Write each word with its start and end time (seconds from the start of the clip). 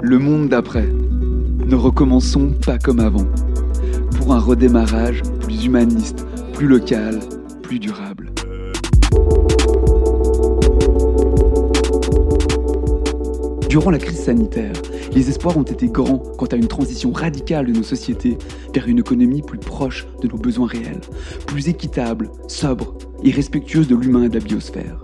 le 0.00 0.18
monde 0.18 0.48
d'après. 0.48 0.86
Ne 1.66 1.74
recommençons 1.74 2.52
pas 2.64 2.78
comme 2.78 3.00
avant. 3.00 3.26
Pour 4.16 4.32
un 4.32 4.38
redémarrage 4.38 5.22
plus 5.40 5.64
humaniste, 5.64 6.24
plus 6.52 6.66
local, 6.66 7.18
plus 7.62 7.78
durable. 7.78 8.30
Durant 13.68 13.90
la 13.90 13.98
crise 13.98 14.24
sanitaire, 14.24 14.72
les 15.12 15.28
espoirs 15.28 15.56
ont 15.56 15.62
été 15.62 15.88
grands 15.88 16.22
quant 16.38 16.46
à 16.46 16.56
une 16.56 16.68
transition 16.68 17.12
radicale 17.12 17.66
de 17.66 17.72
nos 17.72 17.82
sociétés 17.82 18.38
vers 18.74 18.88
une 18.88 18.98
économie 18.98 19.42
plus 19.42 19.58
proche 19.58 20.06
de 20.22 20.28
nos 20.28 20.38
besoins 20.38 20.68
réels, 20.68 21.00
plus 21.46 21.68
équitable, 21.68 22.30
sobre 22.46 22.96
et 23.24 23.30
respectueuse 23.30 23.88
de 23.88 23.96
l'humain 23.96 24.24
et 24.24 24.28
de 24.28 24.38
la 24.38 24.44
biosphère. 24.44 25.02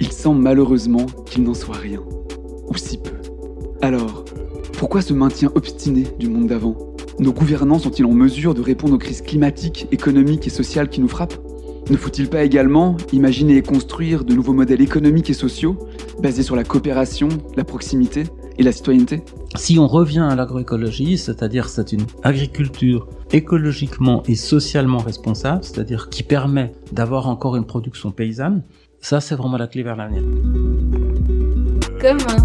Il 0.00 0.10
semble 0.12 0.42
malheureusement 0.42 1.06
qu'il 1.26 1.42
n'en 1.42 1.54
soit 1.54 1.76
rien, 1.76 2.00
ou 2.68 2.76
si 2.76 2.98
peu. 2.98 3.21
Alors, 3.82 4.24
pourquoi 4.78 5.02
ce 5.02 5.12
maintien 5.12 5.50
obstiné 5.56 6.06
du 6.20 6.28
monde 6.28 6.46
d'avant? 6.46 6.76
Nos 7.18 7.32
gouvernants 7.32 7.80
sont-ils 7.80 8.04
en 8.04 8.12
mesure 8.12 8.54
de 8.54 8.62
répondre 8.62 8.94
aux 8.94 8.98
crises 8.98 9.22
climatiques, 9.22 9.88
économiques 9.90 10.46
et 10.46 10.50
sociales 10.50 10.88
qui 10.88 11.00
nous 11.00 11.08
frappent? 11.08 11.34
Ne 11.90 11.96
faut-il 11.96 12.28
pas 12.28 12.44
également 12.44 12.96
imaginer 13.12 13.56
et 13.56 13.62
construire 13.62 14.24
de 14.24 14.34
nouveaux 14.34 14.52
modèles 14.52 14.82
économiques 14.82 15.30
et 15.30 15.34
sociaux 15.34 15.76
basés 16.22 16.44
sur 16.44 16.54
la 16.54 16.62
coopération, 16.62 17.28
la 17.56 17.64
proximité 17.64 18.22
et 18.56 18.62
la 18.62 18.70
citoyenneté? 18.70 19.24
Si 19.56 19.80
on 19.80 19.88
revient 19.88 20.28
à 20.30 20.36
l'agroécologie, 20.36 21.18
c'est-à-dire 21.18 21.68
c'est 21.68 21.90
une 21.90 22.06
agriculture 22.22 23.08
écologiquement 23.32 24.22
et 24.28 24.36
socialement 24.36 24.98
responsable, 24.98 25.64
c'est-à-dire 25.64 26.08
qui 26.08 26.22
permet 26.22 26.70
d'avoir 26.92 27.28
encore 27.28 27.56
une 27.56 27.64
production 27.64 28.12
paysanne, 28.12 28.62
ça 29.00 29.20
c'est 29.20 29.34
vraiment 29.34 29.56
la 29.56 29.66
clé 29.66 29.82
vers 29.82 29.96
l'avenir. 29.96 30.22
Commun, 32.00 32.44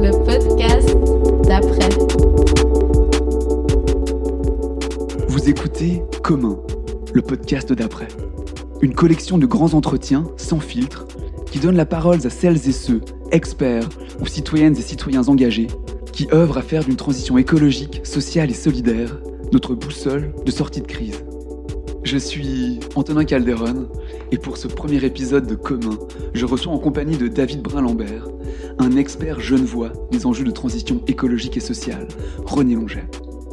le 0.00 0.10
podcast 0.24 0.96
d'après. 1.44 1.88
Vous 5.28 5.48
écoutez 5.48 6.02
Commun, 6.22 6.58
le 7.12 7.22
podcast 7.22 7.72
d'après. 7.72 8.08
Une 8.82 8.94
collection 8.94 9.38
de 9.38 9.46
grands 9.46 9.74
entretiens 9.74 10.24
sans 10.36 10.60
filtre 10.60 11.06
qui 11.50 11.58
donne 11.58 11.76
la 11.76 11.86
parole 11.86 12.18
à 12.24 12.30
celles 12.30 12.68
et 12.68 12.72
ceux, 12.72 13.00
experts 13.30 13.88
ou 14.20 14.26
citoyennes 14.26 14.76
et 14.76 14.82
citoyens 14.82 15.28
engagés, 15.28 15.68
qui 16.12 16.28
œuvrent 16.32 16.58
à 16.58 16.62
faire 16.62 16.84
d'une 16.84 16.96
transition 16.96 17.38
écologique, 17.38 18.00
sociale 18.04 18.50
et 18.50 18.54
solidaire 18.54 19.16
notre 19.52 19.74
boussole 19.74 20.34
de 20.44 20.50
sortie 20.50 20.80
de 20.80 20.86
crise. 20.86 21.24
Je 22.04 22.18
suis 22.18 22.80
Antonin 22.96 23.24
Calderon 23.24 23.88
et 24.30 24.36
pour 24.36 24.58
ce 24.58 24.68
premier 24.68 25.02
épisode 25.04 25.46
de 25.46 25.54
Commun, 25.54 25.98
je 26.34 26.44
reçois 26.44 26.72
en 26.72 26.78
compagnie 26.78 27.16
de 27.16 27.28
David 27.28 27.62
Brun-Lambert, 27.62 28.28
un 28.78 28.96
expert 28.96 29.40
genevois 29.40 29.92
des 30.10 30.26
enjeux 30.26 30.44
de 30.44 30.50
transition 30.50 31.02
écologique 31.06 31.56
et 31.56 31.60
sociale, 31.60 32.08
René 32.44 32.74
Longet. 32.74 33.04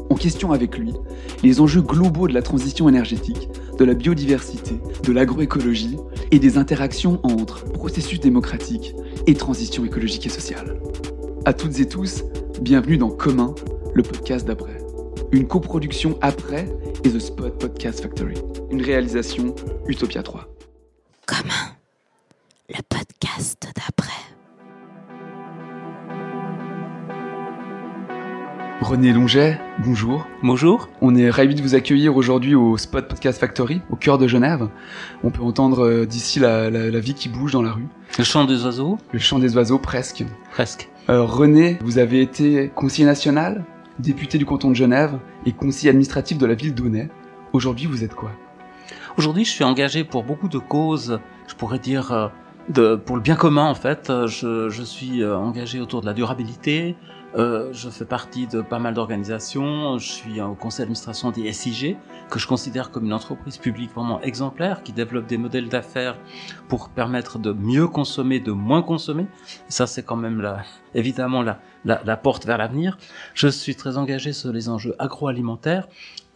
En 0.09 0.15
question 0.15 0.51
avec 0.51 0.77
lui, 0.77 0.93
les 1.41 1.61
enjeux 1.61 1.81
globaux 1.81 2.27
de 2.27 2.33
la 2.33 2.41
transition 2.41 2.89
énergétique, 2.89 3.49
de 3.77 3.85
la 3.85 3.93
biodiversité, 3.93 4.79
de 5.03 5.11
l'agroécologie 5.11 5.97
et 6.31 6.39
des 6.39 6.57
interactions 6.57 7.19
entre 7.23 7.63
processus 7.65 8.19
démocratique 8.19 8.93
et 9.27 9.35
transition 9.35 9.85
écologique 9.85 10.25
et 10.25 10.29
sociale. 10.29 10.79
À 11.45 11.53
toutes 11.53 11.79
et 11.79 11.87
tous, 11.87 12.23
bienvenue 12.61 12.97
dans 12.97 13.09
Commun, 13.09 13.55
le 13.93 14.03
podcast 14.03 14.45
d'après. 14.45 14.77
Une 15.31 15.47
coproduction 15.47 16.17
après 16.21 16.67
et 17.03 17.09
The 17.09 17.19
Spot 17.19 17.57
Podcast 17.57 18.01
Factory. 18.01 18.35
Une 18.69 18.81
réalisation 18.81 19.55
Utopia 19.87 20.23
3. 20.23 20.47
Commun, 21.25 21.75
le 22.69 22.81
podcast 22.89 23.65
d'après. 23.75 24.30
René 28.81 29.13
Longet, 29.13 29.59
bonjour. 29.85 30.27
Bonjour. 30.41 30.89
On 31.01 31.15
est 31.15 31.29
ravis 31.29 31.53
de 31.53 31.61
vous 31.61 31.75
accueillir 31.75 32.15
aujourd'hui 32.15 32.55
au 32.55 32.77
Spot 32.77 33.07
Podcast 33.07 33.39
Factory, 33.39 33.81
au 33.91 33.95
cœur 33.95 34.17
de 34.17 34.27
Genève. 34.27 34.67
On 35.23 35.29
peut 35.29 35.43
entendre 35.43 35.85
euh, 35.85 36.05
d'ici 36.05 36.39
la, 36.39 36.69
la- 36.71 36.89
la 36.89 36.99
vie 36.99 37.13
qui 37.13 37.29
bouge 37.29 37.51
dans 37.51 37.61
la 37.61 37.71
rue, 37.71 37.87
Le 38.17 38.23
chant 38.23 38.45
des 38.45 38.65
oiseaux 38.65 38.97
le 39.11 39.19
chant 39.19 39.37
des 39.37 39.55
oiseaux 39.55 39.77
presque. 39.77 40.25
Presque. 40.51 40.89
Euh, 41.09 41.21
René, 41.23 41.77
vous 41.83 41.99
avez 41.99 42.21
été 42.21 42.71
conseiller 42.73 43.05
national, 43.05 43.65
député 43.99 44.37
du 44.39 44.45
canton 44.45 44.69
de 44.69 44.75
Genève 44.75 45.19
et 45.45 45.51
conseiller 45.51 45.89
administratif 45.89 46.37
de 46.39 46.45
la 46.47 46.55
ville 46.55 46.73
d'Aunay. 46.73 47.09
Aujourd'hui, 47.53 47.85
vous 47.85 48.03
êtes 48.03 48.15
quoi? 48.15 48.31
Aujourd'hui, 49.17 49.45
je 49.45 49.51
suis 49.51 49.63
engagé 49.63 50.03
pour 50.03 50.23
beaucoup 50.23 50.47
de 50.49 50.57
causes, 50.57 51.19
je 51.47 51.53
pourrais 51.53 51.79
dire, 51.79 52.11
euh, 52.11 52.27
de, 52.69 52.95
pour 52.95 53.15
le 53.15 53.21
bien 53.21 53.35
commun 53.35 53.65
en 53.65 53.75
fait. 53.75 54.11
Je, 54.25 54.69
je 54.69 54.83
suis 54.83 55.23
engagé 55.23 55.79
autour 55.79 56.01
de 56.01 56.07
la 56.07 56.13
durabilité, 56.13 56.95
euh, 57.35 57.71
je 57.71 57.89
fais 57.89 58.05
partie 58.05 58.45
de 58.45 58.61
pas 58.61 58.79
mal 58.79 58.93
d'organisations, 58.93 59.97
je 59.97 60.11
suis 60.11 60.41
au 60.41 60.53
conseil 60.53 60.83
d'administration 60.83 61.31
des 61.31 61.51
SIG, 61.53 61.97
que 62.29 62.39
je 62.39 62.47
considère 62.47 62.91
comme 62.91 63.05
une 63.05 63.13
entreprise 63.13 63.57
publique 63.57 63.93
vraiment 63.93 64.19
exemplaire, 64.21 64.83
qui 64.83 64.91
développe 64.91 65.27
des 65.27 65.37
modèles 65.37 65.69
d'affaires 65.69 66.17
pour 66.67 66.89
permettre 66.89 67.39
de 67.39 67.53
mieux 67.53 67.87
consommer, 67.87 68.41
de 68.41 68.51
moins 68.51 68.81
consommer. 68.81 69.27
Ça, 69.69 69.87
c'est 69.87 70.03
quand 70.03 70.17
même 70.17 70.41
la, 70.41 70.63
évidemment 70.93 71.41
la, 71.41 71.61
la, 71.85 72.17
porte 72.17 72.45
vers 72.45 72.57
l'avenir. 72.57 72.97
Je 73.33 73.47
suis 73.47 73.75
très 73.75 73.97
engagé 73.97 74.33
sur 74.33 74.51
les 74.51 74.67
enjeux 74.67 74.95
agroalimentaires. 74.99 75.87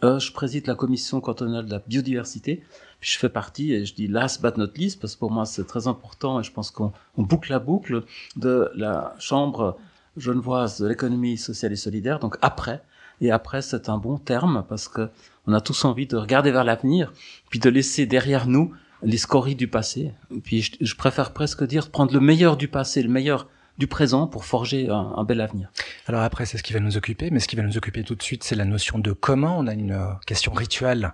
Euh, 0.02 0.18
je 0.18 0.32
préside 0.32 0.66
la 0.66 0.74
commission 0.74 1.20
cantonale 1.20 1.66
de 1.66 1.70
la 1.72 1.80
biodiversité. 1.80 2.62
Puis 3.00 3.10
je 3.10 3.18
fais 3.18 3.28
partie, 3.28 3.74
et 3.74 3.84
je 3.84 3.94
dis 3.94 4.06
last 4.06 4.40
but 4.40 4.56
not 4.56 4.68
least, 4.76 5.00
parce 5.00 5.14
que 5.14 5.20
pour 5.20 5.30
moi 5.30 5.44
c'est 5.44 5.66
très 5.66 5.86
important, 5.88 6.40
et 6.40 6.42
je 6.42 6.52
pense 6.52 6.70
qu'on 6.70 6.92
on 7.18 7.22
boucle 7.22 7.50
la 7.50 7.58
boucle 7.58 8.04
de 8.36 8.70
la 8.74 9.14
chambre 9.18 9.76
genevoise 10.16 10.80
de 10.80 10.86
l'économie 10.86 11.36
sociale 11.38 11.72
et 11.72 11.76
solidaire, 11.76 12.18
donc 12.18 12.36
après. 12.42 12.82
Et 13.20 13.30
après, 13.30 13.62
c'est 13.62 13.88
un 13.88 13.98
bon 13.98 14.18
terme, 14.18 14.64
parce 14.68 14.88
que 14.88 15.08
on 15.46 15.52
a 15.52 15.60
tous 15.60 15.84
envie 15.84 16.06
de 16.06 16.16
regarder 16.16 16.50
vers 16.50 16.64
l'avenir, 16.64 17.12
puis 17.50 17.58
de 17.58 17.70
laisser 17.70 18.04
derrière 18.06 18.46
nous 18.46 18.74
les 19.02 19.16
scories 19.18 19.54
du 19.54 19.68
passé. 19.68 20.12
Puis 20.44 20.62
je, 20.62 20.72
je 20.80 20.94
préfère 20.94 21.32
presque 21.32 21.64
dire 21.64 21.90
prendre 21.90 22.12
le 22.12 22.20
meilleur 22.20 22.56
du 22.56 22.68
passé, 22.68 23.02
le 23.02 23.08
meilleur 23.08 23.48
du 23.78 23.86
présent 23.86 24.26
pour 24.26 24.44
forger 24.44 24.88
un, 24.88 25.14
un 25.16 25.24
bel 25.24 25.40
avenir. 25.40 25.70
Alors 26.06 26.22
après, 26.22 26.46
c'est 26.46 26.58
ce 26.58 26.62
qui 26.62 26.72
va 26.72 26.80
nous 26.80 26.96
occuper, 26.96 27.30
mais 27.30 27.40
ce 27.40 27.48
qui 27.48 27.56
va 27.56 27.62
nous 27.62 27.76
occuper 27.76 28.04
tout 28.04 28.14
de 28.14 28.22
suite, 28.22 28.42
c'est 28.42 28.54
la 28.54 28.64
notion 28.64 28.98
de 28.98 29.12
commun. 29.12 29.54
On 29.56 29.66
a 29.66 29.74
une 29.74 29.92
euh, 29.92 30.12
question 30.26 30.52
rituelle 30.52 31.12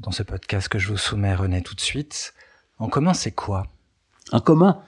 dans 0.00 0.10
ce 0.10 0.22
podcast 0.22 0.68
que 0.68 0.78
je 0.78 0.88
vous 0.88 0.96
soumets, 0.96 1.34
René, 1.34 1.62
tout 1.62 1.74
de 1.74 1.80
suite. 1.80 2.34
En 2.78 2.88
commun, 2.88 3.14
c'est 3.14 3.32
quoi? 3.32 3.66
Un 4.32 4.40
commun? 4.40 4.80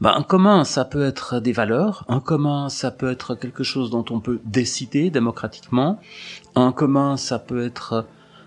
Bah, 0.00 0.14
Un 0.16 0.22
commun, 0.22 0.64
ça 0.64 0.84
peut 0.84 1.04
être 1.04 1.40
des 1.40 1.52
valeurs. 1.52 2.04
Un 2.08 2.20
commun, 2.20 2.68
ça 2.68 2.90
peut 2.90 3.10
être 3.10 3.34
quelque 3.34 3.64
chose 3.64 3.90
dont 3.90 4.04
on 4.10 4.20
peut 4.20 4.40
décider 4.44 5.10
démocratiquement. 5.10 5.98
Un 6.54 6.72
commun, 6.72 7.16
ça 7.16 7.38
peut 7.38 7.64
être, 7.64 8.06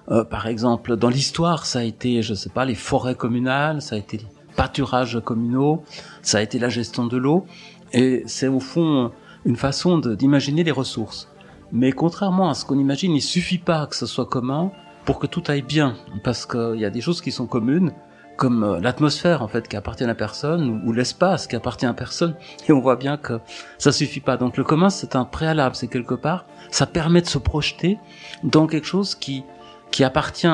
euh, 0.09 0.24
par 0.24 0.47
exemple, 0.47 0.96
dans 0.96 1.09
l'histoire, 1.09 1.66
ça 1.66 1.80
a 1.80 1.84
été, 1.84 2.22
je 2.22 2.34
sais 2.34 2.50
pas, 2.50 2.66
les 2.66 2.75
forêts 2.75 3.16
communales, 3.16 3.81
ça 3.81 3.96
a 3.96 3.97
été 3.97 4.18
les 4.18 4.28
pâturages 4.56 5.19
communaux, 5.24 5.84
ça 6.22 6.40
a 6.40 6.41
été 6.41 6.59
la 6.59 6.69
gestion 6.69 7.06
de 7.06 7.18
l'eau. 7.18 7.46
Et 7.94 8.24
c'est 8.25 8.47
au 8.47 8.59
fond 8.59 9.12
une 9.46 9.56
façon 9.56 9.97
d'imaginer 10.00 10.64
les 10.64 10.72
ressources. 10.72 11.29
Mais 11.72 11.91
contrairement 11.91 12.50
à 12.50 12.53
ce 12.53 12.66
qu'on 12.66 12.79
imagine, 12.79 13.14
il 13.14 13.22
suffit 13.22 13.58
pas 13.58 13.88
que 13.88 13.96
ce 13.96 14.06
soit 14.06 14.25
commun 14.25 14.72
pour 15.06 15.19
que 15.19 15.28
tout 15.28 15.44
aille 15.47 15.62
bien. 15.62 15.96
Parce 16.24 16.46
qu'il 16.46 16.79
y 16.79 16.85
a 16.85 16.90
des 16.90 17.02
choses 17.02 17.22
qui 17.22 17.31
sont 17.31 17.46
communes, 17.46 17.94
comme 18.38 18.64
euh, 18.64 18.80
l'atmosphère 18.80 19.42
en 19.42 19.48
fait 19.48 19.68
qui 19.68 19.75
appartient 19.75 20.06
à 20.06 20.16
personne 20.16 20.81
ou, 20.86 20.94
l'espace 20.94 21.48
qui 21.48 21.56
appartient 21.56 21.86
à 21.86 21.94
personne. 21.94 22.36
Et 22.68 22.72
on 22.72 22.80
voit 22.80 22.96
bien 22.96 23.18
que 23.18 23.40
ça 23.78 23.92
suffit 23.92 24.22
pas. 24.22 24.38
Donc 24.38 24.56
le 24.56 24.64
commun 24.64 24.90
c'est 24.90 25.16
un 25.16 25.25
préalable. 25.25 25.75
C'est 25.75 25.88
quelque 25.88 26.14
part 26.14 26.46
ça 26.72 26.86
permet 26.86 27.22
de 27.22 27.28
se 27.28 27.38
projeter 27.38 27.97
dans 28.44 28.68
quelque 28.68 28.88
chose 28.88 29.16
qui 29.16 29.44
qui 29.92 30.03
appartient 30.03 30.47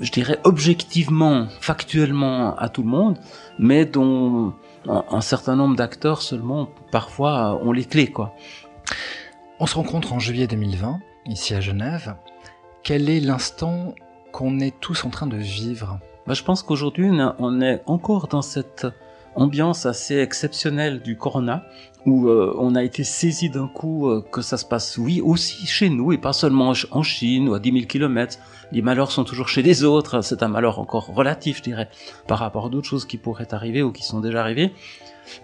je 0.00 0.10
dirais 0.10 0.38
objectivement 0.44 1.46
factuellement 1.60 2.56
à 2.56 2.68
tout 2.70 2.82
le 2.82 2.88
monde 2.88 3.18
mais 3.58 3.84
dont 3.84 4.54
un, 4.88 5.04
un 5.10 5.20
certain 5.20 5.56
nombre 5.56 5.76
d'acteurs 5.76 6.22
seulement 6.22 6.68
parfois 6.90 7.60
ont 7.62 7.72
les 7.72 7.84
clés 7.84 8.08
quoi. 8.08 8.34
On 9.60 9.66
se 9.66 9.76
rencontre 9.76 10.12
en 10.12 10.18
juillet 10.18 10.48
2020, 10.48 11.00
ici 11.26 11.54
à 11.54 11.60
Genève. 11.60 12.16
Quel 12.82 13.08
est 13.08 13.20
l'instant 13.20 13.94
qu'on 14.32 14.58
est 14.58 14.78
tous 14.80 15.04
en 15.04 15.10
train 15.10 15.28
de 15.28 15.36
vivre? 15.36 16.00
Bah, 16.26 16.34
je 16.34 16.42
pense 16.42 16.62
qu'aujourd'hui, 16.62 17.10
on 17.38 17.60
est 17.60 17.82
encore 17.86 18.28
dans 18.28 18.42
cette 18.42 18.86
ambiance 19.36 19.84
assez 19.84 20.16
exceptionnelle 20.18 21.02
du 21.02 21.16
corona, 21.16 21.64
où 22.06 22.28
euh, 22.28 22.54
on 22.58 22.74
a 22.76 22.84
été 22.84 23.02
saisi 23.02 23.50
d'un 23.50 23.66
coup 23.66 24.08
euh, 24.08 24.22
que 24.30 24.42
ça 24.42 24.56
se 24.56 24.64
passe, 24.64 24.96
oui, 24.98 25.20
aussi 25.20 25.66
chez 25.66 25.88
nous, 25.88 26.12
et 26.12 26.18
pas 26.18 26.32
seulement 26.32 26.68
en 26.68 26.74
Ch- 26.74 26.86
en 26.92 27.02
Chine 27.02 27.48
ou 27.48 27.54
à 27.54 27.58
10 27.58 27.72
000 27.72 27.86
kilomètres. 27.86 28.38
Les 28.72 28.80
malheurs 28.82 29.10
sont 29.10 29.24
toujours 29.24 29.48
chez 29.48 29.62
les 29.62 29.82
autres, 29.84 30.20
c'est 30.22 30.42
un 30.42 30.48
malheur 30.48 30.78
encore 30.78 31.06
relatif, 31.06 31.58
je 31.58 31.62
dirais, 31.62 31.88
par 32.28 32.38
rapport 32.38 32.66
à 32.66 32.68
d'autres 32.68 32.86
choses 32.88 33.06
qui 33.06 33.16
pourraient 33.16 33.52
arriver 33.52 33.82
ou 33.82 33.90
qui 33.90 34.04
sont 34.04 34.20
déjà 34.20 34.40
arrivées. 34.40 34.72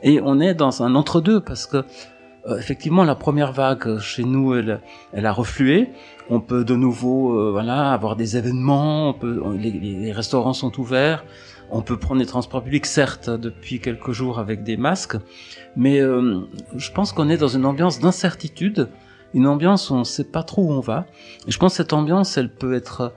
Et 0.02 0.20
on 0.22 0.38
est 0.38 0.54
dans 0.54 0.82
un 0.82 0.94
entre-deux, 0.94 1.40
parce 1.40 1.66
que 1.66 1.84
euh, 2.46 2.58
effectivement, 2.58 3.04
la 3.04 3.14
première 3.14 3.52
vague 3.52 3.86
euh, 3.86 3.98
chez 3.98 4.24
nous, 4.24 4.54
elle, 4.54 4.80
elle 5.12 5.26
a 5.26 5.32
reflué. 5.32 5.90
On 6.30 6.40
peut 6.40 6.64
de 6.64 6.74
nouveau, 6.74 7.38
euh, 7.38 7.50
voilà, 7.50 7.92
avoir 7.92 8.16
des 8.16 8.36
événements. 8.36 9.10
On 9.10 9.12
peut, 9.14 9.42
les, 9.58 9.70
les- 9.70 10.12
restaurants 10.12 10.52
sont 10.52 10.78
ouverts. 10.80 11.24
On 11.70 11.82
peut 11.82 11.98
prendre 11.98 12.20
les 12.20 12.26
transports 12.26 12.62
publics, 12.64 12.86
certes, 12.86 13.30
depuis 13.30 13.78
quelques 13.80 14.10
jours 14.12 14.38
avec 14.40 14.64
des 14.64 14.76
masques, 14.76 15.16
mais 15.76 16.00
euh, 16.00 16.40
je 16.74 16.90
pense 16.90 17.12
qu'on 17.12 17.28
est 17.28 17.36
dans 17.36 17.46
une 17.48 17.64
ambiance 17.64 18.00
d'incertitude, 18.00 18.88
une 19.34 19.46
ambiance 19.46 19.88
où 19.90 19.94
on 19.94 20.00
ne 20.00 20.04
sait 20.04 20.24
pas 20.24 20.42
trop 20.42 20.62
où 20.64 20.72
on 20.72 20.80
va. 20.80 21.06
Et 21.46 21.52
je 21.52 21.58
pense 21.60 21.74
que 21.74 21.76
cette 21.76 21.92
ambiance, 21.92 22.36
elle 22.36 22.48
peut 22.52 22.74
être, 22.74 23.12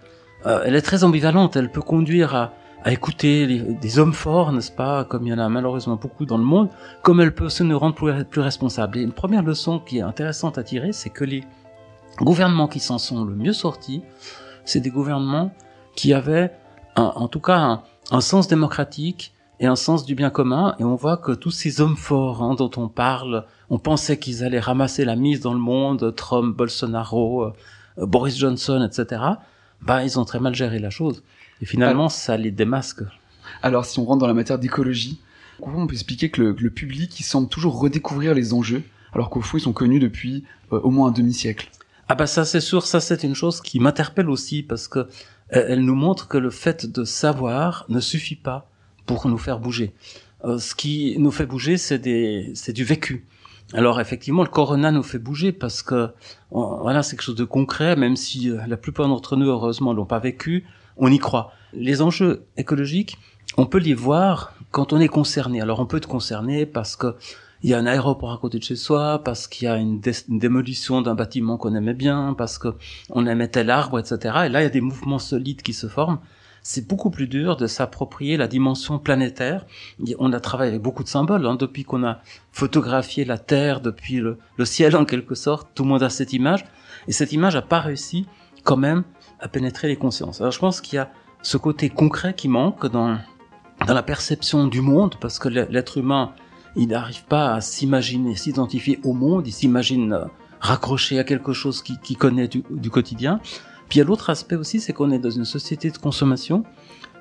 euh, 0.46 0.62
elle 0.66 0.75
est 0.75 0.84
très 0.84 1.04
ambivalente. 1.04 1.56
Elle 1.56 1.72
peut 1.72 1.81
conduire 1.81 2.36
à, 2.36 2.54
à 2.83 2.91
écouter 2.91 3.47
des 3.47 4.00
hommes 4.00 4.13
forts, 4.13 4.51
n'est-ce 4.51 4.71
pas, 4.71 5.06
comme 5.06 5.25
il 5.25 5.30
y 5.30 5.33
en 5.33 5.39
a 5.39 5.47
malheureusement 5.47 5.95
beaucoup 5.95 6.25
dans 6.25 6.38
le 6.38 6.44
monde, 6.44 6.69
comme 7.01 7.21
elle 7.21 7.33
peut 7.33 7.45
aussi 7.45 7.63
nous 7.63 7.80
rendre 7.80 7.95
plus, 7.95 8.25
plus 8.25 8.41
responsables. 8.41 8.97
Et 8.97 9.01
une 9.01 9.13
première 9.13 9.44
leçon 9.44 9.80
qui 9.80 10.00
est 10.00 10.01
intéressante 10.01 10.57
à 10.57 10.63
tirer, 10.63 10.91
c'est 10.91 11.09
que 11.09 11.24
les 11.24 11.44
gouvernements 12.19 12.68
qui 12.68 12.80
s'en 12.80 12.97
sont 12.97 13.24
le 13.24 13.35
mieux 13.35 13.53
sortis, 13.53 14.03
c'est 14.65 14.81
des 14.81 14.89
gouvernements 14.89 15.51
qui 15.95 16.13
avaient, 16.13 16.51
en 16.95 17.27
tout 17.27 17.39
cas, 17.39 17.57
un, 17.57 17.83
un 18.12 18.21
sens 18.21 18.47
démocratique 18.47 19.33
et 19.59 19.65
un 19.65 19.75
sens 19.75 20.06
du 20.06 20.15
bien 20.15 20.29
commun. 20.29 20.75
Et 20.79 20.83
on 20.83 20.95
voit 20.95 21.18
que 21.18 21.31
tous 21.31 21.51
ces 21.51 21.79
hommes 21.79 21.97
forts 21.97 22.44
hein, 22.44 22.56
dont 22.56 22.71
on 22.75 22.89
parle, 22.89 23.45
on 23.69 23.79
pensait 23.79 24.18
qu'ils 24.18 24.44
allaient 24.44 24.59
ramasser 24.59 25.06
la 25.06 25.15
mise 25.15 25.39
dans 25.39 25.53
le 25.53 25.59
monde, 25.59 26.13
Trump, 26.15 26.56
Bolsonaro, 26.56 27.44
euh, 27.44 27.53
Boris 28.06 28.38
Johnson, 28.38 28.86
etc. 28.86 29.21
Bah, 29.81 30.03
ils 30.03 30.19
ont 30.19 30.25
très 30.25 30.39
mal 30.39 30.53
géré 30.53 30.79
la 30.79 30.89
chose. 30.89 31.24
Et 31.63 31.65
finalement, 31.65 32.10
ça 32.10 32.36
les 32.36 32.51
démasque. 32.51 33.04
Alors, 33.62 33.86
si 33.86 33.98
on 33.98 34.04
rentre 34.04 34.19
dans 34.19 34.27
la 34.27 34.33
matière 34.33 34.60
d'écologie, 34.60 35.21
on 35.62 35.88
peut 35.88 35.94
expliquer 35.94 36.30
que 36.30 36.42
le, 36.42 36.69
public, 36.69 37.18
il 37.21 37.24
semble 37.24 37.48
toujours 37.48 37.80
redécouvrir 37.80 38.33
les 38.33 38.54
enjeux, 38.54 38.83
alors 39.13 39.30
qu'au 39.30 39.39
fond, 39.39 39.57
ils 39.57 39.62
sont 39.62 39.71
connus 39.71 40.01
depuis 40.01 40.44
euh, 40.74 40.81
au 40.81 40.89
moins 40.89 41.07
un 41.07 41.12
demi-siècle? 41.12 41.71
Ah 42.10 42.15
bah 42.15 42.27
ça 42.27 42.44
c'est 42.44 42.60
sûr, 42.60 42.86
ça 42.86 43.00
c'est 43.00 43.24
une 43.24 43.33
chose 43.33 43.62
qui 43.62 43.80
m'interpelle 43.80 44.30
aussi 44.30 44.62
parce 44.62 44.89
que 44.89 45.00
euh, 45.00 45.06
elle 45.51 45.86
nous 45.86 45.95
montre 45.95 46.27
que 46.27 46.38
le 46.38 46.50
fait 46.50 46.86
de 46.86 47.06
savoir 47.06 47.86
ne 47.88 48.01
suffit 48.01 48.36
pas 48.36 48.69
pour 49.06 49.25
nous 49.30 49.38
faire 49.38 49.60
bouger. 49.60 49.94
Euh, 50.44 50.57
ce 50.57 50.75
qui 50.75 51.15
nous 51.18 51.31
fait 51.31 51.45
bouger, 51.45 51.77
c'est 51.77 51.98
du 52.00 52.83
vécu. 52.83 53.25
Alors 53.71 54.01
effectivement, 54.01 54.44
le 54.44 54.50
corona 54.50 54.92
nous 54.92 55.01
fait 55.01 55.18
bouger 55.18 55.54
parce 55.54 55.81
que 55.81 56.10
voilà, 56.51 57.04
c'est 57.04 57.15
quelque 57.15 57.24
chose 57.24 57.36
de 57.36 57.45
concret, 57.45 57.95
même 57.95 58.18
si 58.18 58.51
la 58.68 58.75
plupart 58.75 59.07
d'entre 59.07 59.38
nous, 59.38 59.48
heureusement, 59.48 59.94
l'ont 59.94 60.06
pas 60.06 60.19
vécu, 60.19 60.65
on 60.98 61.12
y 61.12 61.19
croit. 61.19 61.51
Les 61.74 62.01
enjeux 62.01 62.45
écologiques, 62.57 63.18
on 63.57 63.66
peut 63.66 63.80
les 63.80 63.94
voir 63.94 64.54
quand 64.72 64.94
on 64.94 65.00
est 65.00 65.07
concerné. 65.07 65.62
Alors 65.62 65.80
on 65.80 65.86
peut 65.86 65.98
être 65.98 66.07
concerné 66.07 66.66
parce 66.66 66.95
que 66.95 67.16
il 67.63 67.69
y 67.69 67.74
a 67.74 67.78
un 67.78 67.86
aéroport 67.86 68.34
à 68.34 68.38
côté 68.38 68.60
de 68.60 68.63
chez 68.63 68.75
soi, 68.75 69.24
parce 69.24 69.48
qu'il 69.48 69.66
y 69.66 69.72
a 69.72 69.78
une, 69.78 70.01
démolition 70.28 71.01
d'un 71.01 71.16
bâtiment 71.16 71.57
qu'on 71.57 71.74
aimait 71.75 71.94
bien, 71.94 72.36
parce 72.38 72.57
que 72.57 72.75
on 73.10 73.25
aimait 73.25 73.48
tel 73.48 73.69
arbre, 73.69 74.00
etc. 74.00 74.18
Et 74.45 74.50
là, 74.50 74.60
il 74.60 74.63
y 74.63 74.68
a 74.68 74.69
des 74.69 74.81
mouvements 74.81 75.19
solides 75.19 75.62
qui 75.62 75.72
se 75.72 75.88
forment. 75.88 76.19
C'est 76.62 76.88
beaucoup 76.88 77.10
plus 77.10 77.28
dur 77.28 77.56
de 77.56 77.68
s'approprier 77.68 78.36
la 78.36 78.48
dimension 78.48 79.00
planétaire. 79.00 79.66
On 80.19 80.34
a 80.34 80.42
travaillé 80.42 80.72
avec 80.72 80.81
beaucoup 80.81 81.04
de 81.04 81.10
symboles 81.10 81.46
hein, 81.46 81.56
depuis 81.56 81.86
qu'on 81.86 82.04
a 82.04 82.19
photographié 82.51 83.24
la 83.24 83.38
Terre, 83.38 83.80
depuis 83.80 84.18
le, 84.18 84.39
le, 84.57 84.66
ciel 84.66 84.98
en 84.98 85.06
quelque 85.06 85.36
sorte. 85.36 85.69
Tout 85.74 85.84
le 85.84 85.89
monde 85.89 86.04
a 86.04 86.10
cette 86.10 86.34
image, 86.34 86.66
et 87.07 87.13
cette 87.13 87.31
image 87.31 87.56
a 87.56 87.62
pas 87.62 87.80
réussi 87.80 88.25
quand 88.63 88.78
même 88.78 89.04
à 89.39 89.47
pénétrer 89.47 89.88
les 89.88 89.95
consciences. 89.95 90.41
Alors 90.41 90.51
je 90.51 90.59
pense 90.59 90.81
qu'il 90.81 90.97
y 90.97 91.00
a 91.00 91.12
ce 91.41 91.57
côté 91.57 91.89
concret 91.89 92.33
qui 92.33 92.47
manque 92.47 92.85
dans 92.88 93.18
dans 93.88 93.94
la 93.94 94.03
perception 94.03 94.68
du 94.68 94.81
monde, 94.81 95.15
parce 95.19 95.39
que 95.39 95.50
l'être 95.50 95.97
humain 95.97 96.33
il 96.75 96.88
n'arrive 96.88 97.25
pas 97.25 97.53
à 97.53 97.62
s'imaginer, 97.62 98.35
s'identifier 98.35 99.00
au 99.03 99.13
monde, 99.13 99.47
il 99.47 99.51
s'imagine 99.51 100.13
euh, 100.13 100.25
raccroché 100.59 101.19
à 101.19 101.24
quelque 101.24 101.53
chose 101.53 101.83
qu'il 101.83 102.00
qui 102.00 102.15
connaît 102.15 102.47
du, 102.47 102.89
quotidien. 102.89 103.39
Puis 103.89 103.97
il 103.97 104.00
y 104.00 104.01
a 104.01 104.06
l'autre 104.06 104.30
aspect 104.30 104.56
aussi, 104.56 104.80
c'est 104.80 104.94
qu'on 104.94 105.12
est 105.12 105.19
dans 105.19 105.30
une 105.30 105.45
société 105.45 105.91
de 105.91 105.97
consommation 105.97 106.63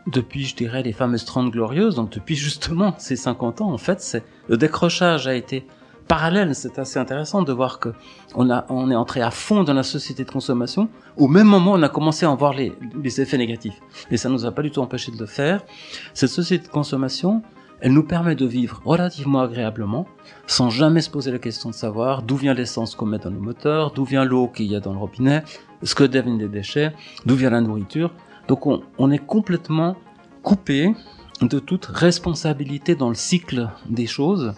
depuis, 0.06 0.44
je 0.44 0.56
dirais, 0.56 0.82
les 0.82 0.92
fameuses 0.92 1.24
30 1.24 1.50
glorieuses, 1.50 1.96
donc 1.96 2.10
depuis 2.10 2.34
justement 2.48 2.94
ces 2.98 3.16
50 3.16 3.60
ans, 3.60 3.72
en 3.72 3.78
fait, 3.78 4.24
le 4.48 4.56
décrochage 4.56 5.26
a 5.26 5.34
été 5.34 5.66
parallèle. 6.12 6.54
C'est 6.54 6.78
assez 6.78 6.98
intéressant 6.98 7.40
de 7.40 7.54
voir 7.54 7.78
que 7.78 7.88
on 8.34 8.50
a, 8.50 8.66
on 8.68 8.90
est 8.90 8.94
entré 8.94 9.22
à 9.22 9.30
fond 9.30 9.64
dans 9.64 9.72
la 9.72 9.82
société 9.82 10.24
de 10.24 10.30
consommation. 10.30 10.90
Au 11.16 11.26
même 11.26 11.46
moment, 11.46 11.72
on 11.72 11.82
a 11.82 11.88
commencé 11.88 12.26
à 12.26 12.30
en 12.30 12.36
voir 12.36 12.52
les, 12.52 12.74
les 13.02 13.22
effets 13.22 13.38
négatifs. 13.38 13.80
Et 14.10 14.18
ça 14.18 14.28
nous 14.28 14.44
a 14.44 14.52
pas 14.52 14.60
du 14.60 14.70
tout 14.70 14.80
empêché 14.80 15.10
de 15.10 15.16
le 15.16 15.24
faire. 15.24 15.64
Cette 16.12 16.28
société 16.28 16.66
de 16.66 16.70
consommation, 16.70 17.40
elle 17.80 17.94
nous 17.94 18.02
permet 18.02 18.34
de 18.34 18.44
vivre 18.44 18.82
relativement 18.84 19.40
agréablement, 19.40 20.06
sans 20.46 20.68
jamais 20.68 21.00
se 21.00 21.08
poser 21.08 21.30
la 21.30 21.38
question 21.38 21.70
de 21.70 21.74
savoir 21.74 22.20
d'où 22.20 22.36
vient 22.36 22.52
l'essence 22.52 22.94
qu'on 22.94 23.06
met 23.06 23.18
dans 23.18 23.30
nos 23.30 23.40
moteurs, 23.40 23.92
d'où 23.92 24.04
vient 24.04 24.26
l'eau 24.26 24.48
qu'il 24.48 24.66
y 24.66 24.76
a 24.76 24.80
dans 24.80 24.92
le 24.92 24.98
robinet, 24.98 25.42
ce 25.82 25.94
que 25.94 26.04
deviennent 26.04 26.38
les 26.38 26.48
déchets, 26.48 26.92
d'où 27.24 27.36
vient 27.36 27.48
la 27.48 27.62
nourriture. 27.62 28.10
Donc 28.48 28.66
on, 28.66 28.82
on 28.98 29.10
est 29.10 29.24
complètement 29.36 29.96
coupé 30.42 30.94
de 31.40 31.58
toute 31.58 31.86
responsabilité 31.86 32.96
dans 32.96 33.08
le 33.08 33.14
cycle 33.14 33.70
des 33.88 34.06
choses. 34.06 34.52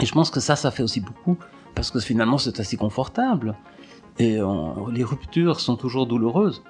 Et 0.00 0.06
je 0.06 0.12
pense 0.12 0.30
que 0.30 0.40
ça, 0.40 0.56
ça 0.56 0.70
fait 0.70 0.82
aussi 0.82 1.00
beaucoup, 1.00 1.36
parce 1.74 1.90
que 1.90 2.00
finalement 2.00 2.38
c'est 2.38 2.60
assez 2.60 2.76
confortable. 2.76 3.56
Et 4.18 4.38
les 4.92 5.04
ruptures 5.04 5.58
sont 5.60 5.76
toujours 5.76 6.06
douloureuses. 6.06 6.62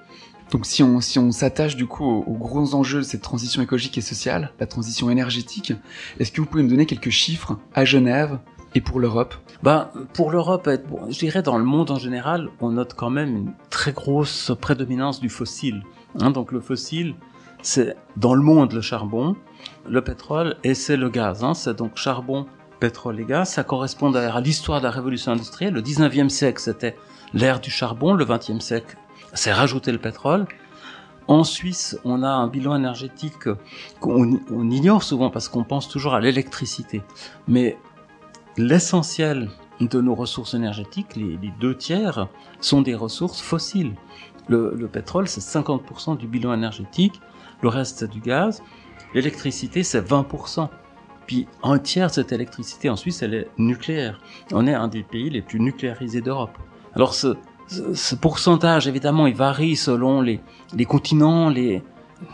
Donc 0.51 0.65
si 0.65 0.83
on 0.83 1.01
si 1.01 1.17
on 1.17 1.31
s'attache 1.31 1.75
du 1.75 1.87
coup 1.87 2.05
aux, 2.05 2.37
gros 2.37 2.75
enjeux 2.75 2.99
de 2.99 3.03
cette 3.03 3.21
transition 3.21 3.61
écologique 3.61 3.97
et 3.97 4.01
sociale, 4.01 4.51
la 4.59 4.67
transition 4.67 5.09
énergétique, 5.09 5.73
est-ce 6.19 6.31
que 6.31 6.41
vous 6.41 6.47
pouvez 6.47 6.63
me 6.63 6.69
donner 6.69 6.85
quelques 6.85 7.09
chiffres 7.09 7.57
à 7.73 7.83
Genève 7.83 8.39
et 8.75 8.81
pour 8.81 8.99
l'Europe? 8.99 9.33
Ben 9.63 9.89
pour 10.13 10.31
l'Europe, 10.31 10.69
je 11.09 11.17
dirais 11.17 11.41
dans 11.41 11.57
le 11.57 11.63
monde 11.63 11.89
en 11.89 11.97
général, 11.97 12.49
on 12.61 12.71
note 12.71 12.93
quand 12.93 13.09
même 13.09 13.35
une 13.35 13.53
très 13.69 13.91
grosse 13.91 14.51
prédominance 14.61 15.19
du 15.19 15.29
fossile. 15.29 15.83
Hein, 16.19 16.29
donc 16.29 16.51
le 16.51 16.61
fossile, 16.61 17.15
c'est 17.63 17.95
dans 18.15 18.35
le 18.35 18.43
monde 18.43 18.73
le 18.73 18.81
charbon, 18.81 19.35
le 19.89 20.03
pétrole 20.03 20.57
et 20.63 20.75
c'est 20.75 20.97
le 20.97 21.09
gaz. 21.09 21.43
Hein, 21.43 21.55
c'est 21.55 21.75
donc 21.75 21.97
charbon, 21.97 22.45
pétrole 22.79 23.19
et 23.19 23.25
gaz. 23.25 23.49
Ça 23.49 23.63
correspond 23.63 24.09
d'ailleurs 24.11 24.37
à 24.37 24.41
l'histoire 24.41 24.79
de 24.79 24.85
la 24.85 24.91
révolution 24.91 25.31
industrielle. 25.31 25.73
Le 25.73 25.81
19e 25.81 26.29
siècle, 26.29 26.61
c'était 26.61 26.95
l'ère 27.33 27.59
du 27.59 27.69
charbon. 27.69 28.13
Le 28.13 28.25
20e 28.25 28.59
siècle, 28.59 28.97
c'est 29.33 29.51
rajouter 29.51 29.91
le 29.91 29.97
pétrole. 29.97 30.45
En 31.27 31.43
Suisse, 31.43 31.97
on 32.05 32.21
a 32.21 32.29
un 32.29 32.47
bilan 32.47 32.75
énergétique 32.75 33.49
qu'on 33.99 34.39
on 34.51 34.69
ignore 34.69 35.01
souvent 35.01 35.31
parce 35.31 35.49
qu'on 35.49 35.63
pense 35.63 35.89
toujours 35.89 36.13
à 36.13 36.19
l'électricité. 36.19 37.01
Mais 37.47 37.77
l'essentiel 38.57 39.49
de 39.81 40.01
nos 40.01 40.13
ressources 40.13 40.53
énergétiques, 40.53 41.15
les, 41.15 41.37
deux 41.59 41.75
tiers, 41.75 42.27
sont 42.61 42.81
des 42.81 42.95
ressources 42.95 43.41
fossiles. 43.41 43.95
Le, 44.47 44.75
le 44.75 44.87
pétrole, 44.87 45.27
c'est 45.27 45.41
50% 45.41 46.17
du 46.17 46.27
bilan 46.27 46.53
énergétique, 46.53 47.19
le 47.61 47.69
reste 47.69 47.97
c'est 47.99 48.11
du 48.11 48.19
gaz. 48.19 48.61
L'électricité, 49.15 49.81
c'est 49.81 50.01
20%. 50.01 50.69
Puis 51.27 51.47
un 51.63 51.79
tiers 51.79 52.07
de 52.07 52.13
cette 52.13 52.31
électricité 52.31 52.89
en 52.89 52.95
Suisse, 52.95 53.21
elle 53.21 53.33
est 53.33 53.47
nucléaire. 53.57 54.19
On 54.51 54.67
est 54.67 54.73
un 54.73 54.87
des 54.87 55.03
pays 55.03 55.29
les 55.29 55.41
plus 55.41 55.59
nucléarisés 55.59 56.21
d'Europe. 56.21 56.57
Alors 56.95 57.13
ce, 57.13 57.35
ce 57.67 58.15
pourcentage, 58.15 58.87
évidemment, 58.87 59.27
il 59.27 59.35
varie 59.35 59.75
selon 59.75 60.21
les, 60.21 60.39
les 60.73 60.85
continents, 60.85 61.49
les, 61.49 61.81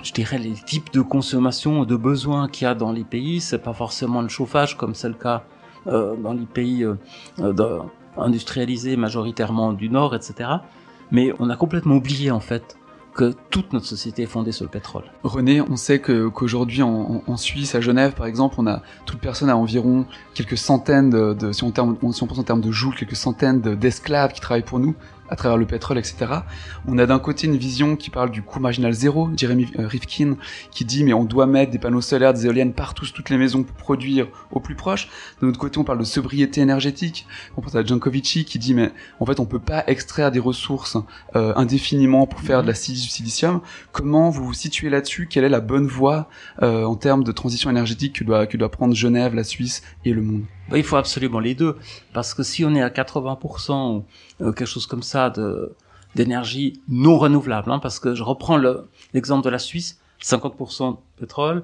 je 0.04 0.12
dirais, 0.12 0.38
les 0.38 0.54
types 0.54 0.92
de 0.92 1.01
consommation, 1.01 1.86
de 1.86 1.96
besoins 1.96 2.48
qu'il 2.48 2.65
y 2.65 2.68
a 2.68 2.75
dans 2.75 2.92
les 2.92 3.04
pays. 3.04 3.42
C'est 3.42 3.63
pas 3.63 3.74
forcément 3.74 4.22
le 4.22 4.30
chauffage 4.30 4.77
comme 4.77 4.96
c'est 4.96 5.08
le 5.08 5.15
cas 5.15 5.44
euh, 5.88 6.15
dans 6.15 6.34
les 6.34 6.46
pays 6.46 6.84
euh, 6.84 6.96
euh 7.39 7.80
industrialisés 8.18 8.98
majoritairement 8.98 9.72
du 9.72 9.89
Nord, 9.89 10.13
etc. 10.13 10.50
Mais 11.12 11.34
on 11.39 11.50
a 11.50 11.56
complètement 11.56 11.96
oublié, 11.96 12.30
en 12.30 12.42
fait, 12.42 12.77
que 13.13 13.34
toute 13.50 13.74
notre 13.74 13.86
société 13.86 14.24
est 14.24 14.27
fondée 14.27 14.51
sur 14.51 14.65
le 14.65 14.70
pétrole. 14.70 15.03
René, 15.24 15.62
on 15.62 15.75
sait 15.75 16.00
qu'aujourd'hui 16.00 16.82
en, 16.82 17.38
Suisse, 17.38 17.75
à 17.75 17.82
Genève 17.82 18.13
par 18.13 18.25
exemple, 18.25 18.56
on 18.58 18.68
a 18.68 18.82
toute 19.06 19.20
personne 19.20 19.50
a 19.50 19.58
environ 19.58 20.06
quelques 20.34 20.58
centaines 20.58 21.10
de, 21.10 21.51
si 21.51 21.63
on 21.63 21.72
pense 21.72 22.22
en 22.22 22.44
termes 22.44 22.62
de 22.62 22.72
joules, 22.72 22.96
quelques 22.96 23.15
centaines 23.15 23.62
d'esclaves 23.62 24.34
qui 24.34 24.41
travaillent 24.41 24.63
pour 24.63 24.80
nous 24.80 24.96
à 25.32 25.36
travers 25.36 25.58
le 25.58 25.66
pétrole, 25.66 25.98
etc. 25.98 26.28
On 26.88 26.98
a 26.98 27.06
d'un 27.06 27.18
côté 27.18 27.48
une 27.48 27.58
vision 27.58 27.96
qui 27.96 28.10
parle 28.10 28.30
du 28.30 28.44
coût 28.44 28.60
marginal 28.60 28.94
zéro, 28.94 29.30
Jeremy 29.36 29.68
euh, 29.80 29.88
Rifkin, 29.88 30.36
qui 30.72 30.86
dit 30.86 31.04
mais 31.04 31.14
on 31.14 31.24
doit 31.24 31.48
mettre 31.48 31.72
des 31.72 31.80
panneaux 31.80 32.02
solaires, 32.02 32.34
des 32.34 32.46
éoliennes 32.46 32.74
partout, 32.74 33.06
toutes 33.12 33.30
les 33.30 33.38
maisons 33.38 33.64
pour 33.64 33.76
produire 33.76 34.28
au 34.52 34.60
plus 34.60 34.76
proche. 34.76 35.08
De 35.42 35.48
l'autre 35.48 35.58
côté, 35.60 35.80
on 35.80 35.84
parle 35.84 36.00
de 36.00 36.04
sobriété 36.04 36.62
énergétique. 36.62 37.26
On 37.56 37.62
pense 37.62 37.76
à 37.76 37.84
Jankovici 37.84 38.46
qui 38.46 38.60
dit 38.60 38.74
mais 38.74 38.92
en 39.20 39.26
fait 39.26 39.40
on 39.40 39.46
peut 39.46 39.60
pas 39.60 39.84
extraire 39.88 40.32
des 40.32 40.40
ressources 40.40 40.98
euh, 41.36 41.54
indéfiniment 41.56 42.28
pour 42.28 42.42
faire 42.42 42.62
de 42.62 42.68
la 42.68 42.74
silicium. 42.76 43.62
Comment 43.94 44.30
vous 44.30 44.44
vous 44.46 44.54
situez 44.54 44.90
là-dessus? 44.90 45.28
Quelle 45.28 45.46
est 45.46 45.50
la 45.50 45.62
bonne 45.62 45.88
voie 45.88 46.28
euh, 46.62 46.84
en 46.84 46.96
termes 46.96 47.24
de 47.24 47.32
transition 47.32 47.70
énergétique 47.70 48.20
que 48.20 48.46
que 48.46 48.58
doit 48.58 48.72
prendre 48.72 48.94
Genève, 48.94 49.34
la 49.34 49.44
Suisse 49.44 49.82
et 50.04 50.14
le 50.14 50.22
monde? 50.22 50.44
Bah, 50.70 50.77
il 50.77 50.84
faut 50.84 50.98
absolument 50.98 51.39
les 51.39 51.56
deux, 51.56 51.77
parce 52.13 52.34
que 52.34 52.44
si 52.44 52.63
on 52.65 52.74
est 52.75 52.82
à 52.82 52.89
80% 52.89 53.98
ou 53.98 54.06
euh, 54.41 54.51
quelque 54.51 54.65
chose 54.65 54.88
comme 54.88 55.03
ça 55.03 55.30
de 55.30 55.75
d'énergie 56.13 56.82
non 56.89 57.18
renouvelable, 57.18 57.72
hein, 57.72 57.80
parce 57.80 58.00
que 58.00 58.15
je 58.15 58.24
reprends 58.24 58.60
l'exemple 59.13 59.46
de 59.46 59.50
la 59.50 59.60
Suisse, 59.60 59.98
50% 60.22 60.98
pétrole, 61.18 61.63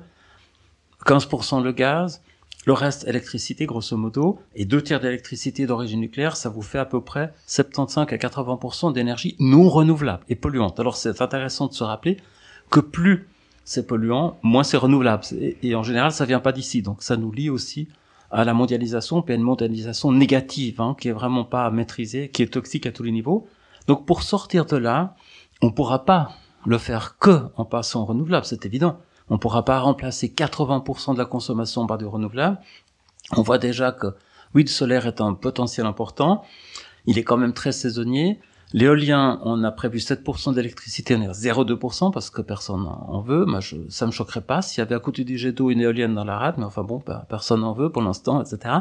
15% 1.05 1.61
le 1.61 1.73
gaz, 1.73 2.21
le 2.65 2.73
reste 2.73 3.07
électricité 3.07 3.65
grosso 3.65 3.97
modo, 3.97 4.39
et 4.55 4.65
deux 4.65 4.81
tiers 4.81 4.99
d'électricité 4.99 5.65
d'origine 5.65 5.99
nucléaire, 5.99 6.37
ça 6.37 6.49
vous 6.49 6.61
fait 6.61 6.79
à 6.79 6.85
peu 6.85 7.01
près 7.01 7.33
75 7.45 8.07
à 8.09 8.15
80% 8.15 8.93
d'énergie 8.93 9.35
non 9.39 9.69
renouvelable 9.69 10.23
et 10.29 10.35
polluante. 10.35 10.79
Alors 10.79 10.95
c'est 10.95 11.21
intéressant 11.21 11.67
de 11.67 11.73
se 11.73 11.83
rappeler 11.83 12.17
que 12.69 12.79
plus 12.79 13.27
c'est 13.63 13.85
polluant, 13.85 14.37
moins 14.43 14.63
c'est 14.63 14.77
renouvelable. 14.77 15.23
Et, 15.61 15.75
en 15.75 15.83
général, 15.83 16.13
ça 16.13 16.23
vient 16.23 16.39
pas 16.39 16.53
d'ici. 16.53 16.81
Donc 16.81 17.03
ça 17.03 17.17
nous 17.17 17.31
lie 17.31 17.49
aussi 17.49 17.89
à 18.31 18.43
la 18.43 18.53
mondialisation, 18.53 19.21
puis 19.21 19.33
à 19.33 19.37
une 19.37 19.43
mondialisation 19.43 20.11
négative, 20.11 20.81
hein, 20.81 20.95
qui 20.99 21.07
est 21.07 21.13
vraiment 21.13 21.45
pas 21.45 21.69
maîtrisée, 21.71 22.29
qui 22.29 22.43
est 22.43 22.53
toxique 22.53 22.85
à 22.85 22.91
tous 22.91 23.03
les 23.03 23.11
niveaux. 23.11 23.47
Donc 23.87 24.05
pour 24.05 24.23
sortir 24.23 24.65
de 24.65 24.77
là, 24.77 25.15
on 25.61 25.71
pourra 25.71 26.05
pas 26.05 26.31
le 26.65 26.77
faire 26.77 27.17
que 27.17 27.45
en 27.55 27.65
passant 27.65 28.01
au 28.01 28.05
renouvelable, 28.05 28.45
c'est 28.45 28.65
évident. 28.65 28.99
On 29.29 29.37
pourra 29.37 29.63
pas 29.63 29.79
remplacer 29.79 30.29
80% 30.29 31.13
de 31.13 31.19
la 31.19 31.25
consommation 31.25 31.85
par 31.87 31.97
du 31.97 32.05
renouvelable. 32.05 32.59
On 33.35 33.41
voit 33.41 33.57
déjà 33.57 33.91
que 33.91 34.07
oui, 34.53 34.63
le 34.63 34.69
solaire 34.69 35.05
est 35.05 35.21
un 35.21 35.33
potentiel 35.33 35.85
important. 35.85 36.43
Il 37.05 37.17
est 37.17 37.23
quand 37.23 37.37
même 37.37 37.53
très 37.53 37.71
saisonnier. 37.71 38.39
L'éolien, 38.73 39.39
on 39.43 39.63
a 39.63 39.71
prévu 39.71 39.99
7% 39.99 40.53
d'électricité, 40.53 41.15
on 41.15 41.21
est 41.21 41.27
à 41.27 41.31
0,2% 41.31 42.11
parce 42.11 42.29
que 42.29 42.41
personne 42.41 42.85
en 42.85 43.21
veut. 43.21 43.45
Moi, 43.45 43.61
je, 43.61 43.77
ça 43.87 44.05
me 44.05 44.11
choquerait 44.11 44.41
pas 44.41 44.61
s'il 44.61 44.79
y 44.79 44.81
avait 44.81 44.95
à 44.95 44.99
côté 44.99 45.23
du 45.23 45.37
jet 45.37 45.53
d'eau 45.53 45.69
une 45.69 45.79
éolienne 45.79 46.13
dans 46.13 46.25
la 46.25 46.37
rade, 46.37 46.55
mais 46.57 46.65
enfin 46.65 46.83
bon, 46.83 47.01
personne 47.29 47.63
en 47.63 47.71
veut 47.71 47.89
pour 47.89 48.01
l'instant, 48.01 48.41
etc. 48.41 48.75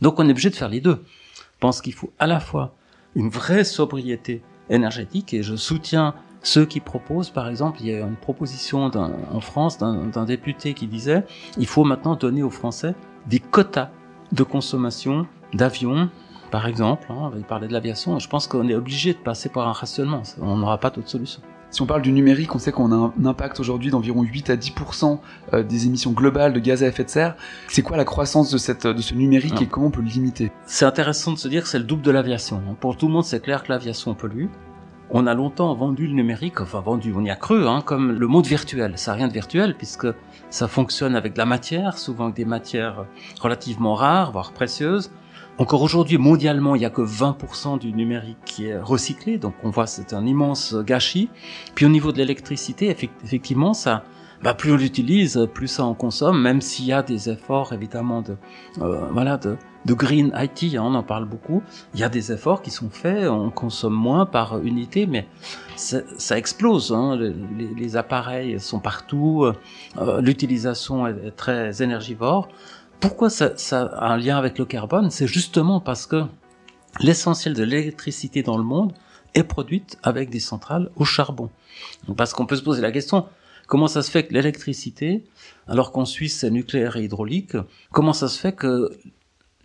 Donc 0.00 0.18
on 0.18 0.26
est 0.26 0.32
obligé 0.32 0.50
de 0.50 0.56
faire 0.56 0.68
les 0.68 0.80
deux. 0.80 1.04
Je 1.34 1.58
pense 1.60 1.80
qu'il 1.80 1.94
faut 1.94 2.12
à 2.18 2.26
la 2.26 2.40
fois 2.40 2.74
une 3.14 3.28
vraie 3.28 3.62
sobriété 3.62 4.42
énergétique 4.70 5.32
et 5.34 5.44
je 5.44 5.54
soutiens 5.54 6.14
ceux 6.42 6.66
qui 6.66 6.80
proposent, 6.80 7.30
par 7.30 7.48
exemple, 7.48 7.78
il 7.80 7.86
y 7.86 7.94
a 7.94 8.00
une 8.00 8.16
proposition 8.16 8.90
en 8.92 9.40
France 9.40 9.78
d'un 9.78 10.24
député 10.24 10.74
qui 10.74 10.88
disait 10.88 11.24
il 11.56 11.66
faut 11.66 11.84
maintenant 11.84 12.16
donner 12.16 12.42
aux 12.42 12.50
Français 12.50 12.96
des 13.28 13.38
quotas 13.38 13.90
de 14.32 14.42
consommation 14.42 15.28
d'avions 15.54 16.10
par 16.52 16.66
exemple, 16.66 17.06
hein, 17.08 17.32
il 17.34 17.44
parlait 17.44 17.66
de 17.66 17.72
l'aviation, 17.72 18.18
je 18.18 18.28
pense 18.28 18.46
qu'on 18.46 18.68
est 18.68 18.74
obligé 18.74 19.14
de 19.14 19.18
passer 19.18 19.48
par 19.48 19.66
un 19.66 19.72
rationnement, 19.72 20.22
on 20.40 20.58
n'aura 20.58 20.76
pas 20.76 20.90
d'autre 20.90 21.08
solution. 21.08 21.40
Si 21.70 21.80
on 21.80 21.86
parle 21.86 22.02
du 22.02 22.12
numérique, 22.12 22.54
on 22.54 22.58
sait 22.58 22.72
qu'on 22.72 22.92
a 22.92 22.94
un 22.94 23.24
impact 23.24 23.58
aujourd'hui 23.58 23.90
d'environ 23.90 24.22
8 24.22 24.50
à 24.50 24.56
10% 24.56 25.18
euh, 25.54 25.62
des 25.62 25.86
émissions 25.86 26.12
globales 26.12 26.52
de 26.52 26.58
gaz 26.60 26.82
à 26.82 26.88
effet 26.88 27.04
de 27.04 27.08
serre. 27.08 27.36
C'est 27.68 27.80
quoi 27.80 27.96
la 27.96 28.04
croissance 28.04 28.50
de, 28.50 28.58
cette, 28.58 28.86
de 28.86 29.00
ce 29.00 29.14
numérique 29.14 29.62
et 29.62 29.66
comment 29.66 29.86
on 29.86 29.90
peut 29.90 30.02
le 30.02 30.10
limiter? 30.10 30.52
C'est 30.66 30.84
intéressant 30.84 31.32
de 31.32 31.38
se 31.38 31.48
dire 31.48 31.62
que 31.62 31.68
c'est 31.70 31.78
le 31.78 31.84
double 31.84 32.02
de 32.02 32.10
l'aviation. 32.10 32.62
Hein. 32.68 32.76
Pour 32.78 32.98
tout 32.98 33.06
le 33.06 33.14
monde, 33.14 33.24
c'est 33.24 33.40
clair 33.40 33.62
que 33.62 33.72
l'aviation 33.72 34.14
pollue. 34.14 34.48
On 35.08 35.26
a 35.26 35.32
longtemps 35.32 35.74
vendu 35.74 36.06
le 36.06 36.12
numérique, 36.12 36.60
enfin 36.60 36.80
vendu, 36.80 37.14
on 37.16 37.24
y 37.24 37.30
a 37.30 37.36
cru, 37.36 37.66
hein, 37.66 37.80
comme 37.80 38.12
le 38.12 38.26
monde 38.26 38.46
virtuel. 38.46 38.92
Ça 38.96 39.12
n'a 39.12 39.16
rien 39.16 39.28
de 39.28 39.32
virtuel 39.32 39.74
puisque 39.74 40.08
ça 40.50 40.68
fonctionne 40.68 41.16
avec 41.16 41.32
de 41.32 41.38
la 41.38 41.46
matière, 41.46 41.96
souvent 41.96 42.24
avec 42.24 42.36
des 42.36 42.44
matières 42.44 43.06
relativement 43.40 43.94
rares, 43.94 44.32
voire 44.32 44.52
précieuses. 44.52 45.10
Encore 45.58 45.82
aujourd'hui, 45.82 46.16
mondialement, 46.16 46.74
il 46.74 46.78
n'y 46.78 46.86
a 46.86 46.90
que 46.90 47.02
20% 47.02 47.78
du 47.78 47.92
numérique 47.92 48.38
qui 48.44 48.66
est 48.66 48.78
recyclé, 48.78 49.36
donc 49.36 49.54
on 49.62 49.70
voit 49.70 49.86
c'est 49.86 50.14
un 50.14 50.24
immense 50.26 50.74
gâchis. 50.74 51.28
Puis 51.74 51.84
au 51.84 51.90
niveau 51.90 52.10
de 52.10 52.18
l'électricité, 52.18 52.88
effectivement, 53.22 53.74
ça, 53.74 54.02
bah, 54.42 54.54
plus 54.54 54.72
on 54.72 54.76
l'utilise, 54.76 55.46
plus 55.52 55.68
ça 55.68 55.84
en 55.84 55.94
consomme, 55.94 56.40
même 56.40 56.62
s'il 56.62 56.86
y 56.86 56.92
a 56.92 57.02
des 57.02 57.28
efforts 57.28 57.74
évidemment 57.74 58.22
de, 58.22 58.36
euh, 58.80 59.06
voilà, 59.12 59.36
de, 59.36 59.56
de 59.84 59.94
green 59.94 60.32
IT, 60.34 60.74
hein, 60.74 60.82
on 60.84 60.94
en 60.94 61.02
parle 61.02 61.26
beaucoup. 61.26 61.62
Il 61.94 62.00
y 62.00 62.04
a 62.04 62.08
des 62.08 62.32
efforts 62.32 62.62
qui 62.62 62.70
sont 62.70 62.90
faits, 62.90 63.28
on 63.28 63.50
consomme 63.50 63.94
moins 63.94 64.24
par 64.24 64.58
unité, 64.62 65.06
mais 65.06 65.28
ça 65.76 66.38
explose. 66.38 66.92
Hein, 66.92 67.16
les, 67.16 67.34
les, 67.76 67.96
appareils 67.96 68.58
sont 68.58 68.80
partout, 68.80 69.44
euh, 69.98 70.20
l'utilisation 70.22 71.06
est, 71.06 71.26
est 71.26 71.36
très 71.36 71.82
énergivore 71.82 72.48
pourquoi 73.02 73.30
ça, 73.30 73.52
a 73.72 74.12
un 74.12 74.16
lien 74.16 74.38
avec 74.38 74.58
le 74.58 74.64
carbone 74.64 75.10
C'est 75.10 75.26
justement 75.26 75.80
parce 75.80 76.06
que 76.06 76.24
l'essentiel 77.00 77.52
de 77.52 77.64
l'électricité 77.64 78.42
dans 78.42 78.56
le 78.56 78.62
monde 78.62 78.92
est 79.34 79.42
produite 79.42 79.98
avec 80.04 80.30
des 80.30 80.38
centrales 80.38 80.88
au 80.96 81.04
charbon. 81.04 81.50
Parce 82.16 82.32
qu'on 82.32 82.46
peut 82.46 82.54
se 82.54 82.62
poser 82.62 82.80
la 82.80 82.92
question, 82.92 83.26
comment 83.66 83.88
ça 83.88 84.02
se 84.02 84.10
fait 84.10 84.24
que 84.26 84.32
l'électricité, 84.32 85.24
alors 85.66 85.90
qu'en 85.90 86.04
Suisse 86.04 86.38
c'est 86.38 86.50
nucléaire 86.50 86.96
et 86.96 87.04
hydraulique, 87.04 87.56
comment 87.90 88.12
ça 88.12 88.28
se 88.28 88.38
fait 88.38 88.52
que 88.52 88.90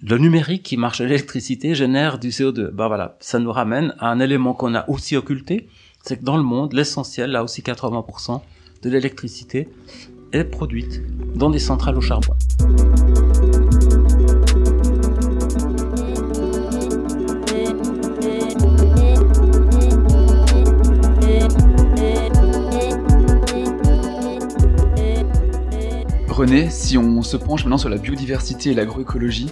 le 0.02 0.18
numérique 0.18 0.64
qui 0.64 0.78
marche 0.78 1.02
à 1.02 1.06
l'électricité 1.06 1.76
génère 1.76 2.18
du 2.18 2.30
CO2 2.30 2.72
Ben 2.72 2.88
voilà, 2.88 3.18
ça 3.20 3.38
nous 3.38 3.52
ramène 3.52 3.94
à 4.00 4.10
un 4.10 4.20
élément 4.20 4.56
qu'on 4.56 4.74
a 4.74 4.90
aussi 4.90 5.16
occulté, 5.16 5.70
c'est 6.04 6.18
que 6.18 6.24
dans 6.24 6.38
le 6.38 6.44
monde, 6.44 6.74
l'essentiel, 6.74 7.32
là 7.32 7.44
aussi 7.44 7.62
80% 7.62 8.42
de 8.82 8.90
l'électricité, 8.90 9.70
est 10.34 10.44
produite 10.44 11.02
dans 11.36 11.50
des 11.52 11.60
centrales 11.60 11.98
au 11.98 12.02
charbon. 12.02 12.34
Si 26.70 26.98
on 26.98 27.22
se 27.24 27.36
penche 27.36 27.66
maintenant 27.66 27.78
sur 27.78 27.90
la 27.90 27.98
biodiversité 27.98 28.72
et 28.72 28.74
l'agroécologie, 28.74 29.52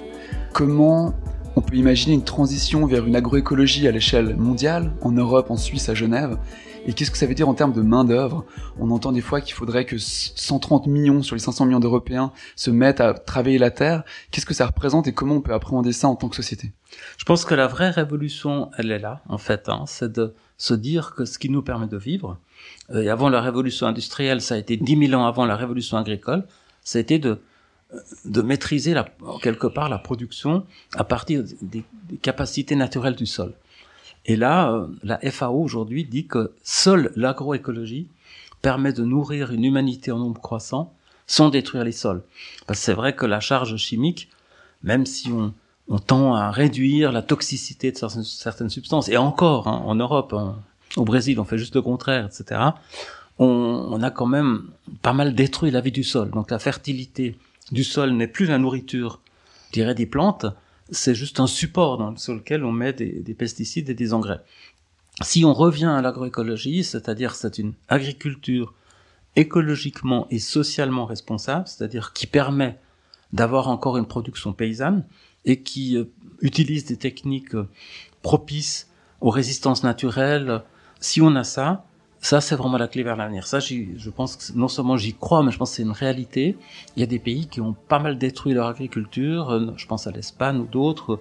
comment 0.53 1.13
on 1.57 1.61
peut 1.61 1.75
imaginer 1.75 2.13
une 2.13 2.23
transition 2.23 2.85
vers 2.85 3.05
une 3.05 3.17
agroécologie 3.17 3.85
à 3.85 3.91
l'échelle 3.91 4.37
mondiale, 4.37 4.93
en 5.01 5.11
Europe, 5.11 5.51
en 5.51 5.57
Suisse, 5.57 5.89
à 5.89 5.93
Genève 5.93 6.37
Et 6.85 6.93
qu'est-ce 6.93 7.11
que 7.11 7.17
ça 7.17 7.25
veut 7.25 7.35
dire 7.35 7.49
en 7.49 7.53
termes 7.53 7.73
de 7.73 7.81
main-d'œuvre? 7.81 8.45
On 8.79 8.91
entend 8.91 9.11
des 9.11 9.19
fois 9.19 9.41
qu'il 9.41 9.53
faudrait 9.55 9.83
que 9.83 9.97
130 9.97 10.87
millions 10.87 11.21
sur 11.21 11.35
les 11.35 11.41
500 11.41 11.65
millions 11.65 11.81
d'Européens 11.81 12.31
se 12.55 12.71
mettent 12.71 13.01
à 13.01 13.13
travailler 13.13 13.57
la 13.57 13.71
terre. 13.71 14.03
Qu'est-ce 14.31 14.45
que 14.45 14.53
ça 14.53 14.65
représente 14.65 15.05
et 15.05 15.13
comment 15.13 15.35
on 15.35 15.41
peut 15.41 15.53
appréhender 15.53 15.91
ça 15.91 16.07
en 16.07 16.15
tant 16.15 16.29
que 16.29 16.35
société? 16.37 16.71
Je 17.17 17.25
pense 17.25 17.43
que 17.43 17.55
la 17.55 17.67
vraie 17.67 17.89
révolution, 17.89 18.71
elle 18.77 18.89
est 18.91 18.99
là, 18.99 19.21
en 19.27 19.37
fait. 19.37 19.67
Hein, 19.67 19.83
c'est 19.85 20.13
de 20.13 20.33
se 20.57 20.73
dire 20.73 21.13
que 21.13 21.25
ce 21.25 21.39
qui 21.39 21.49
nous 21.49 21.61
permet 21.61 21.87
de 21.87 21.97
vivre, 21.97 22.39
euh, 22.91 23.01
et 23.01 23.09
avant 23.09 23.27
la 23.27 23.41
révolution 23.41 23.85
industrielle, 23.85 24.39
ça 24.39 24.55
a 24.55 24.57
été 24.57 24.77
10 24.77 25.07
000 25.09 25.21
ans 25.21 25.27
avant 25.27 25.45
la 25.45 25.57
révolution 25.57 25.97
agricole, 25.97 26.45
ça 26.85 26.99
a 26.99 27.03
de, 27.03 27.41
de 28.23 28.41
maîtriser 28.41 28.93
la, 28.93 29.09
quelque 29.41 29.67
part 29.67 29.89
la 29.89 29.97
production 29.97 30.65
à 30.95 31.03
partir 31.03 31.43
des, 31.61 31.83
capacités 32.21 32.75
naturelles 32.75 33.15
du 33.15 33.25
sol. 33.25 33.53
Et 34.25 34.35
là, 34.35 34.71
euh, 34.71 34.87
la 35.03 35.19
FAO 35.31 35.61
aujourd'hui 35.61 36.05
dit 36.05 36.27
que 36.27 36.53
seule 36.63 37.11
l'agroécologie 37.15 38.07
permet 38.61 38.93
de 38.93 39.03
nourrir 39.03 39.51
une 39.51 39.65
humanité 39.65 40.11
en 40.11 40.19
nombre 40.19 40.41
croissant 40.41 40.93
sans 41.27 41.49
détruire 41.49 41.83
les 41.83 41.91
sols. 41.91 42.23
Parce 42.67 42.79
que 42.79 42.85
c'est 42.85 42.93
vrai 42.93 43.15
que 43.15 43.25
la 43.25 43.39
charge 43.39 43.75
chimique, 43.77 44.29
même 44.83 45.07
si 45.07 45.31
on, 45.31 45.53
on 45.87 45.97
tend 45.97 46.35
à 46.35 46.51
réduire 46.51 47.11
la 47.11 47.23
toxicité 47.23 47.91
de 47.91 47.97
certaines, 47.97 48.69
substances, 48.69 49.09
et 49.09 49.17
encore, 49.17 49.67
hein, 49.67 49.81
en 49.85 49.95
Europe, 49.95 50.35
au 50.95 51.03
Brésil, 51.03 51.39
on 51.39 51.43
fait 51.43 51.57
juste 51.57 51.75
le 51.75 51.81
contraire, 51.81 52.27
etc 52.27 52.59
on, 53.37 54.01
a 54.01 54.11
quand 54.11 54.25
même 54.25 54.69
pas 55.01 55.13
mal 55.13 55.35
détruit 55.35 55.71
la 55.71 55.81
vie 55.81 55.91
du 55.91 56.03
sol. 56.03 56.31
Donc 56.31 56.51
la 56.51 56.59
fertilité 56.59 57.37
du 57.71 57.83
sol 57.83 58.11
n'est 58.11 58.27
plus 58.27 58.45
la 58.45 58.57
nourriture, 58.57 59.19
je 59.67 59.73
dirais, 59.73 59.95
des 59.95 60.05
plantes, 60.05 60.45
c'est 60.89 61.15
juste 61.15 61.39
un 61.39 61.47
support 61.47 61.97
dans, 61.97 62.15
sur 62.15 62.33
lequel 62.33 62.63
on 62.63 62.71
met 62.71 62.93
des, 62.93 63.11
des 63.21 63.33
pesticides 63.33 63.89
et 63.89 63.93
des 63.93 64.13
engrais. 64.13 64.41
Si 65.21 65.43
on 65.45 65.53
revient 65.53 65.85
à 65.85 66.01
l'agroécologie, 66.01 66.83
c'est-à-dire 66.83 67.35
c'est 67.35 67.57
une 67.57 67.73
agriculture 67.87 68.73
écologiquement 69.35 70.27
et 70.29 70.39
socialement 70.39 71.05
responsable, 71.05 71.67
c'est-à-dire 71.67 72.13
qui 72.13 72.27
permet 72.27 72.77
d'avoir 73.33 73.67
encore 73.67 73.97
une 73.97 74.05
production 74.05 74.53
paysanne 74.53 75.05
et 75.45 75.61
qui 75.61 75.97
euh, 75.97 76.05
utilise 76.41 76.85
des 76.85 76.97
techniques 76.97 77.55
euh, 77.55 77.67
propices 78.21 78.89
aux 79.21 79.29
résistances 79.29 79.83
naturelles, 79.83 80.61
si 80.99 81.21
on 81.21 81.35
a 81.35 81.43
ça, 81.43 81.84
ça, 82.25 82.41
c'est 82.41 82.55
vraiment 82.55 82.79
la 82.79 82.87
clé 82.87 83.03
vers 83.03 83.15
l'avenir. 83.15 83.45
Ça, 83.45 83.59
je 83.59 84.09
pense 84.09 84.35
que 84.35 84.57
non 84.57 84.67
seulement 84.67 84.97
j'y 84.97 85.13
crois, 85.13 85.43
mais 85.43 85.51
je 85.51 85.59
pense 85.59 85.69
que 85.69 85.75
c'est 85.75 85.83
une 85.83 85.91
réalité. 85.91 86.57
Il 86.95 86.99
y 86.99 87.03
a 87.03 87.05
des 87.05 87.19
pays 87.19 87.45
qui 87.45 87.61
ont 87.61 87.75
pas 87.87 87.99
mal 87.99 88.17
détruit 88.17 88.55
leur 88.55 88.65
agriculture. 88.65 89.51
Euh, 89.51 89.71
je 89.77 89.85
pense 89.85 90.07
à 90.07 90.11
l'Espagne 90.11 90.57
ou 90.57 90.65
d'autres, 90.65 91.19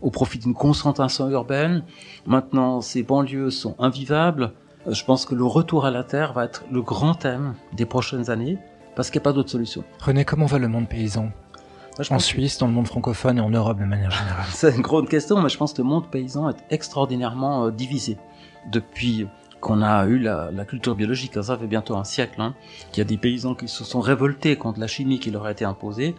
au 0.00 0.10
profit 0.10 0.38
d'une 0.38 0.54
concentration 0.54 1.28
urbaine. 1.28 1.84
Maintenant, 2.24 2.80
ces 2.80 3.02
banlieues 3.02 3.50
sont 3.50 3.76
invivables. 3.78 4.52
Euh, 4.86 4.94
je 4.94 5.04
pense 5.04 5.26
que 5.26 5.34
le 5.34 5.44
retour 5.44 5.84
à 5.84 5.90
la 5.90 6.04
terre 6.04 6.32
va 6.32 6.46
être 6.46 6.64
le 6.72 6.80
grand 6.80 7.12
thème 7.12 7.52
des 7.74 7.84
prochaines 7.84 8.30
années, 8.30 8.56
parce 8.94 9.10
qu'il 9.10 9.18
n'y 9.18 9.24
a 9.24 9.28
pas 9.28 9.34
d'autre 9.34 9.50
solution. 9.50 9.84
René, 10.00 10.24
comment 10.24 10.46
va 10.46 10.58
le 10.58 10.68
monde 10.68 10.88
paysan? 10.88 11.32
En 12.08 12.18
Suisse, 12.18 12.56
dans 12.56 12.66
le 12.66 12.72
monde 12.72 12.88
francophone 12.88 13.36
et 13.36 13.42
en 13.42 13.50
Europe 13.50 13.78
de 13.78 13.84
manière 13.84 14.10
générale 14.10 14.46
C'est 14.48 14.74
une 14.74 14.80
grande 14.80 15.10
question, 15.10 15.38
mais 15.42 15.50
je 15.50 15.58
pense 15.58 15.74
que 15.74 15.82
le 15.82 15.88
monde 15.88 16.10
paysan 16.10 16.48
est 16.48 16.64
extraordinairement 16.70 17.66
euh, 17.66 17.70
divisé 17.70 18.16
depuis 18.72 19.26
qu'on 19.60 19.82
a 19.82 20.06
eu 20.06 20.18
la, 20.18 20.64
culture 20.66 20.94
biologique, 20.94 21.34
ça 21.42 21.56
fait 21.56 21.66
bientôt 21.66 21.96
un 21.96 22.04
siècle, 22.04 22.40
hein, 22.40 22.54
qu'il 22.92 23.00
y 23.00 23.02
a 23.02 23.04
des 23.04 23.16
paysans 23.16 23.54
qui 23.54 23.68
se 23.68 23.84
sont 23.84 24.00
révoltés 24.00 24.56
contre 24.56 24.80
la 24.80 24.86
chimie 24.86 25.18
qui 25.18 25.30
leur 25.30 25.46
a 25.46 25.52
été 25.52 25.64
imposée, 25.64 26.14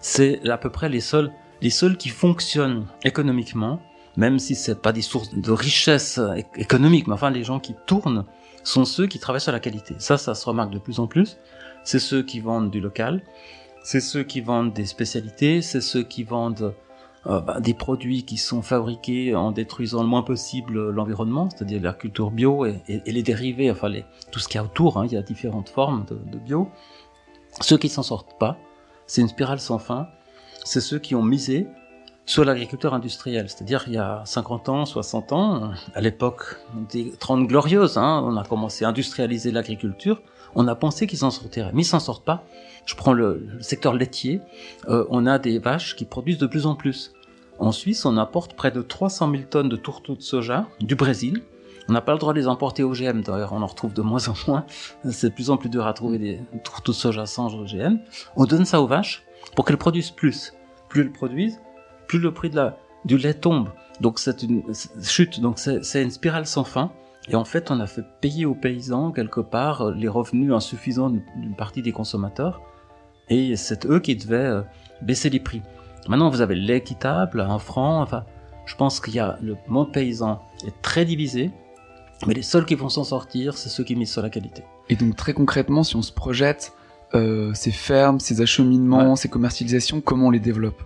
c'est 0.00 0.48
à 0.48 0.58
peu 0.58 0.70
près 0.70 0.88
les 0.88 1.00
seuls, 1.00 1.32
les 1.60 1.70
seuls 1.70 1.96
qui 1.96 2.08
fonctionnent 2.08 2.86
économiquement, 3.04 3.80
même 4.16 4.38
si 4.38 4.54
c'est 4.54 4.80
pas 4.80 4.92
des 4.92 5.02
sources 5.02 5.34
de 5.34 5.52
richesse 5.52 6.20
économique, 6.56 7.06
mais 7.06 7.14
enfin 7.14 7.30
les 7.30 7.44
gens 7.44 7.60
qui 7.60 7.74
tournent 7.86 8.24
sont 8.64 8.84
ceux 8.84 9.06
qui 9.06 9.18
travaillent 9.18 9.40
sur 9.40 9.52
la 9.52 9.60
qualité. 9.60 9.94
Ça, 9.98 10.18
ça 10.18 10.34
se 10.34 10.44
remarque 10.44 10.70
de 10.70 10.78
plus 10.78 11.00
en 11.00 11.06
plus. 11.06 11.38
C'est 11.84 11.98
ceux 11.98 12.22
qui 12.22 12.40
vendent 12.40 12.70
du 12.70 12.80
local, 12.80 13.22
c'est 13.82 14.00
ceux 14.00 14.22
qui 14.22 14.40
vendent 14.40 14.72
des 14.72 14.86
spécialités, 14.86 15.62
c'est 15.62 15.80
ceux 15.80 16.02
qui 16.02 16.24
vendent 16.24 16.74
euh, 17.28 17.40
bah, 17.40 17.60
des 17.60 17.74
produits 17.74 18.24
qui 18.24 18.36
sont 18.36 18.62
fabriqués 18.62 19.34
en 19.34 19.50
détruisant 19.52 20.02
le 20.02 20.08
moins 20.08 20.22
possible 20.22 20.90
l'environnement, 20.90 21.48
c'est-à-dire 21.50 21.82
la 21.82 21.92
culture 21.92 22.30
bio 22.30 22.64
et, 22.64 22.82
les 22.88 23.22
dérivés, 23.22 23.70
enfin 23.70 23.92
tout 24.32 24.38
ce 24.38 24.48
qu'il 24.48 24.56
y 24.56 24.58
a 24.58 24.64
autour, 24.64 24.96
hein, 24.96 25.06
il 25.06 25.12
y 25.12 25.16
a 25.16 25.22
différentes 25.22 25.68
formes 25.68 26.04
de, 26.06 26.18
de 26.30 26.38
bio. 26.38 26.68
Ceux 27.60 27.76
qui 27.78 27.88
s'en 27.88 28.02
sortent 28.02 28.38
pas, 28.38 28.56
c'est 29.06 29.20
une 29.20 29.28
spirale 29.28 29.60
sans 29.60 29.78
fin, 29.78 30.08
c'est 30.64 30.80
ceux 30.80 30.98
qui 30.98 31.14
ont 31.14 31.22
misé 31.22 31.66
sur 32.28 32.44
l'agriculteur 32.44 32.92
industriel. 32.92 33.48
C'est-à-dire 33.48 33.84
il 33.86 33.94
y 33.94 33.98
a 33.98 34.22
50 34.26 34.68
ans, 34.68 34.84
60 34.84 35.32
ans, 35.32 35.70
à 35.94 36.00
l'époque 36.00 36.58
des 36.90 37.10
30 37.18 37.46
glorieuses, 37.46 37.96
hein, 37.96 38.22
on 38.24 38.36
a 38.36 38.44
commencé 38.44 38.84
à 38.84 38.88
industrialiser 38.88 39.50
l'agriculture, 39.50 40.20
on 40.54 40.68
a 40.68 40.74
pensé 40.74 41.06
qu'ils 41.06 41.18
s'en 41.18 41.30
sortiraient, 41.30 41.72
mais 41.72 41.82
ils 41.82 41.86
s'en 41.86 42.00
sortent 42.00 42.24
pas. 42.24 42.44
Je 42.84 42.94
prends 42.94 43.14
le, 43.14 43.48
secteur 43.60 43.94
laitier, 43.94 44.40
euh, 44.88 45.06
on 45.08 45.26
a 45.26 45.38
des 45.38 45.58
vaches 45.58 45.96
qui 45.96 46.04
produisent 46.04 46.38
de 46.38 46.46
plus 46.46 46.66
en 46.66 46.74
plus. 46.74 47.12
En 47.58 47.72
Suisse, 47.72 48.04
on 48.04 48.16
apporte 48.16 48.54
près 48.54 48.70
de 48.70 48.82
300 48.82 49.30
000 49.30 49.42
tonnes 49.44 49.68
de 49.68 49.76
tourteaux 49.76 50.14
de 50.14 50.22
soja 50.22 50.66
du 50.80 50.94
Brésil. 50.94 51.42
On 51.88 51.92
n'a 51.92 52.00
pas 52.00 52.12
le 52.12 52.18
droit 52.18 52.34
de 52.34 52.38
les 52.38 52.46
importer 52.46 52.82
OGM, 52.82 53.22
d'ailleurs 53.22 53.52
on 53.54 53.62
en 53.62 53.66
retrouve 53.66 53.94
de 53.94 54.02
moins 54.02 54.28
en 54.28 54.34
moins. 54.46 54.66
C'est 55.10 55.30
de 55.30 55.34
plus 55.34 55.50
en 55.50 55.56
plus 55.56 55.70
dur 55.70 55.86
à 55.86 55.92
trouver 55.94 56.18
des 56.18 56.40
tourteaux 56.62 56.92
de 56.92 56.96
soja 56.96 57.26
sans 57.26 57.54
OGM. 57.54 57.98
On 58.36 58.44
donne 58.44 58.64
ça 58.64 58.80
aux 58.80 58.86
vaches 58.86 59.24
pour 59.56 59.64
qu'elles 59.64 59.78
produisent 59.78 60.10
plus. 60.10 60.52
Plus 60.88 61.00
elles 61.00 61.12
produisent, 61.12 61.60
plus 62.06 62.18
le 62.18 62.32
prix 62.32 62.50
du 63.04 63.16
lait 63.16 63.34
tombe. 63.34 63.70
Donc 64.00 64.18
c'est 64.18 64.42
une 64.42 64.62
chute, 65.02 65.40
donc 65.40 65.58
c'est 65.58 66.02
une 66.02 66.10
spirale 66.10 66.46
sans 66.46 66.64
fin. 66.64 66.92
Et 67.30 67.34
en 67.34 67.44
fait, 67.44 67.70
on 67.70 67.80
a 67.80 67.86
fait 67.86 68.04
payer 68.20 68.46
aux 68.46 68.54
paysans 68.54 69.12
quelque 69.12 69.40
part 69.40 69.90
les 69.90 70.08
revenus 70.08 70.52
insuffisants 70.52 71.10
d'une 71.10 71.56
partie 71.56 71.82
des 71.82 71.92
consommateurs. 71.92 72.62
Et 73.28 73.56
c'est 73.56 73.84
eux 73.86 74.00
qui 74.00 74.16
devaient 74.16 74.36
euh, 74.36 74.62
baisser 75.02 75.28
les 75.28 75.40
prix. 75.40 75.62
Maintenant, 76.08 76.30
vous 76.30 76.40
avez 76.40 76.54
l'équitable, 76.54 77.40
un 77.40 77.58
franc. 77.58 78.02
Enfin, 78.02 78.24
je 78.66 78.74
pense 78.74 79.00
qu'il 79.00 79.14
y 79.14 79.18
a 79.18 79.38
le 79.42 79.56
monde 79.68 79.92
paysan 79.92 80.42
est 80.66 80.82
très 80.82 81.04
divisé. 81.04 81.50
Mais 82.26 82.34
les 82.34 82.42
seuls 82.42 82.64
qui 82.64 82.74
vont 82.74 82.88
s'en 82.88 83.04
sortir, 83.04 83.56
c'est 83.56 83.68
ceux 83.68 83.84
qui 83.84 83.94
misent 83.94 84.12
sur 84.12 84.22
la 84.22 84.30
qualité. 84.30 84.64
Et 84.88 84.96
donc 84.96 85.14
très 85.14 85.34
concrètement, 85.34 85.84
si 85.84 85.94
on 85.94 86.02
se 86.02 86.12
projette, 86.12 86.72
euh, 87.14 87.52
ces 87.54 87.70
fermes, 87.70 88.18
ces 88.18 88.40
acheminements, 88.40 89.14
ces 89.14 89.28
commercialisations, 89.28 90.00
comment 90.00 90.26
on 90.26 90.30
les 90.30 90.40
développe? 90.40 90.82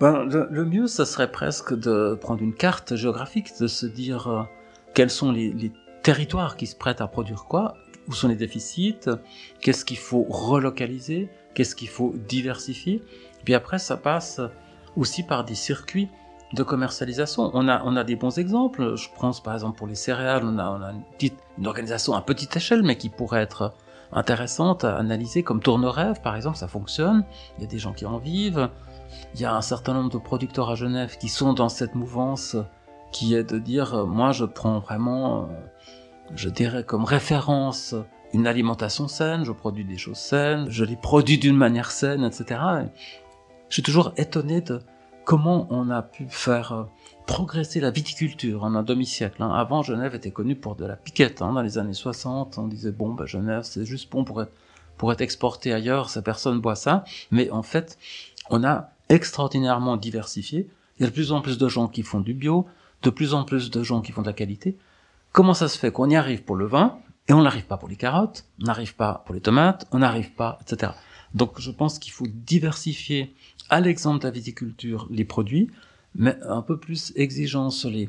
Ben, 0.00 0.24
le, 0.24 0.64
mieux, 0.64 0.86
ce 0.86 1.04
serait 1.04 1.32
presque 1.32 1.74
de 1.76 2.16
prendre 2.20 2.42
une 2.42 2.54
carte 2.54 2.94
géographique, 2.94 3.48
de 3.60 3.66
se 3.66 3.86
dire 3.86 4.28
euh, 4.28 4.42
quels 4.94 5.10
sont 5.10 5.32
les, 5.32 5.52
les, 5.52 5.72
territoires 6.04 6.56
qui 6.56 6.68
se 6.68 6.76
prêtent 6.76 7.00
à 7.00 7.08
produire 7.08 7.44
quoi, 7.44 7.74
où 8.06 8.12
sont 8.12 8.28
les 8.28 8.36
déficits, 8.36 9.00
qu'est-ce 9.60 9.84
qu'il 9.84 9.98
faut 9.98 10.24
relocaliser, 10.30 11.28
qu'est-ce 11.54 11.74
qu'il 11.74 11.88
faut 11.88 12.14
diversifier. 12.28 13.02
Puis 13.44 13.54
après, 13.54 13.78
ça 13.78 13.96
passe 13.96 14.40
aussi 14.96 15.22
par 15.22 15.44
des 15.44 15.54
circuits 15.54 16.08
de 16.54 16.62
commercialisation. 16.62 17.50
On 17.54 17.68
a, 17.68 17.82
on 17.84 17.96
a 17.96 18.04
des 18.04 18.16
bons 18.16 18.38
exemples. 18.38 18.96
Je 18.96 19.08
pense 19.18 19.42
par 19.42 19.54
exemple 19.54 19.76
pour 19.76 19.86
les 19.86 19.94
céréales, 19.94 20.42
on 20.44 20.58
a, 20.58 20.92
une 21.56 21.66
organisation 21.66 22.14
à 22.14 22.22
petite 22.22 22.56
échelle, 22.56 22.82
mais 22.82 22.96
qui 22.96 23.08
pourrait 23.08 23.42
être 23.42 23.74
intéressante 24.12 24.84
à 24.84 24.96
analyser 24.96 25.42
comme 25.42 25.60
Tournerève, 25.60 26.20
par 26.22 26.34
exemple, 26.34 26.56
ça 26.56 26.68
fonctionne. 26.68 27.24
Il 27.58 27.64
y 27.64 27.66
a 27.66 27.68
des 27.68 27.78
gens 27.78 27.92
qui 27.92 28.06
en 28.06 28.18
vivent. 28.18 28.70
Il 29.34 29.40
y 29.40 29.44
a 29.44 29.54
un 29.54 29.60
certain 29.60 29.94
nombre 29.94 30.10
de 30.10 30.18
producteurs 30.18 30.70
à 30.70 30.74
Genève 30.74 31.18
qui 31.18 31.28
sont 31.28 31.52
dans 31.52 31.68
cette 31.68 31.94
mouvance 31.94 32.56
qui 33.12 33.34
est 33.34 33.44
de 33.44 33.58
dire, 33.58 33.94
euh, 33.94 34.04
moi 34.04 34.32
je 34.32 34.44
prends 34.44 34.80
vraiment, 34.80 35.42
euh, 35.42 35.46
je 36.34 36.48
dirais 36.48 36.84
comme 36.84 37.04
référence 37.04 37.94
une 38.34 38.46
alimentation 38.46 39.08
saine, 39.08 39.44
je 39.44 39.52
produis 39.52 39.84
des 39.84 39.96
choses 39.96 40.18
saines, 40.18 40.66
je 40.68 40.84
les 40.84 40.96
produis 40.96 41.38
d'une 41.38 41.56
manière 41.56 41.90
saine, 41.90 42.24
etc. 42.24 42.60
je 43.68 43.74
suis 43.74 43.82
toujours 43.82 44.12
étonné 44.16 44.60
de 44.60 44.80
comment 45.24 45.66
on 45.70 45.90
a 45.90 46.02
pu 46.02 46.26
faire 46.28 46.72
euh, 46.72 46.84
progresser 47.26 47.80
la 47.80 47.90
viticulture 47.90 48.64
en 48.64 48.74
un 48.74 48.82
demi-siècle. 48.82 49.42
Hein. 49.42 49.52
Avant, 49.52 49.82
Genève 49.82 50.14
était 50.14 50.30
connue 50.30 50.56
pour 50.56 50.74
de 50.74 50.86
la 50.86 50.96
piquette. 50.96 51.42
Hein. 51.42 51.52
Dans 51.52 51.60
les 51.60 51.76
années 51.76 51.92
60, 51.92 52.56
on 52.56 52.66
disait, 52.66 52.92
bon, 52.92 53.12
bah, 53.12 53.26
Genève, 53.26 53.62
c'est 53.64 53.84
juste 53.84 54.10
bon 54.10 54.24
pour 54.24 54.42
être, 54.42 55.20
exporté 55.20 55.74
ailleurs, 55.74 56.08
ça 56.08 56.22
personne 56.22 56.60
boit 56.60 56.76
ça. 56.76 57.04
Mais 57.30 57.50
en 57.50 57.62
fait, 57.62 57.98
on 58.48 58.64
a 58.64 58.90
extraordinairement 59.10 59.98
diversifié. 59.98 60.70
Il 60.98 61.02
y 61.02 61.06
a 61.06 61.10
de 61.10 61.14
plus 61.14 61.30
en 61.30 61.42
plus 61.42 61.58
de 61.58 61.68
gens 61.68 61.88
qui 61.88 62.02
font 62.02 62.20
du 62.20 62.32
bio, 62.32 62.66
de 63.02 63.10
plus 63.10 63.34
en 63.34 63.44
plus 63.44 63.70
de 63.70 63.82
gens 63.82 64.00
qui 64.00 64.12
font 64.12 64.22
de 64.22 64.26
la 64.26 64.32
qualité. 64.32 64.78
Comment 65.32 65.54
ça 65.54 65.68
se 65.68 65.78
fait 65.78 65.92
qu'on 65.92 66.08
y 66.08 66.16
arrive 66.16 66.42
pour 66.42 66.56
le 66.56 66.66
vin 66.66 66.98
et 67.28 67.34
on 67.34 67.42
n'arrive 67.42 67.66
pas 67.66 67.76
pour 67.76 67.90
les 67.90 67.96
carottes, 67.96 68.46
on 68.62 68.64
n'arrive 68.64 68.96
pas 68.96 69.22
pour 69.26 69.34
les 69.34 69.42
tomates, 69.42 69.86
on 69.92 69.98
n'arrive 69.98 70.32
pas, 70.32 70.58
etc. 70.62 70.92
Donc 71.34 71.60
je 71.60 71.70
pense 71.70 71.98
qu'il 71.98 72.12
faut 72.12 72.26
diversifier, 72.26 73.34
à 73.68 73.80
l'exemple 73.80 74.20
de 74.20 74.24
la 74.24 74.30
viticulture, 74.30 75.08
les 75.10 75.24
produits, 75.24 75.70
mais 76.14 76.36
un 76.42 76.62
peu 76.62 76.78
plus 76.78 77.12
exigeant 77.16 77.70
sur 77.70 77.90
les, 77.90 78.08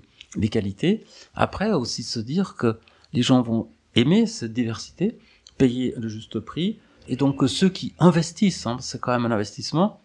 qualités. 0.49 1.05
Après 1.35 1.71
aussi 1.71 2.03
se 2.03 2.19
dire 2.19 2.55
que 2.55 2.79
les 3.13 3.21
gens 3.21 3.41
vont 3.41 3.69
aimer 3.95 4.25
cette 4.25 4.53
diversité, 4.53 5.17
payer 5.57 5.93
le 5.97 6.07
juste 6.07 6.39
prix, 6.39 6.79
et 7.07 7.15
donc 7.15 7.47
ceux 7.49 7.69
qui 7.69 7.93
investissent, 7.99 8.67
hein, 8.67 8.77
c'est 8.79 9.01
quand 9.01 9.11
même 9.11 9.25
un 9.25 9.33
investissement, 9.33 10.01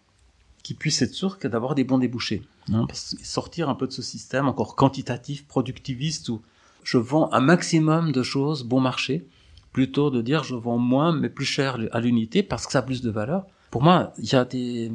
qui 0.63 0.73
puisse 0.73 1.03
être 1.03 1.13
sûr 1.13 1.39
que 1.39 1.47
d'avoir 1.47 1.75
des 1.75 1.85
bons 1.85 1.99
débouchés. 1.99 2.43
Hein, 2.73 2.87
sortir 3.23 3.69
un 3.69 3.75
peu 3.75 3.87
de 3.87 3.93
ce 3.93 4.01
système 4.01 4.49
encore 4.49 4.75
quantitatif, 4.75 5.47
productiviste, 5.47 6.31
où 6.31 6.41
je 6.83 6.97
vends 6.97 7.31
un 7.33 7.41
maximum 7.41 8.13
de 8.13 8.23
choses 8.23 8.65
bon 8.65 8.81
marché, 8.81 9.29
plutôt 9.73 10.11
de 10.11 10.23
dire 10.23 10.45
je 10.45 10.55
vends 10.55 10.79
moins 10.79 11.13
mais 11.13 11.29
plus 11.29 11.45
cher 11.45 11.79
à 11.93 12.01
l'unité 12.01 12.43
parce 12.43 12.65
que 12.65 12.73
ça 12.73 12.79
a 12.79 12.83
plus 12.83 13.03
de 13.03 13.11
valeur. 13.11 13.45
Pour 13.75 13.83
moi, 13.83 14.13
il 14.19 14.33
y 14.33 14.37
a 14.37 14.45
des, 14.45 14.93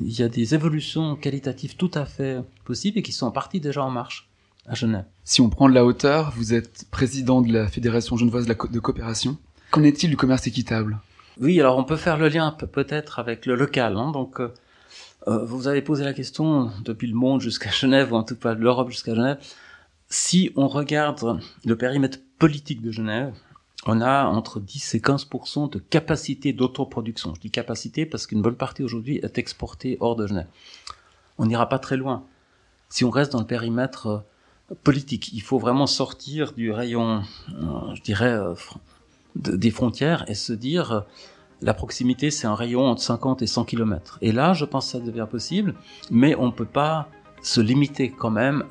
il 0.00 0.18
y 0.18 0.20
a 0.24 0.28
des 0.28 0.56
évolutions 0.56 1.14
qualitatives 1.14 1.76
tout 1.76 1.92
à 1.94 2.04
fait 2.04 2.40
possibles 2.64 2.98
et 2.98 3.02
qui 3.02 3.12
sont 3.12 3.26
en 3.26 3.30
partie 3.30 3.60
déjà 3.60 3.84
en 3.84 3.90
marche 3.92 4.28
à 4.66 4.74
Genève. 4.74 5.04
Si 5.22 5.40
on 5.40 5.48
prend 5.48 5.68
de 5.68 5.74
la 5.74 5.84
hauteur, 5.84 6.32
vous 6.34 6.52
êtes 6.52 6.86
président 6.90 7.40
de 7.40 7.52
la 7.52 7.68
Fédération 7.68 8.16
genevoise 8.16 8.46
de 8.48 8.80
coopération. 8.80 9.36
Qu'en 9.70 9.84
est-il 9.84 10.10
du 10.10 10.16
commerce 10.16 10.44
équitable? 10.48 10.98
Oui, 11.40 11.60
alors 11.60 11.78
on 11.78 11.84
peut 11.84 11.94
faire 11.94 12.18
le 12.18 12.28
lien 12.28 12.50
peut-être 12.50 13.20
avec 13.20 13.46
le 13.46 13.54
local. 13.54 13.96
Hein, 13.96 14.10
donc, 14.10 14.40
euh, 14.40 14.52
euh, 15.28 15.44
vous 15.44 15.68
avez 15.68 15.80
posé 15.80 16.02
la 16.02 16.12
question 16.12 16.72
depuis 16.84 17.06
le 17.06 17.14
monde 17.14 17.40
jusqu'à 17.40 17.70
Genève, 17.70 18.12
ou 18.12 18.16
en 18.16 18.24
tout 18.24 18.34
cas 18.34 18.54
l'Europe 18.54 18.90
jusqu'à 18.90 19.14
Genève. 19.14 19.38
Si 20.08 20.50
on 20.56 20.66
regarde 20.66 21.38
le 21.64 21.76
périmètre 21.76 22.18
politique 22.40 22.82
de 22.82 22.90
Genève, 22.90 23.32
on 23.86 24.00
a 24.00 24.24
entre 24.24 24.60
10 24.60 24.94
et 24.94 25.00
15 25.00 25.28
de 25.70 25.78
capacité 25.78 26.52
d'autoproduction. 26.52 27.34
Je 27.34 27.40
dis 27.40 27.50
capacité 27.50 28.06
parce 28.06 28.26
qu'une 28.26 28.42
bonne 28.42 28.56
partie 28.56 28.82
aujourd'hui 28.82 29.18
est 29.22 29.38
exportée 29.38 29.96
hors 30.00 30.16
de 30.16 30.26
Genève. 30.26 30.48
On 31.38 31.46
n'ira 31.46 31.68
pas 31.68 31.78
très 31.78 31.96
loin. 31.96 32.24
Si 32.88 33.04
on 33.04 33.10
reste 33.10 33.32
dans 33.32 33.40
le 33.40 33.46
périmètre 33.46 34.06
euh, 34.06 34.74
politique, 34.82 35.32
il 35.32 35.42
faut 35.42 35.58
vraiment 35.58 35.86
sortir 35.86 36.52
du 36.52 36.70
rayon, 36.72 37.22
euh, 37.50 37.94
je 37.94 38.02
dirais, 38.02 38.38
des 39.34 39.70
frontières 39.70 40.24
et 40.28 40.34
se 40.34 40.52
dire 40.52 41.04
la 41.62 41.74
proximité, 41.74 42.30
c'est 42.30 42.46
un 42.46 42.54
rayon 42.54 42.84
entre 42.84 43.02
50 43.02 43.42
et 43.42 43.46
100 43.46 43.64
km. 43.64 44.18
Et 44.20 44.32
là, 44.32 44.52
je 44.52 44.64
pense 44.64 44.86
que 44.86 44.92
ça 44.92 45.00
devient 45.00 45.26
possible, 45.30 45.74
mais 46.10 46.34
on 46.36 46.46
ne 46.46 46.52
peut 46.52 46.66
pas 46.66 47.08
se 47.42 47.60
limiter 47.60 48.10
quand 48.10 48.30
même 48.30 48.64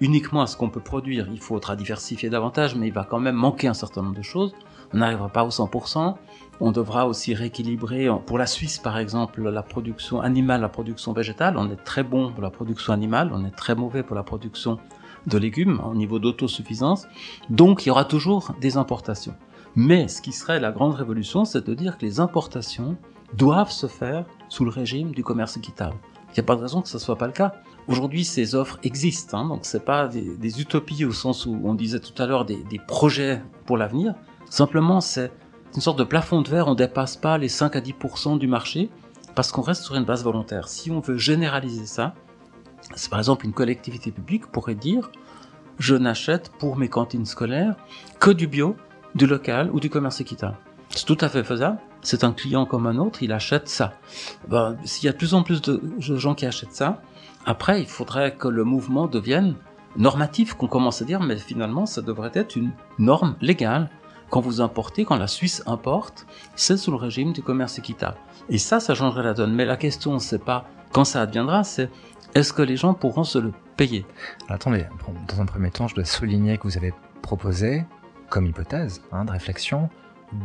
uniquement 0.00 0.42
à 0.42 0.46
ce 0.46 0.56
qu'on 0.56 0.70
peut 0.70 0.80
produire. 0.80 1.28
Il 1.30 1.40
faudra 1.40 1.76
diversifier 1.76 2.30
davantage, 2.30 2.74
mais 2.74 2.88
il 2.88 2.92
va 2.92 3.04
quand 3.04 3.20
même 3.20 3.36
manquer 3.36 3.68
un 3.68 3.74
certain 3.74 4.02
nombre 4.02 4.16
de 4.16 4.22
choses. 4.22 4.54
On 4.92 4.98
n'arrivera 4.98 5.28
pas 5.28 5.44
au 5.44 5.50
100%. 5.50 6.14
On 6.60 6.70
devra 6.70 7.08
aussi 7.08 7.34
rééquilibrer, 7.34 8.08
pour 8.26 8.38
la 8.38 8.46
Suisse 8.46 8.78
par 8.78 8.96
exemple, 8.98 9.42
la 9.42 9.62
production 9.62 10.20
animale, 10.20 10.60
la 10.60 10.68
production 10.68 11.12
végétale. 11.12 11.56
On 11.58 11.68
est 11.70 11.82
très 11.84 12.04
bon 12.04 12.30
pour 12.30 12.42
la 12.42 12.50
production 12.50 12.92
animale, 12.92 13.30
on 13.34 13.44
est 13.44 13.50
très 13.50 13.74
mauvais 13.74 14.04
pour 14.04 14.14
la 14.14 14.22
production 14.22 14.78
de 15.26 15.38
légumes 15.38 15.80
au 15.84 15.94
niveau 15.94 16.18
d'autosuffisance. 16.18 17.08
Donc 17.50 17.84
il 17.84 17.88
y 17.88 17.90
aura 17.90 18.04
toujours 18.04 18.52
des 18.60 18.76
importations. 18.76 19.34
Mais 19.74 20.06
ce 20.06 20.22
qui 20.22 20.30
serait 20.30 20.60
la 20.60 20.70
grande 20.70 20.94
révolution, 20.94 21.44
c'est 21.44 21.66
de 21.66 21.74
dire 21.74 21.98
que 21.98 22.06
les 22.06 22.20
importations 22.20 22.96
doivent 23.36 23.72
se 23.72 23.88
faire 23.88 24.24
sous 24.48 24.64
le 24.64 24.70
régime 24.70 25.10
du 25.10 25.24
commerce 25.24 25.56
équitable. 25.56 25.96
Il 26.34 26.40
n'y 26.40 26.44
a 26.44 26.46
pas 26.46 26.56
de 26.56 26.62
raison 26.62 26.82
que 26.82 26.88
ce 26.88 26.96
ne 26.96 27.00
soit 27.00 27.16
pas 27.16 27.28
le 27.28 27.32
cas. 27.32 27.54
Aujourd'hui, 27.86 28.24
ces 28.24 28.56
offres 28.56 28.78
existent, 28.82 29.38
hein, 29.38 29.48
donc 29.48 29.60
c'est 29.62 29.84
pas 29.84 30.08
des, 30.08 30.60
utopies 30.60 31.04
au 31.04 31.12
sens 31.12 31.46
où 31.46 31.60
on 31.62 31.74
disait 31.74 32.00
tout 32.00 32.20
à 32.20 32.26
l'heure 32.26 32.44
des, 32.44 32.62
des, 32.64 32.80
projets 32.80 33.40
pour 33.66 33.76
l'avenir. 33.76 34.14
Simplement, 34.50 35.00
c'est 35.00 35.30
une 35.74 35.80
sorte 35.80 35.98
de 35.98 36.04
plafond 36.04 36.42
de 36.42 36.48
verre, 36.48 36.66
on 36.66 36.74
dépasse 36.74 37.16
pas 37.16 37.38
les 37.38 37.48
5 37.48 37.76
à 37.76 37.80
10% 37.80 38.38
du 38.38 38.48
marché 38.48 38.90
parce 39.36 39.52
qu'on 39.52 39.62
reste 39.62 39.82
sur 39.82 39.94
une 39.94 40.04
base 40.04 40.24
volontaire. 40.24 40.68
Si 40.68 40.90
on 40.90 41.00
veut 41.00 41.18
généraliser 41.18 41.86
ça, 41.86 42.14
c'est 42.96 43.10
par 43.10 43.18
exemple 43.18 43.46
une 43.46 43.52
collectivité 43.52 44.10
publique 44.10 44.46
pourrait 44.46 44.74
dire 44.74 45.10
je 45.78 45.94
n'achète 45.94 46.50
pour 46.58 46.76
mes 46.76 46.88
cantines 46.88 47.26
scolaires 47.26 47.76
que 48.20 48.30
du 48.30 48.46
bio 48.46 48.76
du 49.14 49.26
local 49.26 49.70
ou 49.72 49.80
du 49.80 49.90
commerce 49.90 50.20
équitable. 50.20 50.56
C'est 50.90 51.06
tout 51.06 51.18
à 51.20 51.28
fait 51.28 51.44
faisable. 51.44 51.78
C'est 52.02 52.24
un 52.24 52.32
client 52.32 52.66
comme 52.66 52.86
un 52.86 52.98
autre, 52.98 53.22
il 53.22 53.32
achète 53.32 53.68
ça. 53.68 53.94
Ben, 54.48 54.76
S'il 54.84 55.06
y 55.06 55.08
a 55.08 55.12
de 55.12 55.16
plus 55.16 55.34
en 55.34 55.42
plus 55.42 55.62
de 55.62 55.80
gens 55.98 56.34
qui 56.34 56.44
achètent 56.44 56.74
ça, 56.74 57.00
après, 57.46 57.80
il 57.80 57.86
faudrait 57.86 58.34
que 58.34 58.48
le 58.48 58.64
mouvement 58.64 59.06
devienne 59.06 59.54
normatif, 59.96 60.54
qu'on 60.54 60.66
commence 60.66 61.02
à 61.02 61.04
dire, 61.04 61.20
mais 61.20 61.36
finalement, 61.36 61.86
ça 61.86 62.02
devrait 62.02 62.32
être 62.34 62.56
une 62.56 62.70
norme 62.98 63.36
légale. 63.40 63.90
Quand 64.30 64.40
vous 64.40 64.60
importez, 64.60 65.04
quand 65.04 65.16
la 65.16 65.26
Suisse 65.26 65.62
importe, 65.66 66.26
c'est 66.56 66.76
sous 66.76 66.90
le 66.90 66.96
régime 66.96 67.32
du 67.32 67.42
commerce 67.42 67.78
équitable. 67.78 68.16
Et 68.48 68.58
ça, 68.58 68.80
ça 68.80 68.94
changerait 68.94 69.22
la 69.22 69.34
donne. 69.34 69.54
Mais 69.54 69.64
la 69.64 69.76
question, 69.76 70.18
c'est 70.18 70.42
pas 70.42 70.66
quand 70.92 71.04
ça 71.04 71.20
adviendra, 71.20 71.64
c'est 71.64 71.90
est-ce 72.34 72.52
que 72.52 72.62
les 72.62 72.76
gens 72.76 72.94
pourront 72.94 73.24
se 73.24 73.38
le 73.38 73.52
payer? 73.76 74.06
Attendez, 74.48 74.86
dans 75.28 75.40
un 75.40 75.46
premier 75.46 75.70
temps, 75.70 75.86
je 75.86 75.94
dois 75.94 76.04
souligner 76.04 76.56
que 76.58 76.64
vous 76.64 76.76
avez 76.76 76.94
proposé, 77.22 77.84
comme 78.30 78.46
hypothèse 78.46 79.02
hein, 79.12 79.24
de 79.24 79.30
réflexion, 79.30 79.90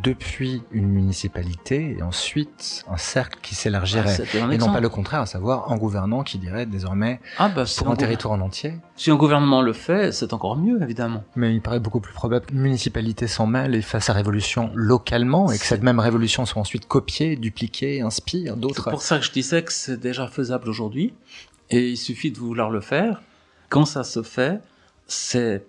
depuis 0.04 0.64
une 0.72 0.88
municipalité 0.88 1.98
et 1.98 2.02
ensuite 2.02 2.86
un 2.90 2.98
cercle 2.98 3.40
qui 3.42 3.56
s'élargirait. 3.56 4.18
Ah, 4.20 4.54
et 4.54 4.58
non 4.58 4.72
pas 4.72 4.80
le 4.80 4.90
contraire, 4.90 5.22
à 5.22 5.26
savoir 5.26 5.72
un 5.72 5.78
gouvernant 5.78 6.24
qui 6.24 6.38
dirait 6.38 6.66
désormais 6.66 7.20
ah 7.38 7.50
bah, 7.50 7.66
pour 7.78 7.90
un, 7.90 7.96
territoire 7.96 8.34
en 8.34 8.42
entier. 8.42 8.76
Si 8.96 9.12
un 9.12 9.16
gouvernement 9.16 9.62
le 9.62 9.74
fait, 9.74 10.12
c'est 10.12 10.34
encore 10.34 10.56
mieux 10.58 10.82
évidemment. 10.82 11.24
Mais 11.36 11.54
il 11.54 11.62
paraît 11.62 11.80
beaucoup 11.80 12.00
plus 12.00 12.14
probable 12.14 12.46
qu'une 12.48 12.60
municipalité 12.60 13.28
s'en 13.28 13.48
mêle 13.48 13.76
et 13.76 13.82
fasse 13.82 14.06
sa 14.06 14.14
révolution 14.14 14.72
localement 14.74 15.52
et 15.52 15.58
que 15.58 15.66
cette 15.66 15.84
même 15.84 16.00
révolution 16.00 16.46
soit 16.46 16.62
ensuite 16.62 16.88
copiée, 16.88 17.36
dupliquée, 17.36 18.02
inspire 18.02 18.56
d'autres. 18.56 18.86
C'est 18.86 18.92
pour 18.92 19.02
ça 19.02 19.20
que 19.20 19.26
je 19.26 19.32
disais 19.32 19.64
que 19.64 19.74
c'est 19.74 20.00
déjà 20.00 20.28
faisable 20.28 20.70
aujourd'hui 20.70 21.14
et 21.70 21.90
il 21.90 21.98
suffit 21.98 22.32
de 22.32 22.40
vouloir 22.40 22.70
le 22.70 22.82
faire. 22.82 23.22
Quand 23.70 23.86
ça 23.86 24.04
se 24.04 24.24
fait, 24.24 24.62
c'est 25.08 25.66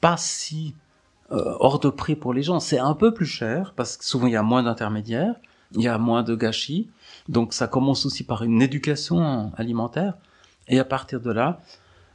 pas 0.00 0.16
si 0.16 0.74
euh, 1.32 1.56
hors 1.60 1.78
de 1.78 1.88
prix 1.88 2.14
pour 2.14 2.34
les 2.34 2.42
gens. 2.42 2.60
C'est 2.60 2.78
un 2.78 2.94
peu 2.94 3.14
plus 3.14 3.26
cher 3.26 3.72
parce 3.74 3.96
que 3.96 4.04
souvent 4.04 4.26
il 4.26 4.32
y 4.32 4.36
a 4.36 4.42
moins 4.42 4.62
d'intermédiaires, 4.62 5.34
il 5.74 5.82
y 5.82 5.88
a 5.88 5.98
moins 5.98 6.22
de 6.22 6.34
gâchis. 6.34 6.90
Donc 7.28 7.54
ça 7.54 7.66
commence 7.66 8.04
aussi 8.06 8.24
par 8.24 8.42
une 8.42 8.60
éducation 8.60 9.52
alimentaire. 9.56 10.14
Et 10.68 10.78
à 10.78 10.84
partir 10.84 11.20
de 11.20 11.30
là, 11.30 11.60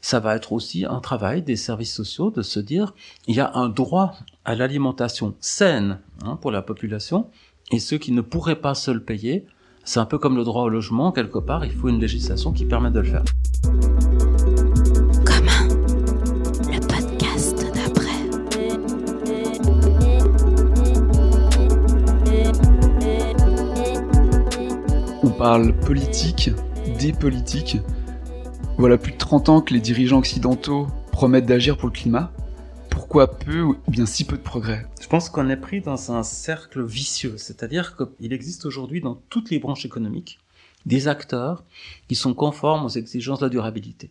ça 0.01 0.19
va 0.19 0.35
être 0.35 0.53
aussi 0.53 0.85
un 0.85 0.99
travail 0.99 1.41
des 1.41 1.55
services 1.55 1.93
sociaux 1.93 2.31
de 2.31 2.41
se 2.41 2.59
dire 2.59 2.93
il 3.27 3.35
y 3.35 3.39
a 3.39 3.51
un 3.55 3.69
droit 3.69 4.13
à 4.45 4.55
l'alimentation 4.55 5.35
saine 5.39 5.99
hein, 6.23 6.37
pour 6.39 6.51
la 6.51 6.61
population 6.61 7.29
et 7.71 7.79
ceux 7.79 7.97
qui 7.97 8.11
ne 8.11 8.21
pourraient 8.21 8.61
pas 8.61 8.75
se 8.75 8.91
le 8.91 9.03
payer, 9.03 9.45
c'est 9.83 9.99
un 9.99 10.05
peu 10.05 10.17
comme 10.17 10.37
le 10.37 10.43
droit 10.43 10.63
au 10.63 10.69
logement 10.69 11.11
quelque 11.11 11.39
part, 11.39 11.65
il 11.65 11.71
faut 11.71 11.89
une 11.89 11.99
législation 11.99 12.51
qui 12.51 12.65
permette 12.65 12.93
de 12.93 13.01
le 13.01 13.09
faire. 13.09 13.23
Parle 25.37 25.79
politique, 25.81 26.49
des 26.99 27.13
politiques. 27.13 27.77
Voilà 28.79 28.97
plus 28.97 29.11
de 29.11 29.17
30 29.17 29.49
ans 29.49 29.61
que 29.61 29.71
les 29.71 29.79
dirigeants 29.79 30.17
occidentaux 30.17 30.87
promettent 31.11 31.45
d'agir 31.45 31.77
pour 31.77 31.89
le 31.89 31.93
climat. 31.93 32.31
Pourquoi 32.89 33.37
peu 33.37 33.61
ou 33.61 33.77
bien 33.87 34.07
si 34.07 34.25
peu 34.25 34.35
de 34.37 34.41
progrès? 34.41 34.87
Je 34.99 35.07
pense 35.07 35.29
qu'on 35.29 35.47
est 35.49 35.57
pris 35.57 35.81
dans 35.81 36.11
un 36.11 36.23
cercle 36.23 36.83
vicieux, 36.83 37.37
c'est-à-dire 37.37 37.95
qu'il 37.95 38.33
existe 38.33 38.65
aujourd'hui 38.65 38.99
dans 38.99 39.21
toutes 39.29 39.51
les 39.51 39.59
branches 39.59 39.85
économiques 39.85 40.39
des 40.87 41.07
acteurs 41.07 41.63
qui 42.07 42.15
sont 42.15 42.33
conformes 42.33 42.85
aux 42.85 42.89
exigences 42.89 43.39
de 43.39 43.45
la 43.45 43.49
durabilité. 43.51 44.09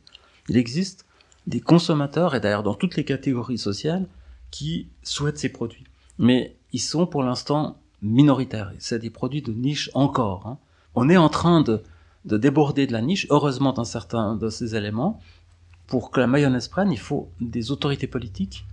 Il 0.48 0.56
existe 0.56 1.06
des 1.48 1.60
consommateurs, 1.60 2.36
et 2.36 2.40
d'ailleurs 2.40 2.62
dans 2.62 2.74
toutes 2.74 2.96
les 2.96 3.04
catégories 3.04 3.58
sociales, 3.58 4.06
qui 4.52 4.86
souhaitent 5.02 5.38
ces 5.38 5.48
produits. 5.48 5.84
Mais 6.20 6.54
ils 6.72 6.80
sont 6.80 7.06
pour 7.06 7.24
l'instant 7.24 7.78
minoritaires. 8.00 8.72
C'est 8.78 9.00
des 9.00 9.10
produits 9.10 9.42
de 9.42 9.52
niche 9.52 9.90
encore. 9.94 10.46
Hein 10.46 10.58
on 10.96 11.08
est 11.10 11.16
en 11.16 11.28
train 11.28 11.60
de, 11.60 11.82
déborder 12.24 12.86
de 12.86 12.92
la 12.92 13.02
niche, 13.02 13.26
heureusement 13.30 13.72
dans 13.72 13.84
certains 13.84 14.34
de 14.34 14.48
ces 14.48 14.74
éléments. 14.74 15.20
Pour 15.86 16.10
que 16.10 16.18
la 16.18 16.26
mayonnaise 16.26 16.66
prenne, 16.66 16.90
il 16.90 16.98
faut 16.98 17.28
des 17.40 17.70
autorités 17.70 18.08
politiques 18.08 18.64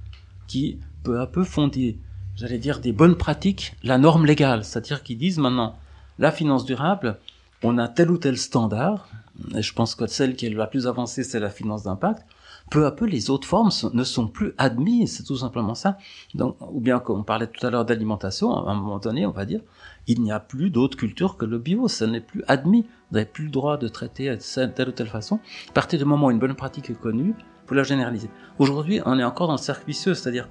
qui, 0.47 0.79
peu 1.03 1.19
à 1.19 1.27
peu, 1.27 1.43
font 1.43 1.67
des, 1.67 1.99
j'allais 2.35 2.57
dire, 2.57 2.79
des 2.79 2.91
bonnes 2.91 3.15
pratiques, 3.17 3.75
la 3.83 3.99
norme 3.99 4.25
légale. 4.25 4.63
C'est-à-dire 4.63 5.03
qu'ils 5.03 5.19
disent 5.19 5.37
maintenant, 5.37 5.75
la 6.17 6.31
finance 6.31 6.65
durable, 6.65 7.19
on 7.61 7.77
a 7.77 7.87
tel 7.87 8.09
ou 8.09 8.17
tel 8.17 8.37
standard, 8.37 9.07
et 9.55 9.61
je 9.61 9.73
pense 9.73 9.93
que 9.93 10.07
celle 10.07 10.35
qui 10.35 10.47
est 10.47 10.49
la 10.49 10.65
plus 10.65 10.87
avancée, 10.87 11.23
c'est 11.23 11.39
la 11.39 11.49
finance 11.49 11.83
d'impact, 11.83 12.25
peu 12.69 12.85
à 12.85 12.91
peu, 12.91 13.05
les 13.05 13.29
autres 13.29 13.47
formes 13.47 13.69
ne 13.93 14.03
sont 14.03 14.27
plus 14.27 14.53
admises, 14.57 15.17
c'est 15.17 15.23
tout 15.23 15.37
simplement 15.37 15.75
ça. 15.75 15.97
Donc, 16.33 16.55
ou 16.59 16.79
bien 16.79 16.99
qu'on 16.99 17.23
parlait 17.23 17.47
tout 17.47 17.65
à 17.65 17.69
l'heure 17.69 17.85
d'alimentation, 17.85 18.51
à 18.51 18.71
un 18.71 18.75
moment 18.75 18.99
donné, 18.99 19.25
on 19.25 19.31
va 19.31 19.45
dire, 19.45 19.61
il 20.07 20.21
n'y 20.21 20.31
a 20.31 20.39
plus 20.39 20.69
d'autre 20.69 20.97
culture 20.97 21.37
que 21.37 21.45
le 21.45 21.59
bio, 21.59 21.87
ça 21.87 22.07
n'est 22.07 22.21
plus 22.21 22.43
admis. 22.47 22.81
Vous 22.81 23.17
n'avez 23.17 23.25
plus 23.25 23.45
le 23.45 23.51
droit 23.51 23.77
de 23.77 23.87
traiter 23.87 24.29
de 24.29 24.65
telle 24.67 24.89
ou 24.89 24.91
telle 24.91 25.07
façon. 25.07 25.39
À 25.69 25.73
partir 25.73 25.99
du 25.99 26.05
moment 26.05 26.27
où 26.27 26.31
une 26.31 26.39
bonne 26.39 26.55
pratique 26.55 26.89
est 26.89 26.99
connue, 26.99 27.35
vous 27.67 27.75
la 27.75 27.83
généraliser. 27.83 28.29
Aujourd'hui, 28.59 29.01
on 29.05 29.19
est 29.19 29.23
encore 29.23 29.47
dans 29.47 29.53
le 29.53 29.59
cercle 29.59 29.85
vicieux, 29.87 30.13
c'est-à-dire, 30.13 30.49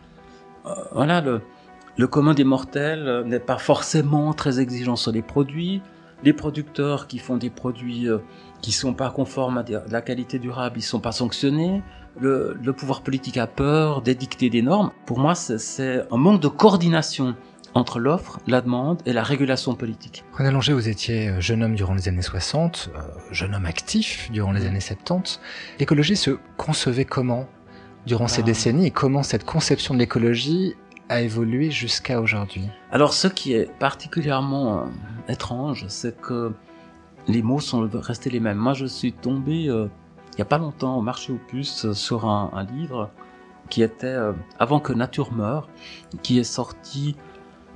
euh, 0.67 0.75
voilà, 0.93 1.21
le, 1.21 2.07
commun 2.07 2.35
des 2.35 2.45
mortels 2.45 3.07
euh, 3.07 3.25
n'est 3.25 3.41
pas 3.41 3.59
forcément 3.59 4.33
très 4.33 4.61
exigeant 4.61 4.97
sur 4.97 5.13
les 5.13 5.23
produits. 5.23 5.83
Les 6.25 6.33
producteurs 6.33 7.09
qui 7.09 7.19
font 7.19 7.37
des 7.37 7.51
produits 7.51 8.09
euh, 8.09 8.19
qui 8.61 8.71
sont 8.71 8.95
pas 8.95 9.11
conformes 9.11 9.59
à 9.59 9.65
la 9.91 10.03
qualité 10.03 10.39
durable, 10.39 10.79
ils 10.79 10.83
sont 10.83 11.01
pas 11.01 11.11
sanctionnés 11.11 11.83
le, 12.21 12.57
le 12.63 12.73
pouvoir 12.73 13.03
politique 13.03 13.37
a 13.37 13.47
peur 13.47 14.03
d'édicter 14.03 14.51
des 14.51 14.63
normes. 14.63 14.91
Pour 15.07 15.19
moi, 15.19 15.35
c'est 15.35 16.03
un 16.11 16.17
manque 16.17 16.41
de 16.41 16.49
coordination 16.49 17.35
entre 17.75 17.99
l'offre, 17.99 18.41
la 18.47 18.61
demande 18.61 19.01
et 19.07 19.13
la 19.13 19.23
régulation 19.23 19.75
politique. 19.75 20.25
René 20.33 20.51
Longer, 20.51 20.73
vous 20.73 20.89
étiez 20.89 21.29
euh, 21.29 21.41
jeune 21.41 21.63
homme 21.63 21.75
durant 21.75 21.95
les 21.95 22.09
années 22.09 22.23
60, 22.23 22.91
euh, 22.95 23.01
jeune 23.31 23.55
homme 23.55 23.67
actif 23.67 24.31
durant 24.31 24.53
les 24.53 24.67
années 24.67 24.81
70. 24.81 25.41
L'écologie 25.79 26.17
se 26.17 26.39
concevait 26.57 27.05
comment 27.05 27.49
durant 28.07 28.29
ces 28.29 28.43
ah. 28.43 28.45
décennies 28.45 28.87
et 28.87 28.91
comment 28.91 29.23
cette 29.23 29.45
conception 29.45 29.95
de 29.95 29.99
l'écologie 30.01 30.75
a 31.09 31.23
évolué 31.23 31.71
jusqu'à 31.71 32.21
aujourd'hui? 32.21 32.69
Alors 32.91 33.15
ce 33.15 33.29
qui 33.29 33.55
est 33.55 33.71
particulièrement 33.79 34.81
euh, 34.81 35.33
étrange, 35.33 35.87
c'est 35.89 36.21
que 36.21 36.53
les 37.29 37.43
mots 37.43 37.61
sont 37.61 37.89
restés 37.93 38.31
les 38.31 38.41
mêmes. 38.41 38.59
Moi 38.59 38.75
je 38.75 38.87
suis 38.87 39.13
tombé 39.13 39.71
il 40.33 40.37
n'y 40.37 40.43
a 40.43 40.47
pas 40.47 40.59
longtemps 40.59 40.97
au 40.97 41.03
marché 41.03 41.33
aux 41.33 41.41
puces 41.49 41.85
euh, 41.85 41.95
sur 41.95 42.27
un, 42.27 42.67
livre 42.73 43.11
qui 43.69 43.83
était 43.83 44.07
euh, 44.07 44.33
Avant 44.59 44.81
que 44.81 44.93
nature 44.93 45.33
meure, 45.33 45.69
qui 46.23 46.39
est 46.39 46.45
sorti 46.45 47.17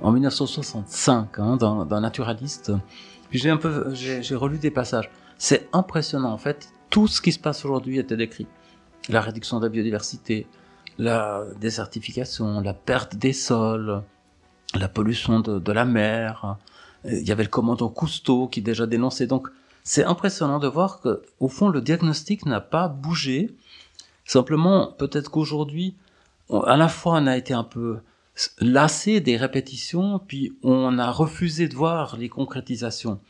en 0.01 0.11
1965 0.11 1.39
hein, 1.39 1.57
d'un 1.57 2.01
naturaliste. 2.01 2.71
Puis 3.29 3.39
j'ai 3.39 3.49
un 3.49 3.57
peu, 3.57 3.93
j'ai 3.93 4.35
relu 4.35 4.57
des 4.57 4.71
passages. 4.71 5.09
C'est 5.37 5.69
impressionnant 5.73 6.31
en 6.31 6.37
fait. 6.37 6.69
Tout 6.89 7.07
ce 7.07 7.21
qui 7.21 7.31
se 7.31 7.39
passe 7.39 7.65
aujourd'hui 7.65 7.99
était 7.99 8.15
décrit. 8.15 8.47
La 9.09 9.21
réduction 9.21 9.59
de 9.59 9.65
la 9.65 9.69
biodiversité, 9.69 10.47
la 10.97 11.43
désertification, 11.59 12.61
la 12.61 12.73
perte 12.73 13.15
des 13.15 13.33
sols, 13.33 14.01
la 14.73 14.87
pollution 14.87 15.39
de, 15.39 15.59
de 15.59 15.71
la 15.71 15.85
mer. 15.85 16.57
Il 17.05 17.27
y 17.27 17.31
avait 17.31 17.43
le 17.43 17.49
commandant 17.49 17.89
Cousteau 17.89 18.47
qui 18.47 18.61
déjà 18.61 18.85
dénonçait 18.85 19.27
donc 19.27 19.49
c'est 19.87 20.03
impressionnant 20.03 20.59
de 20.59 20.67
voir 20.67 20.99
que, 20.99 21.21
au 21.39 21.47
fond, 21.47 21.69
le 21.69 21.79
diagnostic 21.79 22.45
n'a 22.45 22.59
pas 22.59 22.89
bougé. 22.89 23.55
Simplement, 24.25 24.91
peut-être 24.91 25.31
qu'aujourd'hui, 25.31 25.95
à 26.51 26.75
la 26.75 26.89
fois, 26.89 27.13
on 27.13 27.25
a 27.25 27.37
été 27.37 27.53
un 27.53 27.63
peu 27.63 27.99
lassé 28.59 29.21
des 29.21 29.37
répétitions, 29.37 30.19
puis 30.19 30.57
on 30.61 30.99
a 30.99 31.09
refusé 31.09 31.69
de 31.69 31.75
voir 31.75 32.17
les 32.17 32.27
concrétisations. 32.27 33.21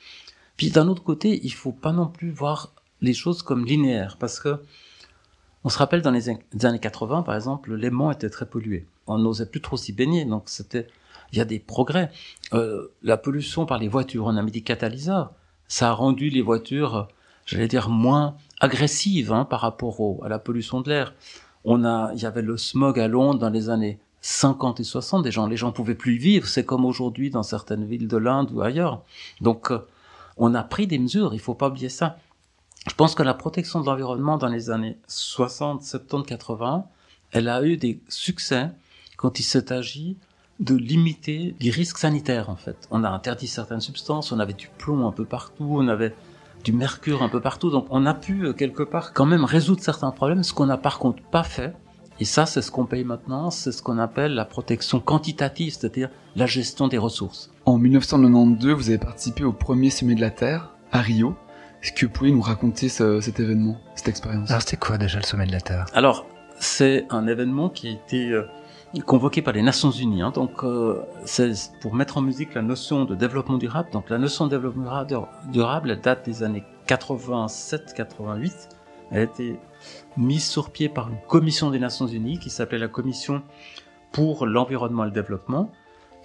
Puis 0.58 0.72
d'un 0.72 0.88
autre 0.88 1.04
côté, 1.04 1.40
il 1.44 1.54
faut 1.54 1.72
pas 1.72 1.92
non 1.92 2.08
plus 2.08 2.32
voir 2.32 2.74
les 3.02 3.14
choses 3.14 3.44
comme 3.44 3.64
linéaires, 3.64 4.18
parce 4.18 4.40
que 4.40 4.60
on 5.64 5.70
se 5.70 5.78
rappelle 5.78 6.02
dans 6.02 6.10
les 6.10 6.28
années 6.30 6.80
80, 6.80 7.22
par 7.22 7.36
exemple, 7.36 7.76
l'aimant 7.76 8.10
était 8.10 8.32
très 8.32 8.48
pollué. 8.48 8.88
On 9.06 9.20
n'osait 9.20 9.46
plus 9.46 9.62
trop 9.62 9.78
s'y 9.78 9.94
baigner, 9.94 10.26
donc 10.26 10.50
c'était, 10.50 10.88
il 11.32 11.38
y 11.38 11.42
a 11.42 11.46
des 11.46 11.60
progrès. 11.60 12.10
Euh, 12.54 12.88
la 13.04 13.18
pollution 13.18 13.68
par 13.68 13.78
les 13.78 13.88
voitures, 13.88 14.26
on 14.26 14.38
a 14.38 14.42
mis 14.42 14.52
des 14.52 14.62
catalyseurs 14.62 15.34
ça 15.68 15.90
a 15.90 15.94
rendu 15.94 16.30
les 16.30 16.42
voitures, 16.42 17.08
j'allais 17.46 17.68
dire, 17.68 17.90
moins 17.90 18.36
agressives 18.60 19.32
hein, 19.32 19.46
par 19.46 19.62
rapport 19.62 20.00
au, 20.00 20.24
à 20.24 20.30
la 20.30 20.40
pollution 20.40 20.82
de 20.82 20.90
l'air. 20.90 21.14
On 21.64 21.84
a, 21.84 22.12
il 22.14 22.22
y 22.22 22.26
avait 22.26 22.42
le 22.42 22.58
smog 22.58 23.00
à 23.00 23.08
Londres 23.08 23.40
dans 23.40 23.50
les 23.50 23.70
années 23.70 24.00
50 24.22 24.80
et 24.80 24.84
60, 24.84 25.24
des 25.24 25.32
gens, 25.32 25.48
les 25.48 25.58
gens 25.58 25.72
pouvaient 25.72 25.96
plus 25.96 26.18
vivre. 26.18 26.48
C'est 26.48 26.66
comme 26.66 26.86
aujourd'hui 26.86 27.30
dans 27.30 27.44
certaines 27.44 27.86
villes 27.86 28.08
de 28.08 28.18
l'Inde 28.18 28.52
ou 28.52 28.62
ailleurs. 28.62 29.04
Donc, 29.42 29.72
euh, 29.72 29.80
on 30.38 30.54
a 30.56 30.64
pris 30.64 30.88
des 30.88 31.00
mesures. 31.00 31.34
Il 31.34 31.40
faut 31.40 31.54
pas 31.54 31.70
oublier 31.70 31.90
ça. 31.90 32.18
Je 32.90 32.94
pense 32.94 33.16
que 33.16 33.24
la 33.24 33.34
protection 33.34 33.82
de 33.82 33.86
l'environnement 33.86 34.38
dans 34.38 34.48
les 34.48 34.70
années 34.70 34.98
60, 35.08 35.84
70, 35.84 36.28
80, 36.28 36.86
elle 37.32 37.50
a 37.50 37.64
eu 37.64 37.78
des 37.78 38.02
succès 38.08 38.70
quand 39.18 39.40
il 39.40 39.44
s'est 39.44 39.74
agi 39.74 40.18
de 40.60 40.76
limiter 40.76 41.56
les 41.60 41.70
risques 41.70 41.98
sanitaires 41.98 42.50
en 42.50 42.56
fait. 42.56 42.88
On 42.92 43.04
a 43.04 43.10
interdit 43.10 43.48
certaines 43.48 43.82
substances, 43.82 44.32
on 44.32 44.40
avait 44.40 44.54
du 44.54 44.70
plomb 44.78 45.08
un 45.08 45.12
peu 45.12 45.26
partout, 45.26 45.68
on 45.70 45.88
avait 45.88 46.14
du 46.64 46.74
mercure 46.74 47.24
un 47.24 47.30
peu 47.30 47.40
partout, 47.40 47.70
donc 47.70 47.86
on 47.90 48.06
a 48.06 48.14
pu 48.14 48.46
euh, 48.46 48.54
quelque 48.54 48.84
part 48.84 49.14
quand 49.14 49.26
même 49.26 49.46
résoudre 49.46 49.82
certains 49.82 50.12
problèmes, 50.12 50.44
ce 50.44 50.54
qu'on 50.54 50.66
n'a 50.66 50.78
par 50.78 51.00
contre 51.00 51.22
pas 51.24 51.44
fait. 51.44 51.74
Et 52.20 52.26
ça, 52.26 52.48
c'est 52.48 52.64
ce 52.64 52.72
qu'on 52.72 52.86
paye 52.86 53.04
maintenant, 53.04 53.52
c'est 53.52 53.72
ce 53.72 53.84
qu'on 53.84 54.00
appelle 54.00 54.34
la 54.34 54.46
protection 54.46 55.00
quantitative, 55.00 55.74
c'est-à-dire 55.74 56.10
la 56.36 56.48
gestion 56.48 56.88
des 56.88 56.98
ressources. 56.98 57.52
En 57.66 57.78
1992, 57.78 58.74
vous 58.74 58.90
avez 58.90 58.98
participé 58.98 59.44
au 59.44 59.54
premier 59.54 59.92
sommet 59.92 60.16
de 60.16 60.22
la 60.22 60.32
Terre, 60.32 60.72
à 60.92 61.02
Rio. 61.02 61.36
Est-ce 61.84 61.92
que 61.92 62.08
vous 62.08 62.12
pouvez 62.12 62.32
nous 62.32 62.42
raconter 62.42 62.90
cet 62.90 63.40
événement, 63.40 63.78
cette 63.94 64.08
expérience? 64.08 64.50
Alors 64.50 64.64
c'était 64.64 64.78
quoi 64.78 64.98
déjà 64.98 65.20
le 65.20 65.26
sommet 65.26 65.46
de 65.46 65.52
la 65.52 65.62
Terre? 65.62 65.86
Alors, 65.94 66.26
c'est 66.60 67.06
un 67.12 67.28
événement 67.28 67.70
qui 67.70 67.88
a 67.90 67.92
été 67.92 68.32
euh, 68.32 68.48
convoqué 69.06 69.42
par 69.42 69.54
les 69.54 69.62
Nations 69.62 69.92
Unies. 69.92 70.22
Hein. 70.22 70.32
donc, 70.32 70.64
euh, 70.64 71.02
c'est 71.26 71.52
pour 71.82 71.94
mettre 71.94 72.18
en 72.18 72.22
musique 72.22 72.54
la 72.54 72.62
notion 72.62 73.06
de 73.06 73.16
développement 73.16 73.58
durable. 73.58 73.90
Donc, 73.92 74.10
la 74.10 74.18
notion 74.18 74.46
de 74.46 74.52
développement 74.52 75.06
durable, 75.52 75.92
elle 75.92 76.02
date 76.02 76.26
des 76.26 76.44
années 76.44 76.64
87-88. 76.88 78.70
Elle 79.12 79.20
a 79.20 79.24
été 79.24 79.60
mise 80.18 80.46
sur 80.46 80.70
pied 80.72 80.90
par 80.90 81.10
une 81.10 81.20
commission 81.28 81.70
des 81.70 81.80
Nations 81.80 82.08
Unies 82.08 82.40
qui 82.40 82.50
s'appelait 82.50 82.78
la 82.78 82.88
Commission 82.88 83.44
pour 84.12 84.46
l'environnement 84.46 85.04
et 85.04 85.08
le 85.08 85.14
développement, 85.14 85.72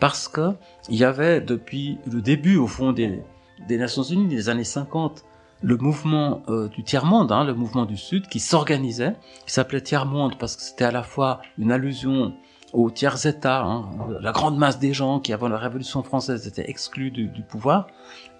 parce 0.01 0.29
que 0.29 0.51
il 0.89 0.97
y 0.97 1.05
avait 1.05 1.41
depuis 1.41 1.99
le 2.11 2.23
début, 2.23 2.57
au 2.57 2.67
fond, 2.67 2.93
des, 2.93 3.23
Nations 3.69 4.03
Unies, 4.03 4.29
des 4.29 4.49
années 4.49 4.65
50, 4.65 5.25
le 5.61 5.77
mouvement 5.77 6.43
euh, 6.49 6.69
du 6.69 6.83
tiers-monde, 6.83 7.31
hein, 7.31 7.45
le 7.45 7.55
mouvement 7.55 7.85
du 7.85 7.97
Sud, 7.97 8.27
qui 8.29 8.41
s'organisait, 8.41 9.15
qui 9.47 9.53
s'appelait 9.53 9.81
tiers-monde 9.81 10.37
parce 10.39 10.57
que 10.57 10.63
c'était 10.63 10.85
à 10.85 10.91
la 10.91 11.05
fois 11.05 11.41
une 11.59 11.71
allusion 11.71 12.35
aux 12.73 12.91
tiers-États, 12.91 13.63
hein, 13.63 13.91
la 14.21 14.33
grande 14.33 14.57
masse 14.57 14.79
des 14.79 14.93
gens 14.93 15.21
qui, 15.21 15.33
avant 15.33 15.49
la 15.49 15.59
Révolution 15.59 16.03
française, 16.03 16.47
étaient 16.47 16.69
exclus 16.69 17.11
du, 17.11 17.43
pouvoir, 17.43 17.87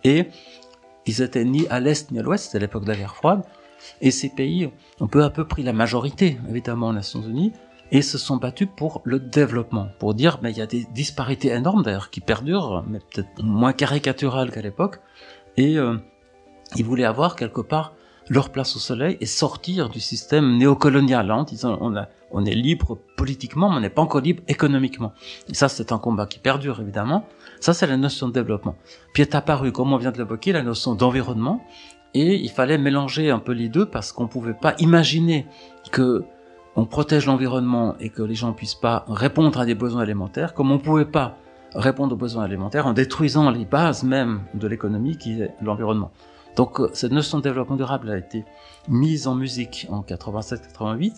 et 0.05 0.29
ils 1.07 1.23
étaient 1.23 1.45
ni 1.45 1.67
à 1.69 1.81
l'Est 1.81 2.11
ni 2.11 2.19
à 2.19 2.23
l'Ouest, 2.23 2.47
c'était 2.47 2.61
l'époque 2.61 2.85
de 2.85 2.89
la 2.89 2.97
guerre 2.97 3.15
froide, 3.15 3.43
et 4.01 4.11
ces 4.11 4.29
pays 4.29 4.71
ont 5.01 5.09
peu 5.09 5.25
à 5.25 5.31
peu 5.31 5.47
pris 5.47 5.63
la 5.63 5.73
majorité, 5.73 6.39
évidemment, 6.49 6.89
aux 6.89 6.93
Nations 6.93 7.23
Unies, 7.23 7.53
et 7.91 8.01
se 8.01 8.17
sont 8.17 8.37
battus 8.37 8.69
pour 8.75 9.03
le 9.05 9.21
développement, 9.21 9.89
pour 9.99 10.15
dire, 10.15 10.39
mais 10.43 10.51
il 10.51 10.57
y 10.57 10.63
a 10.63 10.67
des 10.67 10.87
disparités 10.95 11.49
énormes 11.49 11.83
d'ailleurs 11.83 12.11
qui 12.11 12.21
perdurent, 12.21 12.85
mais 12.89 13.01
peut-être 13.01 13.43
moins 13.43 13.75
caricaturales 13.75 14.51
qu'à 14.51 14.63
l'époque, 14.63 15.01
et 15.59 15.77
euh, 15.79 15.97
ils 16.77 16.85
voulaient 16.85 17.05
avoir 17.05 17.37
quelque 17.37 17.61
part 17.61 17.93
leur 18.29 18.51
place 18.51 18.77
au 18.77 18.79
soleil 18.79 19.19
et 19.21 19.27
sortir 19.27 19.91
du 19.91 20.01
système 20.01 20.57
néocolonial, 20.57 21.31
hein, 21.31 21.45
disant 21.45 21.77
on, 21.81 21.95
a, 21.97 22.09
on 22.33 22.45
est 22.45 22.55
libre 22.55 22.99
politiquement, 23.17 23.71
mais 23.71 23.77
on 23.77 23.81
n'est 23.81 23.91
pas 23.91 24.03
encore 24.03 24.21
libre 24.21 24.43
économiquement. 24.49 25.13
Et 25.49 25.55
ça, 25.55 25.69
c'est 25.69 25.93
un 25.93 25.99
combat 25.99 26.27
qui 26.27 26.39
perdure 26.39 26.81
évidemment. 26.81 27.27
Ça, 27.61 27.75
c'est 27.75 27.87
la 27.87 27.97
notion 27.97 28.29
de 28.29 28.33
développement. 28.33 28.77
Puis 29.13 29.23
est 29.23 29.35
apparue, 29.35 29.73
comme 29.73 29.93
on 29.93 29.97
vient 29.97 30.13
de 30.13 30.19
l'évoquer, 30.19 30.53
la 30.53 30.63
notion 30.63 30.95
d'environnement, 30.95 31.63
et 32.15 32.35
il 32.35 32.51
fallait 32.51 32.79
mélanger 32.79 33.31
un 33.31 33.39
peu 33.39 33.53
les 33.53 33.69
deux 33.69 33.87
parce 33.87 34.13
qu'on 34.13 34.29
pouvait 34.29 34.55
pas 34.55 34.75
imaginer 34.79 35.47
que 35.91 36.25
on 36.75 36.87
protège 36.87 37.27
l'environnement 37.27 37.97
et 38.01 38.09
que 38.09 38.23
les 38.23 38.35
gens 38.35 38.53
puissent 38.53 38.75
pas 38.75 39.05
répondre 39.09 39.61
à 39.61 39.67
des 39.67 39.75
besoins 39.75 40.03
alimentaires, 40.03 40.55
comme 40.55 40.71
on 40.71 40.79
pouvait 40.79 41.05
pas 41.05 41.37
répondre 41.75 42.15
aux 42.15 42.19
besoins 42.19 42.45
alimentaires 42.45 42.87
en 42.87 42.93
détruisant 42.93 43.51
les 43.51 43.65
bases 43.65 44.05
même 44.05 44.41
de 44.55 44.67
l'économie 44.67 45.17
qui 45.17 45.41
est 45.41 45.55
l'environnement. 45.61 46.11
Donc 46.57 46.81
euh, 46.81 46.91
cette 46.93 47.13
notion 47.13 47.39
de 47.39 47.43
développement 47.43 47.77
durable 47.77 48.11
a 48.11 48.19
été 48.19 48.45
mise 48.89 49.27
en 49.27 49.35
musique 49.35 49.87
en 49.91 50.03
87-88 50.03 51.15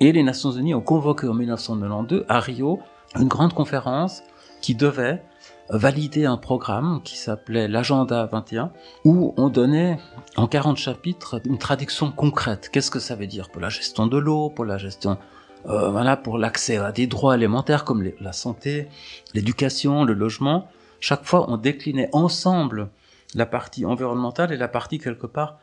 et 0.00 0.12
les 0.12 0.22
Nations 0.22 0.50
Unies 0.50 0.74
ont 0.74 0.80
convoqué 0.80 1.28
en 1.28 1.34
1992 1.34 2.24
à 2.28 2.40
Rio 2.40 2.80
une 3.18 3.28
grande 3.28 3.54
conférence 3.54 4.22
qui 4.60 4.74
devait 4.74 5.22
valider 5.68 6.26
un 6.26 6.36
programme 6.36 7.00
qui 7.04 7.16
s'appelait 7.16 7.68
l'agenda 7.68 8.26
21 8.26 8.72
où 9.04 9.34
on 9.36 9.48
donnait 9.48 9.98
en 10.36 10.46
40 10.46 10.76
chapitres 10.76 11.40
une 11.44 11.58
traduction 11.58 12.10
concrète. 12.10 12.70
Qu'est-ce 12.72 12.90
que 12.90 12.98
ça 12.98 13.14
veut 13.14 13.26
dire 13.26 13.50
pour 13.50 13.60
la 13.60 13.68
gestion 13.68 14.06
de 14.06 14.18
l'eau, 14.18 14.50
pour 14.50 14.64
la 14.64 14.78
gestion 14.78 15.18
euh, 15.66 15.90
voilà 15.90 16.16
pour 16.16 16.38
l'accès 16.38 16.78
à 16.78 16.90
des 16.90 17.06
droits 17.06 17.34
élémentaires 17.34 17.84
comme 17.84 18.10
la 18.20 18.32
santé, 18.32 18.88
l'éducation, 19.34 20.04
le 20.04 20.14
logement. 20.14 20.68
Chaque 21.00 21.24
fois, 21.24 21.50
on 21.50 21.58
déclinait 21.58 22.08
ensemble 22.12 22.88
la 23.34 23.44
partie 23.44 23.84
environnementale 23.84 24.52
et 24.52 24.56
la 24.56 24.68
partie 24.68 24.98
quelque 24.98 25.26
part 25.26 25.58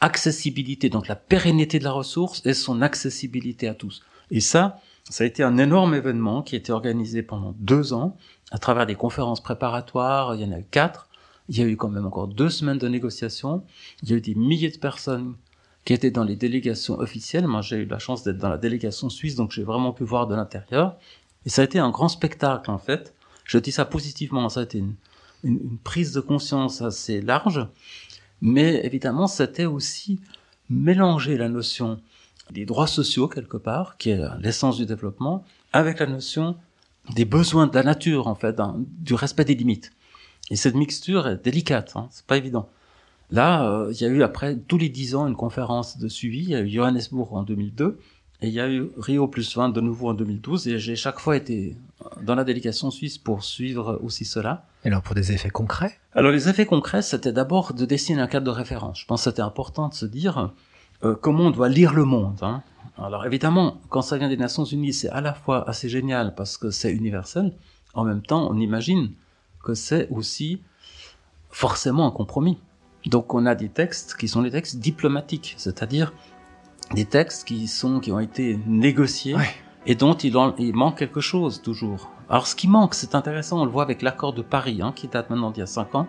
accessibilité, 0.00 0.88
donc 0.88 1.08
la 1.08 1.16
pérennité 1.16 1.78
de 1.78 1.84
la 1.84 1.92
ressource 1.92 2.42
et 2.44 2.54
son 2.54 2.82
accessibilité 2.82 3.68
à 3.68 3.74
tous. 3.74 4.02
Et 4.30 4.40
ça, 4.40 4.80
ça 5.08 5.24
a 5.24 5.26
été 5.26 5.42
un 5.42 5.56
énorme 5.56 5.94
événement 5.94 6.42
qui 6.42 6.54
a 6.54 6.58
été 6.58 6.72
organisé 6.72 7.22
pendant 7.22 7.54
deux 7.58 7.92
ans 7.92 8.16
à 8.50 8.58
travers 8.58 8.86
des 8.86 8.94
conférences 8.94 9.42
préparatoires. 9.42 10.34
Il 10.34 10.42
y 10.42 10.44
en 10.44 10.52
a 10.52 10.58
eu 10.58 10.66
quatre. 10.70 11.08
Il 11.48 11.58
y 11.58 11.62
a 11.62 11.66
eu 11.66 11.76
quand 11.76 11.88
même 11.88 12.06
encore 12.06 12.28
deux 12.28 12.50
semaines 12.50 12.78
de 12.78 12.88
négociations. 12.88 13.64
Il 14.02 14.10
y 14.10 14.12
a 14.12 14.16
eu 14.16 14.20
des 14.20 14.34
milliers 14.34 14.70
de 14.70 14.78
personnes 14.78 15.34
qui 15.84 15.94
étaient 15.94 16.10
dans 16.10 16.24
les 16.24 16.36
délégations 16.36 16.98
officielles. 16.98 17.46
Moi, 17.46 17.62
j'ai 17.62 17.76
eu 17.76 17.86
la 17.86 17.98
chance 17.98 18.22
d'être 18.22 18.36
dans 18.36 18.50
la 18.50 18.58
délégation 18.58 19.08
suisse, 19.08 19.34
donc 19.34 19.52
j'ai 19.52 19.62
vraiment 19.62 19.92
pu 19.92 20.04
voir 20.04 20.26
de 20.26 20.34
l'intérieur. 20.34 20.98
Et 21.46 21.48
ça 21.48 21.62
a 21.62 21.64
été 21.64 21.78
un 21.78 21.88
grand 21.88 22.08
spectacle, 22.08 22.70
en 22.70 22.76
fait. 22.76 23.14
Je 23.44 23.56
dis 23.56 23.72
ça 23.72 23.86
positivement. 23.86 24.50
Ça 24.50 24.60
a 24.60 24.62
été 24.64 24.78
une, 24.78 24.94
une, 25.44 25.78
prise 25.78 26.12
de 26.12 26.20
conscience 26.20 26.82
assez 26.82 27.22
large. 27.22 27.66
Mais 28.40 28.84
évidemment, 28.84 29.26
c'était 29.26 29.66
aussi 29.66 30.20
mélanger 30.70 31.36
la 31.36 31.48
notion 31.48 32.00
des 32.50 32.64
droits 32.64 32.86
sociaux 32.86 33.28
quelque 33.28 33.56
part, 33.56 33.96
qui 33.96 34.10
est 34.10 34.20
l'essence 34.40 34.76
du 34.76 34.86
développement, 34.86 35.44
avec 35.72 35.98
la 35.98 36.06
notion 36.06 36.56
des 37.14 37.24
besoins 37.24 37.66
de 37.66 37.74
la 37.74 37.82
nature 37.82 38.26
en 38.26 38.34
fait, 38.34 38.60
du 39.00 39.14
respect 39.14 39.44
des 39.44 39.54
limites. 39.54 39.92
Et 40.50 40.56
cette 40.56 40.74
mixture 40.74 41.28
est 41.28 41.42
délicate, 41.44 41.92
hein, 41.96 42.08
c'est 42.10 42.26
pas 42.26 42.36
évident. 42.36 42.68
Là, 43.30 43.70
euh, 43.70 43.92
il 43.92 44.00
y 44.00 44.04
a 44.04 44.08
eu 44.08 44.22
après 44.22 44.56
tous 44.56 44.78
les 44.78 44.88
dix 44.88 45.14
ans 45.14 45.26
une 45.26 45.36
conférence 45.36 45.98
de 45.98 46.08
suivi. 46.08 46.40
Il 46.44 46.48
y 46.50 46.54
a 46.54 46.60
eu 46.60 46.68
Johannesburg 46.70 47.34
en 47.34 47.42
2002 47.42 47.98
et 48.40 48.48
il 48.48 48.54
y 48.54 48.60
a 48.60 48.68
eu 48.68 48.90
Rio 48.96 49.26
plus 49.26 49.56
20 49.56 49.70
de 49.70 49.80
nouveau 49.80 50.10
en 50.10 50.14
2012. 50.14 50.68
Et 50.68 50.78
j'ai 50.78 50.94
chaque 50.94 51.18
fois 51.18 51.36
été 51.36 51.76
dans 52.22 52.36
la 52.36 52.44
délégation 52.44 52.90
suisse 52.90 53.18
pour 53.18 53.42
suivre 53.42 53.98
aussi 54.02 54.24
cela. 54.24 54.66
Et 54.84 54.88
alors 54.88 55.02
pour 55.02 55.16
des 55.16 55.32
effets 55.32 55.50
concrets? 55.50 55.98
Alors 56.12 56.30
les 56.30 56.48
effets 56.48 56.66
concrets, 56.66 57.02
c'était 57.02 57.32
d'abord 57.32 57.74
de 57.74 57.84
dessiner 57.84 58.20
un 58.20 58.28
cadre 58.28 58.46
de 58.46 58.50
référence. 58.50 59.00
Je 59.00 59.06
pense 59.06 59.24
que 59.24 59.30
c'était 59.30 59.42
important 59.42 59.88
de 59.88 59.94
se 59.94 60.06
dire 60.06 60.52
euh, 61.02 61.16
comment 61.20 61.46
on 61.46 61.50
doit 61.50 61.68
lire 61.68 61.94
le 61.94 62.04
monde. 62.04 62.38
Hein. 62.42 62.62
Alors 62.96 63.26
évidemment, 63.26 63.80
quand 63.88 64.02
ça 64.02 64.16
vient 64.18 64.28
des 64.28 64.36
Nations 64.36 64.64
Unies, 64.64 64.92
c'est 64.92 65.08
à 65.08 65.20
la 65.20 65.34
fois 65.34 65.68
assez 65.68 65.88
génial 65.88 66.34
parce 66.36 66.56
que 66.56 66.70
c'est 66.70 66.92
universel. 66.92 67.52
En 67.94 68.04
même 68.04 68.22
temps, 68.22 68.48
on 68.48 68.58
imagine 68.58 69.10
que 69.64 69.74
c'est 69.74 70.08
aussi 70.10 70.62
forcément 71.50 72.06
un 72.06 72.12
compromis. 72.12 72.58
Donc 73.06 73.34
on 73.34 73.46
a 73.46 73.56
des 73.56 73.68
textes 73.68 74.16
qui 74.16 74.28
sont 74.28 74.42
des 74.42 74.50
textes 74.52 74.78
diplomatiques, 74.78 75.54
c'est-à-dire 75.56 76.12
des 76.94 77.04
textes 77.04 77.46
qui 77.46 77.66
sont 77.66 78.00
qui 78.00 78.12
ont 78.12 78.20
été 78.20 78.58
négociés 78.66 79.34
Ouais. 79.36 79.48
et 79.86 79.94
dont 79.94 80.14
il, 80.14 80.36
en- 80.36 80.54
il 80.56 80.74
manque 80.74 80.98
quelque 80.98 81.20
chose 81.20 81.62
toujours. 81.62 82.10
Alors 82.30 82.46
ce 82.46 82.54
qui 82.56 82.68
manque, 82.68 82.94
c'est 82.94 83.14
intéressant, 83.14 83.60
on 83.60 83.64
le 83.64 83.70
voit 83.70 83.82
avec 83.82 84.02
l'accord 84.02 84.32
de 84.32 84.42
Paris, 84.42 84.80
hein, 84.82 84.92
qui 84.94 85.08
date 85.08 85.30
maintenant 85.30 85.50
d'il 85.50 85.60
y 85.60 85.62
a 85.62 85.66
cinq 85.66 85.94
ans, 85.94 86.06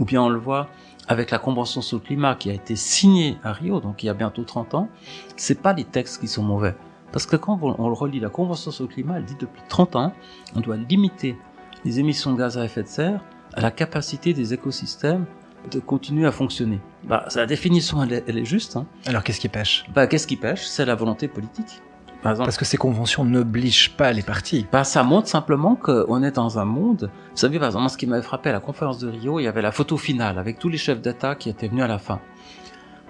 ou 0.00 0.04
bien 0.04 0.22
on 0.22 0.28
le 0.28 0.38
voit 0.38 0.68
avec 1.06 1.30
la 1.30 1.38
Convention 1.38 1.80
sur 1.82 1.98
le 1.98 2.02
climat 2.02 2.34
qui 2.34 2.50
a 2.50 2.54
été 2.54 2.76
signée 2.76 3.36
à 3.44 3.52
Rio, 3.52 3.80
donc 3.80 4.02
il 4.02 4.06
y 4.06 4.08
a 4.08 4.14
bientôt 4.14 4.42
30 4.42 4.74
ans. 4.74 4.88
C'est 5.36 5.60
pas 5.60 5.72
les 5.72 5.84
textes 5.84 6.20
qui 6.20 6.28
sont 6.28 6.42
mauvais, 6.42 6.74
parce 7.12 7.26
que 7.26 7.36
quand 7.36 7.58
on 7.62 7.76
on 7.78 7.88
le 7.88 7.94
relit, 7.94 8.20
la 8.20 8.30
Convention 8.30 8.70
sur 8.70 8.84
le 8.84 8.88
climat, 8.88 9.18
elle 9.18 9.24
dit 9.24 9.36
depuis 9.38 9.62
30 9.68 9.96
ans, 9.96 10.12
on 10.56 10.60
doit 10.60 10.76
limiter 10.76 11.36
les 11.84 12.00
émissions 12.00 12.32
de 12.32 12.38
gaz 12.38 12.56
à 12.58 12.64
effet 12.64 12.82
de 12.82 12.88
serre 12.88 13.20
à 13.52 13.60
la 13.60 13.70
capacité 13.70 14.32
des 14.32 14.54
écosystèmes 14.54 15.26
de 15.70 15.80
continuer 15.80 16.26
à 16.26 16.32
fonctionner. 16.32 16.80
Bah, 17.04 17.26
la 17.34 17.46
définition, 17.46 18.02
elle 18.02 18.12
est, 18.12 18.24
elle 18.28 18.38
est 18.38 18.44
juste. 18.44 18.76
Hein. 18.76 18.86
Alors 19.06 19.22
qu'est-ce 19.22 19.40
qui 19.40 19.48
pêche? 19.48 19.84
Bah, 19.94 20.06
qu'est-ce 20.06 20.26
qui 20.26 20.36
pêche? 20.36 20.64
C'est 20.66 20.84
la 20.84 20.94
volonté 20.94 21.28
politique. 21.28 21.82
Par 22.22 22.32
exemple, 22.32 22.46
Parce 22.46 22.56
que 22.56 22.64
ces 22.64 22.78
conventions 22.78 23.24
n'obligent 23.24 23.96
pas 23.96 24.10
les 24.12 24.22
parties. 24.22 24.66
bah, 24.72 24.84
ça 24.84 25.02
montre 25.02 25.28
simplement 25.28 25.74
qu'on 25.76 26.22
est 26.22 26.30
dans 26.30 26.58
un 26.58 26.64
monde. 26.64 27.10
Vous 27.32 27.36
savez, 27.36 27.58
par 27.58 27.68
exemple, 27.68 27.90
ce 27.90 27.98
qui 27.98 28.06
m'avait 28.06 28.22
frappé 28.22 28.48
à 28.48 28.52
la 28.52 28.60
conférence 28.60 28.98
de 28.98 29.08
Rio, 29.08 29.40
il 29.40 29.44
y 29.44 29.46
avait 29.46 29.60
la 29.62 29.72
photo 29.72 29.98
finale 29.98 30.38
avec 30.38 30.58
tous 30.58 30.70
les 30.70 30.78
chefs 30.78 31.02
d'État 31.02 31.34
qui 31.34 31.50
étaient 31.50 31.68
venus 31.68 31.84
à 31.84 31.88
la 31.88 31.98
fin. 31.98 32.20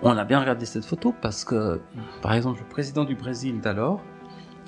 On 0.02 0.16
a 0.18 0.24
bien 0.24 0.40
regardé 0.40 0.66
cette 0.66 0.84
photo 0.84 1.14
parce 1.22 1.44
que, 1.44 1.80
par 2.22 2.34
exemple, 2.34 2.58
le 2.60 2.68
président 2.68 3.04
du 3.04 3.14
Brésil 3.14 3.60
d'alors, 3.60 4.00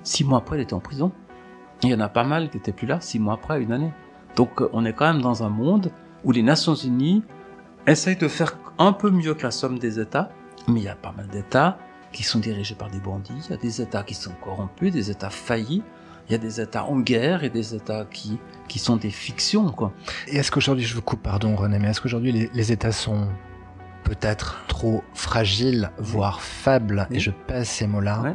six 0.05 0.25
mois 0.25 0.39
après, 0.39 0.59
il 0.59 0.63
était 0.63 0.75
en 0.75 0.81
prison. 0.81 1.11
Il 1.83 1.91
y 1.91 1.95
en 1.95 2.01
a 2.01 2.09
pas 2.09 2.25
mal 2.25 2.49
qui 2.49 2.57
étaient 2.57 2.73
plus 2.73 2.87
là, 2.87 3.01
six 3.01 3.19
mois 3.19 3.35
après, 3.35 3.61
une 3.61 3.73
année. 3.73 3.93
Donc, 4.37 4.63
on 4.73 4.85
est 4.85 4.93
quand 4.93 5.13
même 5.13 5.21
dans 5.23 5.43
un 5.43 5.49
monde 5.49 5.91
où 6.25 6.31
les 6.31 6.43
Nations 6.43 6.75
Unies 6.75 7.23
essayent 7.87 8.17
de 8.17 8.29
faire 8.29 8.59
un 8.79 8.93
peu 8.93 9.11
mieux 9.11 9.35
que 9.35 9.43
la 9.45 9.51
somme 9.51 9.79
des 9.79 10.01
États, 10.01 10.31
mais 10.69 10.81
il 10.81 10.85
y 10.85 10.89
a 10.89 10.97
pas 10.97 11.13
mal 11.17 11.27
d'États 11.29 11.79
qui 12.13 12.23
sont 12.23 12.39
dirigés 12.39 12.75
par 12.75 12.91
des 12.91 12.99
bandits, 12.99 13.33
il 13.47 13.51
y 13.51 13.55
a 13.55 13.59
des 13.59 13.81
États 13.83 14.03
qui 14.03 14.15
sont 14.15 14.33
corrompus, 14.43 14.93
des 14.93 15.11
États 15.11 15.31
faillis, 15.31 15.83
il 16.29 16.33
y 16.33 16.35
a 16.35 16.39
des 16.39 16.61
États 16.61 16.85
en 16.85 16.99
guerre 16.99 17.45
et 17.45 17.51
des 17.51 17.75
États 17.75 18.05
qui, 18.05 18.39
qui 18.69 18.79
sont 18.79 18.97
des 18.97 19.11
fictions, 19.11 19.71
quoi. 19.71 19.93
Et 20.27 20.37
est-ce 20.37 20.51
qu'aujourd'hui, 20.51 20.85
je 20.85 20.95
vous 20.95 21.03
coupe, 21.03 21.23
pardon 21.23 21.55
René, 21.55 21.79
mais 21.79 21.89
est-ce 21.91 22.01
qu'aujourd'hui 22.01 22.33
les, 22.33 22.51
les 22.53 22.73
États 22.73 22.93
sont 22.93 23.29
peut-être 24.03 24.65
trop 24.69 25.03
fragiles, 25.15 25.91
voire 25.99 26.41
faibles, 26.41 27.07
Oui. 27.11 27.17
et 27.17 27.21
je 27.21 27.31
pèse 27.31 27.69
ces 27.69 27.87
mots-là, 27.87 28.35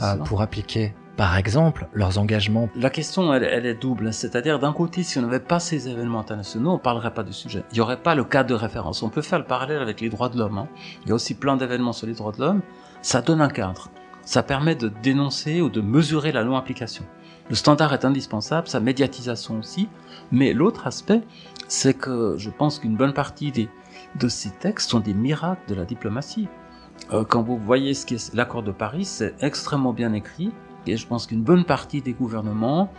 euh, 0.00 0.16
pour 0.16 0.42
appliquer, 0.42 0.94
par 1.16 1.36
exemple, 1.36 1.88
leurs 1.92 2.18
engagements 2.18 2.70
La 2.74 2.88
question, 2.88 3.34
elle, 3.34 3.66
est 3.66 3.74
double. 3.74 4.12
C'est-à-dire, 4.12 4.58
d'un 4.58 4.72
côté, 4.72 5.02
si 5.02 5.18
on 5.18 5.22
n'avait 5.22 5.40
pas 5.40 5.60
ces 5.60 5.88
événements 5.88 6.20
internationaux, 6.20 6.72
on 6.72 6.78
parlerait 6.78 7.12
pas 7.12 7.22
du 7.22 7.32
sujet. 7.34 7.64
Il 7.70 7.74
n'y 7.74 7.80
aurait 7.80 8.02
pas 8.02 8.14
le 8.14 8.24
cadre 8.24 8.48
de 8.48 8.54
référence. 8.54 9.02
On 9.02 9.10
peut 9.10 9.20
faire 9.22 9.38
le 9.38 9.44
parallèle 9.44 9.82
avec 9.82 10.00
les 10.00 10.08
droits 10.08 10.30
de 10.30 10.38
l'homme. 10.38 10.58
hein. 10.58 10.68
Il 11.02 11.08
y 11.10 11.12
a 11.12 11.14
aussi 11.14 11.34
plein 11.34 11.56
d'événements 11.56 11.92
sur 11.92 12.06
les 12.06 12.14
droits 12.14 12.32
de 12.32 12.40
l'homme. 12.40 12.62
Ça 13.02 13.20
donne 13.20 13.42
un 13.42 13.48
cadre. 13.50 13.90
Ça 14.22 14.42
permet 14.42 14.74
de 14.74 14.90
dénoncer 15.02 15.60
ou 15.60 15.68
de 15.68 15.80
mesurer 15.80 16.32
la 16.32 16.44
non-application. 16.44 17.04
Le 17.50 17.56
standard 17.56 17.92
est 17.92 18.04
indispensable, 18.04 18.68
sa 18.68 18.80
médiatisation 18.80 19.58
aussi. 19.58 19.88
Mais 20.30 20.54
l'autre 20.54 20.86
aspect, 20.86 21.20
c'est 21.68 21.94
que 21.94 22.36
je 22.38 22.48
pense 22.48 22.78
qu'une 22.78 22.96
bonne 22.96 23.12
partie 23.12 23.52
des, 23.52 23.68
de 24.18 24.28
ces 24.28 24.50
textes 24.50 24.88
sont 24.88 25.00
des 25.00 25.12
miracles 25.14 25.68
de 25.68 25.74
la 25.74 25.84
diplomatie. 25.84 26.48
Euh, 27.12 27.24
quand 27.24 27.42
vous 27.42 27.58
voyez 27.58 27.92
ce 27.94 28.06
qu'est 28.06 28.32
l'accord 28.32 28.62
de 28.62 28.72
Paris, 28.72 29.04
c'est 29.04 29.34
extrêmement 29.40 29.92
bien 29.92 30.14
écrit. 30.14 30.52
Et 30.86 30.96
je 30.96 31.06
pense 31.06 31.26
qu'une 31.26 31.42
bonne 31.42 31.64
partie 31.64 32.02
des 32.02 32.12
gouvernements 32.12 32.92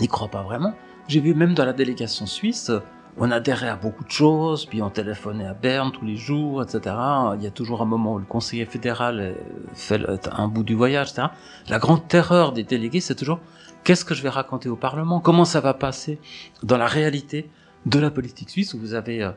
n'y 0.00 0.08
croient 0.08 0.28
pas 0.28 0.42
vraiment. 0.42 0.74
J'ai 1.08 1.20
vu 1.20 1.34
même 1.34 1.54
dans 1.54 1.64
la 1.64 1.72
délégation 1.72 2.26
suisse, 2.26 2.70
on 3.16 3.30
adhérait 3.30 3.68
à 3.68 3.76
beaucoup 3.76 4.04
de 4.04 4.10
choses, 4.10 4.66
puis 4.66 4.82
on 4.82 4.90
téléphonait 4.90 5.46
à 5.46 5.54
Berne 5.54 5.92
tous 5.92 6.04
les 6.04 6.16
jours, 6.16 6.62
etc. 6.62 6.96
Il 7.36 7.42
y 7.42 7.46
a 7.46 7.50
toujours 7.50 7.80
un 7.82 7.84
moment 7.84 8.14
où 8.14 8.18
le 8.18 8.24
conseiller 8.24 8.64
fédéral 8.64 9.36
fait 9.74 10.00
un 10.32 10.48
bout 10.48 10.64
du 10.64 10.74
voyage, 10.74 11.10
etc. 11.10 11.28
La 11.68 11.78
grande 11.78 12.08
terreur 12.08 12.52
des 12.52 12.64
délégués, 12.64 13.00
c'est 13.00 13.14
toujours 13.14 13.38
qu'est-ce 13.84 14.04
que 14.04 14.14
je 14.14 14.22
vais 14.22 14.30
raconter 14.30 14.68
au 14.68 14.76
Parlement, 14.76 15.20
comment 15.20 15.44
ça 15.44 15.60
va 15.60 15.74
passer 15.74 16.18
dans 16.62 16.76
la 16.76 16.86
réalité 16.86 17.48
de 17.86 17.98
la 17.98 18.10
politique 18.10 18.50
suisse, 18.50 18.74
où 18.74 18.78
vous 18.78 18.94
avez, 18.94 19.22
euh, 19.22 19.30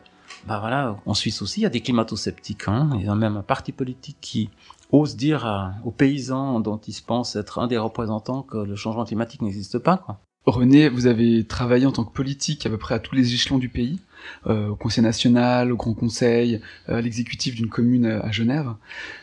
bah 0.47 0.59
voilà, 0.59 0.97
en 1.05 1.13
Suisse 1.13 1.41
aussi, 1.41 1.61
il 1.61 1.63
y 1.63 1.65
a 1.65 1.69
des 1.69 1.81
climato-sceptiques, 1.81 2.67
hein, 2.67 2.89
il 2.95 3.05
y 3.05 3.09
a 3.09 3.15
même 3.15 3.37
un 3.37 3.43
parti 3.43 3.71
politique 3.71 4.17
qui 4.21 4.49
ose 4.91 5.17
dire 5.17 5.73
aux 5.83 5.91
paysans 5.91 6.59
dont 6.59 6.77
ils 6.77 6.93
se 6.93 7.01
pensent 7.01 7.35
être 7.35 7.59
un 7.59 7.67
des 7.67 7.77
représentants 7.77 8.43
que 8.43 8.57
le 8.57 8.75
changement 8.75 9.03
climatique 9.03 9.41
n'existe 9.41 9.79
pas, 9.79 9.97
quoi. 9.97 10.19
René, 10.47 10.87
vous 10.87 11.07
avez 11.07 11.43
travaillé 11.43 11.85
en 11.85 11.91
tant 11.91 12.05
que 12.05 12.13
politique 12.13 12.65
à 12.65 12.69
peu 12.69 12.77
près 12.77 12.95
à 12.95 12.99
tous 12.99 13.15
les 13.15 13.33
échelons 13.33 13.57
du 13.57 13.67
pays, 13.67 13.99
euh, 14.47 14.69
au 14.69 14.75
Conseil 14.77 15.03
national, 15.03 15.73
au 15.73 15.75
Grand 15.75 15.93
Conseil, 15.93 16.61
euh, 16.87 16.99
à 16.99 17.01
l'exécutif 17.01 17.53
d'une 17.53 17.67
commune 17.67 18.05
à 18.05 18.31
Genève. 18.31 18.73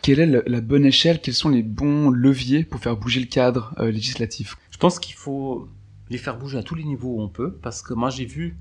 Quelle 0.02 0.20
est 0.20 0.26
la, 0.26 0.60
bonne 0.60 0.84
échelle? 0.84 1.22
Quels 1.22 1.32
sont 1.32 1.48
les 1.48 1.62
bons 1.62 2.10
leviers 2.10 2.62
pour 2.64 2.80
faire 2.80 2.98
bouger 2.98 3.20
le 3.20 3.26
cadre 3.26 3.74
euh, 3.78 3.90
législatif? 3.90 4.56
Je 4.70 4.76
pense 4.76 4.98
qu'il 4.98 5.14
faut 5.14 5.66
les 6.10 6.18
faire 6.18 6.36
bouger 6.36 6.58
à 6.58 6.62
tous 6.62 6.74
les 6.74 6.84
niveaux 6.84 7.14
où 7.14 7.22
on 7.22 7.28
peut, 7.30 7.52
parce 7.62 7.80
que 7.80 7.94
moi 7.94 8.10
j'ai 8.10 8.26
vu, 8.26 8.58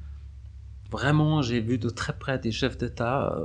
vraiment 0.94 1.42
j'ai 1.42 1.60
vu 1.60 1.78
de 1.78 1.90
très 1.90 2.14
près 2.14 2.40
des 2.40 2.52
chefs 2.52 2.78
d'État, 2.78 3.36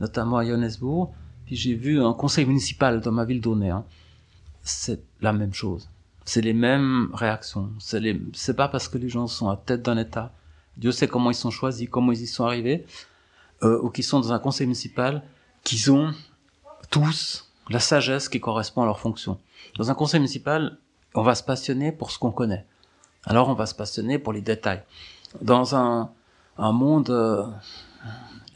notamment 0.00 0.38
à 0.38 0.44
Johannesburg, 0.44 1.12
puis 1.46 1.56
j'ai 1.56 1.74
vu 1.74 2.02
un 2.02 2.12
conseil 2.12 2.44
municipal 2.44 3.00
dans 3.00 3.12
ma 3.12 3.24
ville 3.24 3.40
d'Aunay. 3.40 3.70
Hein. 3.70 3.84
C'est 4.62 5.00
la 5.20 5.32
même 5.32 5.54
chose 5.54 5.88
c'est 6.26 6.40
les 6.40 6.52
mêmes 6.52 7.08
réactions. 7.14 7.70
C'est 7.78 8.00
les, 8.00 8.20
pas 8.54 8.68
parce 8.68 8.88
que 8.88 8.98
les 8.98 9.08
gens 9.08 9.28
sont 9.28 9.48
à 9.48 9.56
tête 9.56 9.82
d'un 9.82 9.96
État, 9.96 10.32
Dieu 10.76 10.92
sait 10.92 11.08
comment 11.08 11.30
ils 11.30 11.34
sont 11.34 11.50
choisis, 11.50 11.88
comment 11.88 12.12
ils 12.12 12.20
y 12.20 12.26
sont 12.26 12.44
arrivés, 12.44 12.84
euh, 13.62 13.80
ou 13.80 13.88
qu'ils 13.88 14.04
sont 14.04 14.20
dans 14.20 14.32
un 14.32 14.38
conseil 14.38 14.66
municipal, 14.66 15.22
qu'ils 15.64 15.90
ont 15.90 16.12
tous 16.90 17.50
la 17.70 17.80
sagesse 17.80 18.28
qui 18.28 18.40
correspond 18.40 18.82
à 18.82 18.86
leur 18.86 19.00
fonction. 19.00 19.38
Dans 19.78 19.90
un 19.90 19.94
conseil 19.94 20.20
municipal, 20.20 20.78
on 21.14 21.22
va 21.22 21.34
se 21.34 21.42
passionner 21.42 21.92
pour 21.92 22.10
ce 22.10 22.18
qu'on 22.18 22.32
connaît. 22.32 22.66
Alors 23.24 23.48
on 23.48 23.54
va 23.54 23.66
se 23.66 23.74
passionner 23.74 24.18
pour 24.18 24.32
les 24.32 24.42
détails. 24.42 24.82
Dans 25.40 25.74
un, 25.74 26.10
un 26.58 26.72
monde 26.72 27.10
euh, 27.10 27.44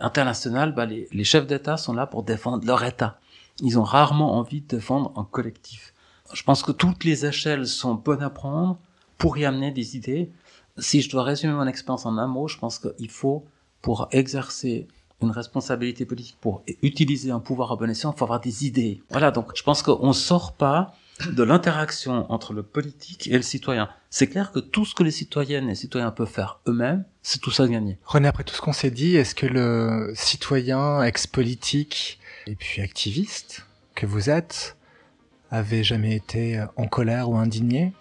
international, 0.00 0.74
bah, 0.74 0.86
les, 0.86 1.08
les 1.12 1.24
chefs 1.24 1.46
d'État 1.46 1.76
sont 1.76 1.92
là 1.92 2.06
pour 2.06 2.22
défendre 2.22 2.66
leur 2.66 2.84
État. 2.84 3.18
Ils 3.60 3.78
ont 3.78 3.84
rarement 3.84 4.38
envie 4.38 4.62
de 4.62 4.66
défendre 4.66 5.12
un 5.16 5.24
collectif 5.24 5.92
je 6.32 6.42
pense 6.42 6.62
que 6.62 6.72
toutes 6.72 7.04
les 7.04 7.26
échelles 7.26 7.66
sont 7.66 7.94
bonnes 7.94 8.22
à 8.22 8.30
prendre 8.30 8.78
pour 9.18 9.38
y 9.38 9.44
amener 9.44 9.70
des 9.70 9.96
idées. 9.96 10.30
Si 10.78 11.02
je 11.02 11.10
dois 11.10 11.22
résumer 11.22 11.52
mon 11.52 11.66
expérience 11.66 12.06
en 12.06 12.16
un 12.18 12.26
mot, 12.26 12.48
je 12.48 12.58
pense 12.58 12.78
qu'il 12.78 13.10
faut, 13.10 13.44
pour 13.82 14.08
exercer 14.12 14.86
une 15.22 15.30
responsabilité 15.30 16.06
politique, 16.06 16.38
pour 16.40 16.62
utiliser 16.82 17.30
un 17.30 17.40
pouvoir 17.40 17.72
à 17.72 17.76
bon 17.76 17.90
escient, 17.90 18.12
il 18.12 18.18
faut 18.18 18.24
avoir 18.24 18.40
des 18.40 18.66
idées. 18.66 19.02
Voilà, 19.10 19.30
donc 19.30 19.52
je 19.54 19.62
pense 19.62 19.82
qu'on 19.82 20.08
ne 20.08 20.12
sort 20.12 20.54
pas 20.54 20.94
de 21.30 21.42
l'interaction 21.42 22.30
entre 22.32 22.54
le 22.54 22.62
politique 22.62 23.26
et 23.26 23.36
le 23.36 23.42
citoyen. 23.42 23.90
C'est 24.08 24.28
clair 24.28 24.52
que 24.52 24.60
tout 24.60 24.86
ce 24.86 24.94
que 24.94 25.02
les 25.02 25.10
citoyennes 25.10 25.64
et 25.64 25.70
les 25.70 25.74
citoyens 25.74 26.10
peuvent 26.10 26.28
faire 26.28 26.60
eux-mêmes, 26.66 27.04
c'est 27.22 27.40
tout 27.40 27.50
ça 27.50 27.66
gagner. 27.66 27.98
René, 28.04 28.28
après 28.28 28.44
tout 28.44 28.54
ce 28.54 28.60
qu'on 28.60 28.72
s'est 28.72 28.90
dit, 28.90 29.16
est-ce 29.16 29.34
que 29.34 29.46
le 29.46 30.12
citoyen 30.14 31.02
ex-politique 31.02 32.18
et 32.46 32.54
puis 32.54 32.82
activiste 32.82 33.66
que 33.94 34.06
vous 34.06 34.30
êtes 34.30 34.76
avez 35.50 35.82
jamais 35.82 36.14
été 36.14 36.64
en 36.76 36.86
colère 36.86 37.28
ou 37.28 37.36
indigné? 37.36 37.92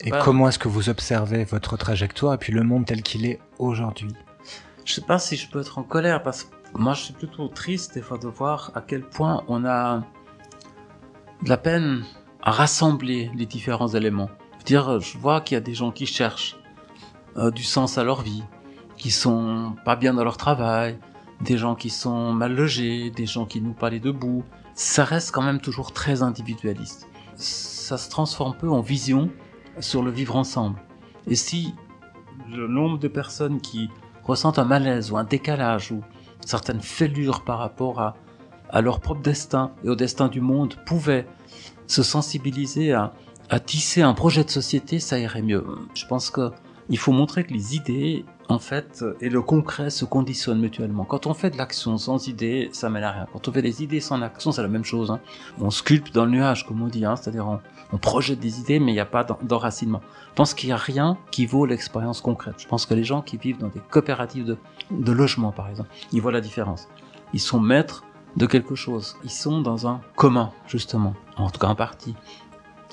Et 0.00 0.10
comment 0.10 0.48
est-ce 0.48 0.58
que 0.58 0.68
vous 0.68 0.88
observez 0.88 1.44
votre 1.44 1.76
trajectoire 1.76 2.34
et 2.34 2.38
puis 2.38 2.52
le 2.52 2.62
monde 2.62 2.86
tel 2.86 3.02
qu'il 3.02 3.26
est 3.26 3.40
aujourd'hui? 3.58 4.12
Je 4.84 4.94
sais 4.94 5.00
pas 5.00 5.18
si 5.18 5.36
je 5.36 5.48
peux 5.48 5.60
être 5.60 5.78
en 5.78 5.82
colère 5.82 6.22
parce 6.22 6.44
que 6.44 6.50
moi 6.74 6.94
je 6.94 7.02
suis 7.02 7.14
plutôt 7.14 7.48
triste 7.48 7.94
des 7.94 8.02
fois 8.02 8.18
de 8.18 8.28
voir 8.28 8.70
à 8.74 8.80
quel 8.80 9.02
point 9.02 9.44
on 9.48 9.64
a 9.64 10.04
de 11.42 11.48
la 11.48 11.56
peine 11.56 12.04
à 12.42 12.52
rassembler 12.52 13.30
les 13.34 13.46
différents 13.46 13.88
éléments. 13.88 14.30
Je 14.52 14.58
veux 14.58 14.64
dire, 14.64 15.00
je 15.00 15.18
vois 15.18 15.40
qu'il 15.40 15.56
y 15.56 15.58
a 15.58 15.60
des 15.60 15.74
gens 15.74 15.90
qui 15.90 16.06
cherchent 16.06 16.57
euh, 17.38 17.50
du 17.50 17.62
sens 17.62 17.98
à 17.98 18.04
leur 18.04 18.22
vie, 18.22 18.42
qui 18.96 19.10
sont 19.10 19.74
pas 19.84 19.96
bien 19.96 20.14
dans 20.14 20.24
leur 20.24 20.36
travail, 20.36 20.98
des 21.40 21.56
gens 21.56 21.74
qui 21.74 21.88
sont 21.88 22.32
mal 22.32 22.54
logés, 22.54 23.10
des 23.10 23.26
gens 23.26 23.46
qui 23.46 23.60
nous 23.60 23.72
parlent 23.72 24.00
debout, 24.00 24.44
ça 24.74 25.04
reste 25.04 25.30
quand 25.30 25.42
même 25.42 25.60
toujours 25.60 25.92
très 25.92 26.22
individualiste. 26.22 27.08
Ça 27.36 27.96
se 27.96 28.10
transforme 28.10 28.56
peu 28.56 28.68
en 28.68 28.80
vision 28.80 29.30
sur 29.78 30.02
le 30.02 30.10
vivre 30.10 30.34
ensemble. 30.36 30.80
Et 31.28 31.36
si 31.36 31.74
le 32.50 32.66
nombre 32.66 32.98
de 32.98 33.08
personnes 33.08 33.60
qui 33.60 33.88
ressentent 34.24 34.58
un 34.58 34.64
malaise 34.64 35.12
ou 35.12 35.16
un 35.16 35.24
décalage 35.24 35.92
ou 35.92 36.02
certaines 36.44 36.80
fêlures 36.80 37.44
par 37.44 37.58
rapport 37.58 38.00
à, 38.00 38.16
leur 38.82 39.00
propre 39.00 39.22
destin 39.22 39.72
et 39.84 39.88
au 39.88 39.94
destin 39.94 40.28
du 40.28 40.40
monde 40.40 40.74
pouvait 40.84 41.26
se 41.86 42.02
sensibiliser 42.02 42.92
à, 42.92 43.14
à 43.48 43.60
tisser 43.60 44.02
un 44.02 44.12
projet 44.12 44.44
de 44.44 44.50
société, 44.50 44.98
ça 44.98 45.18
irait 45.18 45.40
mieux. 45.40 45.64
Je 45.94 46.04
pense 46.06 46.30
qu'il 46.88 46.98
faut 46.98 47.12
montrer 47.12 47.44
que 47.44 47.52
les 47.52 47.76
idées 47.76 48.24
en 48.48 48.58
fait, 48.58 49.04
et 49.20 49.28
le 49.28 49.42
concret 49.42 49.90
se 49.90 50.06
conditionne 50.06 50.58
mutuellement. 50.58 51.04
Quand 51.04 51.26
on 51.26 51.34
fait 51.34 51.50
de 51.50 51.58
l'action 51.58 51.98
sans 51.98 52.28
idée, 52.28 52.70
ça 52.72 52.88
mène 52.88 53.04
à 53.04 53.12
rien. 53.12 53.26
Quand 53.30 53.46
on 53.46 53.52
fait 53.52 53.60
des 53.60 53.82
idées 53.82 54.00
sans 54.00 54.22
action, 54.22 54.52
c'est 54.52 54.62
la 54.62 54.68
même 54.68 54.84
chose. 54.84 55.10
Hein. 55.10 55.20
On 55.60 55.70
sculpte 55.70 56.14
dans 56.14 56.24
le 56.24 56.30
nuage, 56.30 56.66
comme 56.66 56.80
on 56.80 56.86
dit, 56.86 57.04
hein. 57.04 57.14
c'est-à-dire 57.16 57.46
on, 57.46 57.98
projette 57.98 58.40
des 58.40 58.60
idées, 58.60 58.80
mais 58.80 58.92
il 58.92 58.94
n'y 58.94 59.00
a 59.00 59.06
pas 59.06 59.24
d'enracinement. 59.24 60.00
Je 60.30 60.34
pense 60.34 60.54
qu'il 60.54 60.68
n'y 60.68 60.72
a 60.72 60.78
rien 60.78 61.18
qui 61.30 61.44
vaut 61.44 61.66
l'expérience 61.66 62.22
concrète. 62.22 62.54
Je 62.58 62.66
pense 62.66 62.86
que 62.86 62.94
les 62.94 63.04
gens 63.04 63.20
qui 63.20 63.36
vivent 63.36 63.58
dans 63.58 63.68
des 63.68 63.80
coopératives 63.90 64.44
de, 64.44 64.56
de 64.90 65.12
logement, 65.12 65.52
par 65.52 65.68
exemple, 65.68 65.90
ils 66.12 66.22
voient 66.22 66.32
la 66.32 66.40
différence. 66.40 66.88
Ils 67.34 67.40
sont 67.40 67.60
maîtres 67.60 68.04
de 68.36 68.46
quelque 68.46 68.74
chose. 68.74 69.16
Ils 69.24 69.30
sont 69.30 69.60
dans 69.60 69.86
un 69.86 70.00
commun, 70.16 70.52
justement, 70.66 71.14
en 71.36 71.50
tout 71.50 71.58
cas 71.58 71.66
en 71.66 71.74
partie. 71.74 72.14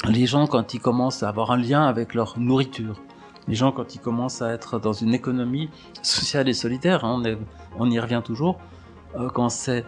Les 0.08 0.26
gens, 0.26 0.48
quand 0.48 0.74
ils 0.74 0.82
commencent 0.82 1.24
à 1.24 1.30
avoir 1.30 1.52
un 1.52 1.58
lien 1.58 1.86
avec 1.86 2.14
leur 2.14 2.38
nourriture, 2.38 3.02
les 3.48 3.56
gens, 3.56 3.72
quand 3.72 3.96
ils 3.96 4.00
commencent 4.00 4.42
à 4.42 4.52
être 4.52 4.80
dans 4.80 4.94
une 4.94 5.14
économie 5.14 5.70
sociale 6.02 6.50
et 6.50 6.54
solidaire, 6.54 7.06
hein, 7.06 7.22
on, 7.78 7.90
y 7.90 8.00
revient 8.00 8.22
toujours, 8.24 8.60
euh, 9.16 9.30
quand 9.30 9.50
c'est 9.50 9.86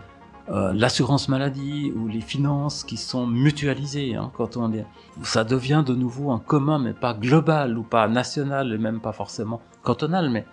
euh, 0.50 0.72
l'assurance 0.74 1.28
maladie 1.28 1.92
ou 1.96 2.08
les 2.08 2.22
finances 2.22 2.84
qui 2.84 2.98
sont 2.98 3.28
mutualisées, 3.28 4.16
hein, 4.16 4.32
quand 4.38 4.58
on 4.58 4.72
est, 4.74 4.86
ça 5.24 5.44
devient 5.44 5.84
de 5.86 5.94
nouveau 5.94 6.32
un 6.32 6.40
commun, 6.40 6.80
mais 6.80 6.94
pas 6.94 7.14
global 7.14 7.78
ou 7.78 7.84
pas 7.84 8.08
national 8.08 8.72
et 8.74 8.78
même 8.78 9.00
pas 9.00 9.12
forcément 9.12 9.62
cantonal, 9.84 10.30
mais 10.30 10.46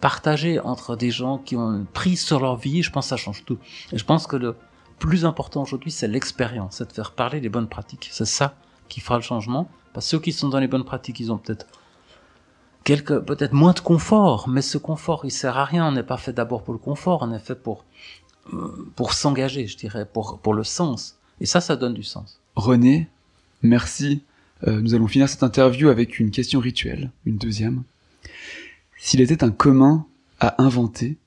partagé 0.00 0.60
entre 0.60 0.96
des 0.96 1.10
gens 1.10 1.38
qui 1.38 1.56
ont 1.56 1.70
une 1.72 1.86
prise 1.86 2.22
sur 2.24 2.40
leur 2.40 2.56
vie. 2.56 2.82
Je 2.82 2.90
pense 2.90 3.06
que 3.06 3.10
ça 3.10 3.16
change 3.16 3.44
tout. 3.44 3.58
Et 3.92 3.98
je 3.98 4.04
pense 4.04 4.26
que 4.26 4.36
le 4.36 4.56
plus 4.98 5.24
important 5.24 5.62
aujourd'hui, 5.62 5.90
c'est 5.90 6.08
l'expérience, 6.08 6.76
c'est 6.76 6.88
de 6.88 6.92
faire 6.92 7.12
parler 7.12 7.40
les 7.40 7.48
bonnes 7.48 7.68
pratiques. 7.68 8.08
C'est 8.12 8.24
ça 8.24 8.54
qui 8.88 9.00
fera 9.00 9.16
le 9.16 9.22
changement. 9.22 9.68
Parce 9.92 10.06
que 10.06 10.10
ceux 10.10 10.20
qui 10.20 10.32
sont 10.32 10.48
dans 10.48 10.60
les 10.60 10.68
bonnes 10.68 10.84
pratiques, 10.84 11.20
ils 11.20 11.32
ont 11.32 11.38
peut-être 11.38 11.66
quelque 12.86 13.18
peut-être 13.18 13.52
moins 13.52 13.72
de 13.72 13.80
confort, 13.80 14.48
mais 14.48 14.62
ce 14.62 14.78
confort 14.78 15.22
il 15.24 15.32
sert 15.32 15.58
à 15.58 15.64
rien. 15.64 15.88
On 15.88 15.92
n'est 15.92 16.04
pas 16.04 16.16
fait 16.16 16.32
d'abord 16.32 16.62
pour 16.62 16.72
le 16.72 16.78
confort, 16.78 17.18
on 17.22 17.34
est 17.34 17.40
fait 17.40 17.60
pour 17.60 17.84
euh, 18.54 18.88
pour 18.94 19.12
s'engager, 19.12 19.66
je 19.66 19.76
dirais, 19.76 20.06
pour 20.10 20.38
pour 20.38 20.54
le 20.54 20.64
sens. 20.64 21.18
Et 21.40 21.46
ça, 21.46 21.60
ça 21.60 21.76
donne 21.76 21.94
du 21.94 22.04
sens. 22.04 22.40
René, 22.54 23.10
merci. 23.60 24.22
Euh, 24.66 24.80
nous 24.80 24.94
allons 24.94 25.08
finir 25.08 25.28
cette 25.28 25.42
interview 25.42 25.88
avec 25.88 26.18
une 26.18 26.30
question 26.30 26.60
rituelle, 26.60 27.10
une 27.26 27.36
deuxième. 27.36 27.82
S'il 28.98 29.20
était 29.20 29.44
un 29.44 29.50
commun 29.50 30.06
à 30.40 30.62
inventer, 30.62 31.18